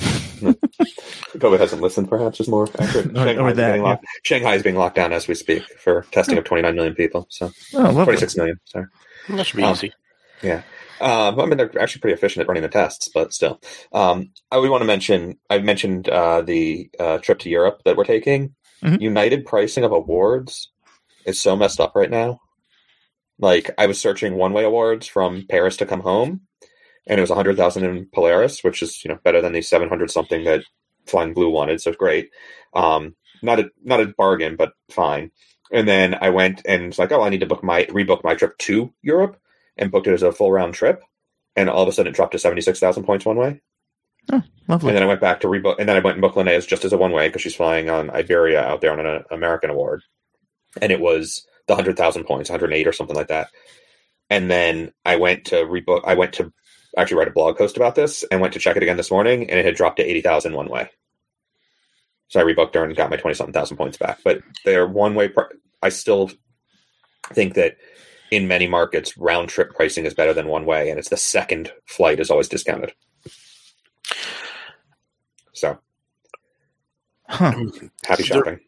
COVID 0.00 1.58
hasn't 1.60 1.82
listened. 1.82 2.08
Perhaps 2.08 2.40
is 2.40 2.48
more 2.48 2.68
accurate. 2.78 3.06
Or- 3.16 3.20
or 3.20 3.26
Shanghai's, 3.26 3.56
that, 3.56 3.72
being 3.72 3.82
yeah. 3.84 3.88
locked, 3.90 4.04
Shanghai 4.24 4.54
is 4.54 4.62
being 4.62 4.76
locked 4.76 4.96
down 4.96 5.12
as 5.12 5.28
we 5.28 5.34
speak 5.34 5.62
for 5.78 6.02
testing 6.10 6.38
of 6.38 6.44
29 6.44 6.74
million 6.74 6.94
people. 6.94 7.26
So 7.30 7.50
Oh, 7.74 7.78
lovely. 7.82 8.04
26 8.04 8.36
million. 8.36 8.60
Sorry. 8.64 8.86
That 9.30 9.46
should 9.46 9.56
be 9.56 9.62
Oh. 9.64 9.72
easy. 9.72 9.92
Yeah. 10.42 10.62
Um, 11.00 11.40
I 11.40 11.46
mean, 11.46 11.56
they're 11.56 11.80
actually 11.80 12.00
pretty 12.00 12.14
efficient 12.14 12.42
at 12.42 12.48
running 12.48 12.62
the 12.62 12.68
tests, 12.68 13.08
but 13.12 13.32
still. 13.32 13.60
Um, 13.92 14.30
I 14.50 14.58
would 14.58 14.70
want 14.70 14.82
to 14.82 14.86
mention, 14.86 15.38
I 15.50 15.58
mentioned 15.58 16.08
uh, 16.08 16.42
the 16.42 16.90
uh, 17.00 17.18
trip 17.18 17.40
to 17.40 17.50
Europe 17.50 17.82
that 17.84 17.96
we're 17.96 18.04
taking. 18.04 18.54
Mhm. 18.82 19.00
United 19.00 19.44
pricing 19.46 19.84
of 19.84 19.92
awards 19.92 20.70
is 21.24 21.40
so 21.40 21.56
messed 21.56 21.80
up 21.80 21.92
right 21.96 22.10
now. 22.10 22.40
Like, 23.38 23.70
I 23.78 23.86
was 23.86 24.00
searching 24.00 24.34
one 24.36 24.52
way 24.52 24.62
awards 24.64 25.06
from 25.08 25.46
Paris 25.48 25.76
to 25.78 25.86
come 25.86 26.00
home, 26.00 26.42
and 27.06 27.18
it 27.18 27.20
was 27.20 27.30
100000 27.30 27.84
in 27.84 28.06
Polaris, 28.06 28.64
which 28.64 28.82
is, 28.82 29.04
you 29.04 29.10
know, 29.10 29.18
better 29.22 29.40
than 29.40 29.52
the 29.52 29.62
700 29.62 30.10
something 30.10 30.44
that 30.44 30.64
Flying 31.06 31.34
Blue 31.34 31.50
wanted, 31.50 31.80
so 31.80 31.92
great. 31.92 32.30
Um, 32.72 33.14
not 33.42 33.60
a 33.60 33.70
not 33.82 34.00
a 34.00 34.06
bargain, 34.06 34.56
but 34.56 34.72
fine. 34.90 35.30
And 35.70 35.86
then 35.88 36.16
I 36.20 36.30
went 36.30 36.62
and 36.64 36.88
was 36.88 36.98
like, 36.98 37.12
oh, 37.12 37.22
I 37.22 37.28
need 37.28 37.40
to 37.40 37.46
book 37.46 37.62
my 37.62 37.84
rebook 37.84 38.24
my 38.24 38.34
trip 38.34 38.56
to 38.58 38.92
Europe, 39.02 39.38
and 39.76 39.90
booked 39.90 40.06
it 40.06 40.14
as 40.14 40.22
a 40.22 40.32
full 40.32 40.50
round 40.50 40.74
trip. 40.74 41.02
And 41.56 41.68
all 41.68 41.82
of 41.82 41.88
a 41.88 41.92
sudden, 41.92 42.10
it 42.10 42.16
dropped 42.16 42.32
to 42.32 42.38
seventy 42.38 42.62
six 42.62 42.80
thousand 42.80 43.04
points 43.04 43.24
one 43.24 43.36
way. 43.36 43.60
Oh, 44.32 44.42
lovely. 44.68 44.88
And 44.88 44.96
then 44.96 45.02
I 45.02 45.06
went 45.06 45.20
back 45.20 45.40
to 45.40 45.48
rebook, 45.48 45.76
and 45.78 45.88
then 45.88 45.96
I 45.96 46.00
went 46.00 46.16
and 46.16 46.22
booked 46.22 46.36
Linnea's 46.36 46.66
just 46.66 46.84
as 46.84 46.92
a 46.92 46.98
one 46.98 47.12
way 47.12 47.28
because 47.28 47.42
she's 47.42 47.54
flying 47.54 47.90
on 47.90 48.10
Iberia 48.10 48.62
out 48.62 48.80
there 48.80 48.92
on 48.92 49.04
an 49.04 49.24
American 49.30 49.70
award, 49.70 50.02
and 50.80 50.90
it 50.90 51.00
was 51.00 51.46
the 51.66 51.74
hundred 51.74 51.96
thousand 51.96 52.24
points, 52.24 52.48
hundred 52.48 52.72
eight 52.72 52.86
or 52.86 52.92
something 52.92 53.16
like 53.16 53.28
that. 53.28 53.48
And 54.30 54.50
then 54.50 54.92
I 55.04 55.16
went 55.16 55.46
to 55.46 55.56
rebook. 55.56 56.02
I 56.04 56.14
went 56.14 56.34
to 56.34 56.52
actually 56.96 57.18
write 57.18 57.28
a 57.28 57.32
blog 57.32 57.56
post 57.56 57.76
about 57.76 57.94
this, 57.94 58.22
and 58.30 58.40
went 58.40 58.52
to 58.54 58.60
check 58.60 58.76
it 58.76 58.82
again 58.82 58.96
this 58.96 59.10
morning, 59.10 59.48
and 59.50 59.58
it 59.58 59.64
had 59.64 59.74
dropped 59.74 59.96
to 59.98 60.02
eighty 60.08 60.20
thousand 60.20 60.54
one 60.54 60.68
way. 60.68 60.88
So 62.28 62.40
I 62.40 62.44
rebooked 62.44 62.74
her 62.74 62.84
and 62.84 62.96
got 62.96 63.10
my 63.10 63.16
twenty 63.16 63.34
something 63.34 63.52
thousand 63.52 63.76
points 63.76 63.96
back. 63.98 64.18
But 64.24 64.42
their 64.64 64.86
one 64.86 65.14
way, 65.14 65.28
pr- 65.28 65.42
I 65.82 65.88
still 65.90 66.30
think 67.32 67.54
that 67.54 67.76
in 68.30 68.48
many 68.48 68.66
markets, 68.66 69.16
round 69.16 69.48
trip 69.48 69.74
pricing 69.74 70.04
is 70.06 70.14
better 70.14 70.32
than 70.32 70.48
one 70.48 70.66
way, 70.66 70.90
and 70.90 70.98
it's 70.98 71.10
the 71.10 71.16
second 71.16 71.72
flight 71.86 72.18
is 72.20 72.30
always 72.30 72.48
discounted. 72.48 72.92
So 75.52 75.78
Huh. 77.28 77.52
happy 78.04 78.22
There- 78.22 78.26
shopping. 78.26 78.60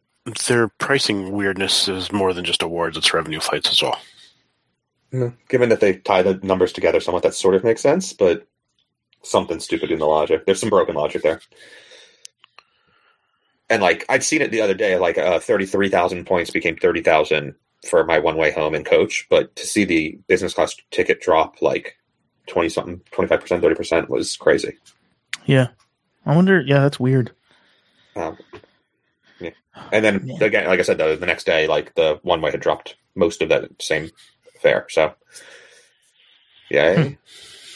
Their 0.49 0.69
pricing 0.69 1.31
weirdness 1.33 1.87
is 1.89 2.11
more 2.13 2.33
than 2.33 2.45
just 2.45 2.63
awards; 2.63 2.97
it's 2.97 3.15
revenue 3.15 3.39
flights 3.41 3.71
as 3.71 3.81
well. 3.83 4.01
Mm, 5.13 5.35
Given 5.49 5.69
that 5.69 5.81
they 5.81 5.95
tie 5.95 6.23
the 6.23 6.35
numbers 6.43 6.73
together 6.73 7.01
somewhat, 7.01 7.23
that 7.23 7.35
sort 7.35 7.55
of 7.55 7.65
makes 7.65 7.81
sense, 7.81 8.13
but 8.13 8.47
something 9.23 9.61
stupid 9.61 9.91
in 9.91 9.99
the 9.99 10.07
logic. 10.07 10.47
There's 10.47 10.61
some 10.61 10.71
broken 10.71 10.95
logic 10.95 11.23
there. 11.23 11.41
And 13.69 13.83
like 13.83 14.05
I'd 14.09 14.23
seen 14.23 14.43
it 14.43 14.51
the 14.51 14.61
other 14.61 14.75
day, 14.75 14.97
like 14.99 15.19
uh, 15.19 15.41
thirty-three 15.41 15.89
thousand 15.89 16.25
points 16.27 16.51
became 16.51 16.77
thirty 16.77 17.03
thousand 17.03 17.55
for 17.89 18.05
my 18.05 18.19
one-way 18.19 18.53
home 18.53 18.75
and 18.75 18.87
coach, 18.87 19.27
but 19.29 19.55
to 19.57 19.67
see 19.67 19.85
the 19.85 20.19
business 20.29 20.55
class 20.55 20.77
ticket 20.93 21.21
drop 21.21 21.61
like 21.63 21.97
twenty 22.47 22.69
something, 22.69 23.01
twenty-five 23.11 23.41
percent, 23.41 23.63
thirty 23.63 23.75
percent 23.75 24.09
was 24.09 24.37
crazy. 24.37 24.75
Yeah. 25.47 25.69
I 26.25 26.35
wonder. 26.37 26.61
Yeah, 26.61 26.81
that's 26.81 27.01
weird. 27.01 27.33
Um, 28.15 28.37
yeah. 29.41 29.51
And 29.93 30.05
then 30.05 30.23
Yeah. 30.27 30.45
again, 30.45 30.67
like 30.67 30.79
I 30.79 30.83
said, 30.83 30.99
the, 30.99 31.17
the 31.17 31.27
next 31.27 31.45
day, 31.45 31.67
like 31.67 31.95
the 31.97 32.21
one 32.23 32.41
way 32.41 32.53
had 32.53 32.61
dropped 32.61 32.97
most 33.17 33.43
of 33.43 33.49
that 33.49 33.71
same 33.83 34.11
fare. 34.61 34.87
So, 34.89 35.15
yeah, 36.71 36.95
Hmm. 37.03 37.13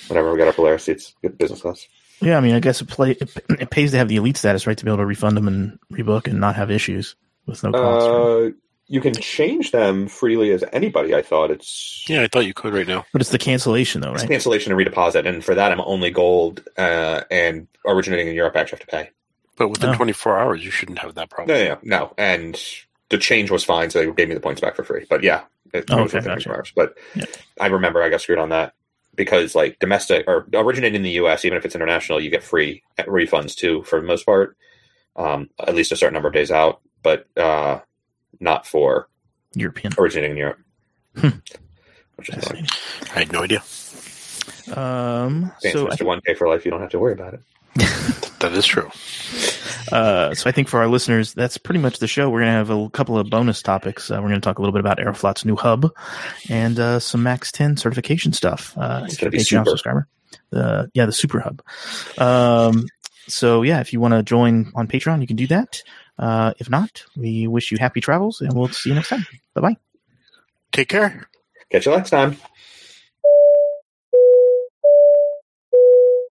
whatever. 0.09 0.33
We 0.33 0.39
got 0.39 0.49
our 0.49 0.53
Polaris 0.53 0.85
seats, 0.85 1.15
good 1.23 1.39
business 1.39 1.63
class. 1.63 1.87
Yeah, 2.21 2.37
I 2.37 2.41
mean, 2.41 2.55
I 2.55 2.61
guess 2.61 2.81
it 2.83 2.89
play 2.89 3.13
it, 3.13 3.31
it 3.49 3.71
pays 3.71 3.93
to 3.93 3.99
have 3.99 4.09
the 4.09 4.17
elite 4.17 4.37
status, 4.37 4.67
right, 4.67 4.77
to 4.77 4.85
be 4.85 4.91
able 4.91 4.99
to 4.99 5.07
refund 5.07 5.37
them 5.37 5.49
and 5.49 5.79
rebook 5.93 6.27
and 6.27 6.39
not 6.41 6.57
have 6.57 6.71
issues 6.71 7.17
with 7.47 7.63
no 7.63 7.73
cost. 7.73 8.09
right? 8.11 8.47
Uh, 8.49 8.51
you 8.89 9.01
can 9.01 9.15
change 9.15 9.71
them 9.71 10.09
freely 10.09 10.51
as 10.51 10.65
anybody. 10.73 11.15
I 11.15 11.23
thought 11.23 11.51
it's 11.53 12.05
Yeah, 12.09 12.23
I 12.23 12.27
thought 12.29 12.45
you 12.45 12.53
could 12.53 12.75
right 12.75 12.87
now. 12.89 13.07
But 13.13 13.21
it's 13.23 13.31
the 13.31 13.39
cancellation, 13.39 14.01
though, 14.01 14.13
it's 14.13 14.25
cancellation 14.25 14.73
and 14.73 14.81
redeposit, 14.81 15.27
and 15.27 15.43
for 15.45 15.55
that, 15.55 15.71
I'm 15.73 15.81
only 15.81 16.11
gold 16.11 16.63
uh, 16.77 17.23
and 17.31 17.69
originating 17.87 18.29
in 18.29 18.35
Europe. 18.35 18.57
I 18.57 18.61
actually 18.61 18.81
have 18.81 18.89
to 18.89 18.97
pay. 18.97 19.11
But 19.57 19.69
within 19.69 19.91
Oh. 19.91 19.95
24 19.95 20.39
hours, 20.41 20.65
you 20.65 20.71
shouldn't 20.71 20.99
have 20.99 21.15
that 21.15 21.31
problem. 21.31 21.57
No, 21.57 21.65
no, 21.65 21.79
no, 21.83 21.99
no. 21.99 22.15
And 22.19 22.61
the 23.11 23.19
change 23.19 23.51
was 23.51 23.63
fine, 23.65 23.91
so 23.91 24.01
they 24.01 24.11
gave 24.13 24.29
me 24.29 24.35
the 24.35 24.41
points 24.41 24.61
back 24.61 24.75
for 24.77 24.83
free. 24.85 25.07
But 25.09 25.23
yeah, 25.23 25.41
it 25.41 25.60
Oh, 25.91 26.01
okay, 26.01 26.21
gotcha. 26.21 26.49
24. 26.49 26.65
But 26.75 26.99
Yeah. 27.15 27.25
I 27.61 27.67
remember 27.67 28.03
I 28.03 28.09
got 28.09 28.21
screwed 28.21 28.39
on 28.39 28.51
that 28.51 28.75
because 29.15 29.55
like 29.55 29.79
domestic 29.79 30.25
or 30.27 30.47
originating 30.55 30.97
in 30.97 31.03
the 31.03 31.11
U.S., 31.13 31.45
even 31.45 31.59
if 31.59 31.65
it's 31.65 31.75
international, 31.75 32.21
you 32.21 32.31
get 32.31 32.43
free 32.43 32.83
refunds 32.99 33.55
too 33.55 33.83
for 33.85 34.01
the 34.01 34.07
most 34.07 34.25
part, 34.25 34.57
um, 35.17 35.51
at 35.59 35.75
least 35.75 35.93
a 35.93 35.97
certain 35.97 36.15
number 36.15 36.29
of 36.29 36.35
days 36.35 36.51
out. 36.51 36.81
But 37.03 37.27
uh, 37.37 37.81
not 38.41 38.67
for 38.67 39.09
European. 39.55 39.93
originating 39.99 40.33
in 40.33 40.37
Europe. 40.37 40.59
Hmm. 41.17 41.29
Which 42.17 42.29
is 42.31 42.37
annoying. 42.47 42.67
Fascinating. 42.67 43.15
I 43.15 43.19
had 43.21 43.33
no 43.33 43.43
idea. 43.43 43.63
Um, 44.77 45.53
Thanks, 45.63 45.73
so, 45.73 45.89
I 45.91 46.05
One 46.05 46.21
K 46.27 46.35
for 46.35 46.49
life. 46.49 46.65
You 46.65 46.71
don't 46.71 46.81
have 46.81 46.91
to 46.91 46.99
worry 46.99 47.13
about 47.15 47.35
it. 47.35 47.41
That 48.41 48.53
is 48.55 48.65
true. 48.65 48.89
Uh, 49.93 50.35
so 50.35 50.49
I 50.49 50.53
think 50.53 50.69
for 50.69 50.81
our 50.81 50.89
listeners, 50.89 51.35
that's 51.35 51.59
pretty 51.59 51.79
much 51.79 51.99
the 51.99 52.07
show. 52.07 52.31
We're 52.31 52.41
going 52.41 52.53
to 52.53 52.57
have 52.57 52.71
a 52.71 52.89
couple 52.89 53.19
of 53.19 53.29
bonus 53.29 53.61
topics. 53.61 54.11
Uh, 54.11 54.15
we're 54.15 54.29
going 54.31 54.41
to 54.41 54.41
talk 54.41 54.59
a 54.59 54.63
little 54.63 54.73
bit 54.73 54.81
about 54.81 54.97
Aeroflot's 54.97 55.45
new 55.45 55.57
hub 55.57 55.93
and 56.49 56.79
uh, 56.79 57.01
some 57.01 57.23
Max 57.23 57.53
10 57.53 57.77
certification 57.77 58.33
stuff. 58.33 58.73
Uh, 58.79 59.03
It's 59.05 59.15
if 59.17 59.21
you're 59.21 59.29
a 59.29 59.33
Patreon 59.33 59.45
super. 59.45 59.71
subscriber. 59.71 60.09
Uh, 60.51 60.87
yeah, 60.95 61.05
the 61.05 61.13
super 61.13 61.41
hub. 61.41 61.61
Um, 62.17 62.87
so 63.29 63.61
yeah, 63.61 63.81
if 63.81 63.93
you 63.93 64.01
want 64.01 64.15
to 64.15 64.23
join 64.23 64.73
on 64.75 64.89
Patreon, 64.89 65.21
you 65.21 65.27
can 65.27 65.37
do 65.37 65.47
that. 65.49 65.83
Uh, 66.19 66.55
if 66.59 66.71
not, 66.71 67.05
we 67.19 67.47
wish 67.47 67.71
you 67.71 67.77
happy 67.79 68.01
travels 68.01 68.41
and 68.41 68.55
we'll 68.55 68.69
see 68.69 68.89
you 68.89 68.95
next 68.95 69.11
time. 69.11 69.27
Bye 69.55 69.61
bye. 69.61 69.77
Take 70.73 70.89
care. 70.89 71.29
Catch 71.71 71.85
you 71.85 71.93
next 71.93 72.09
time. 72.09 72.39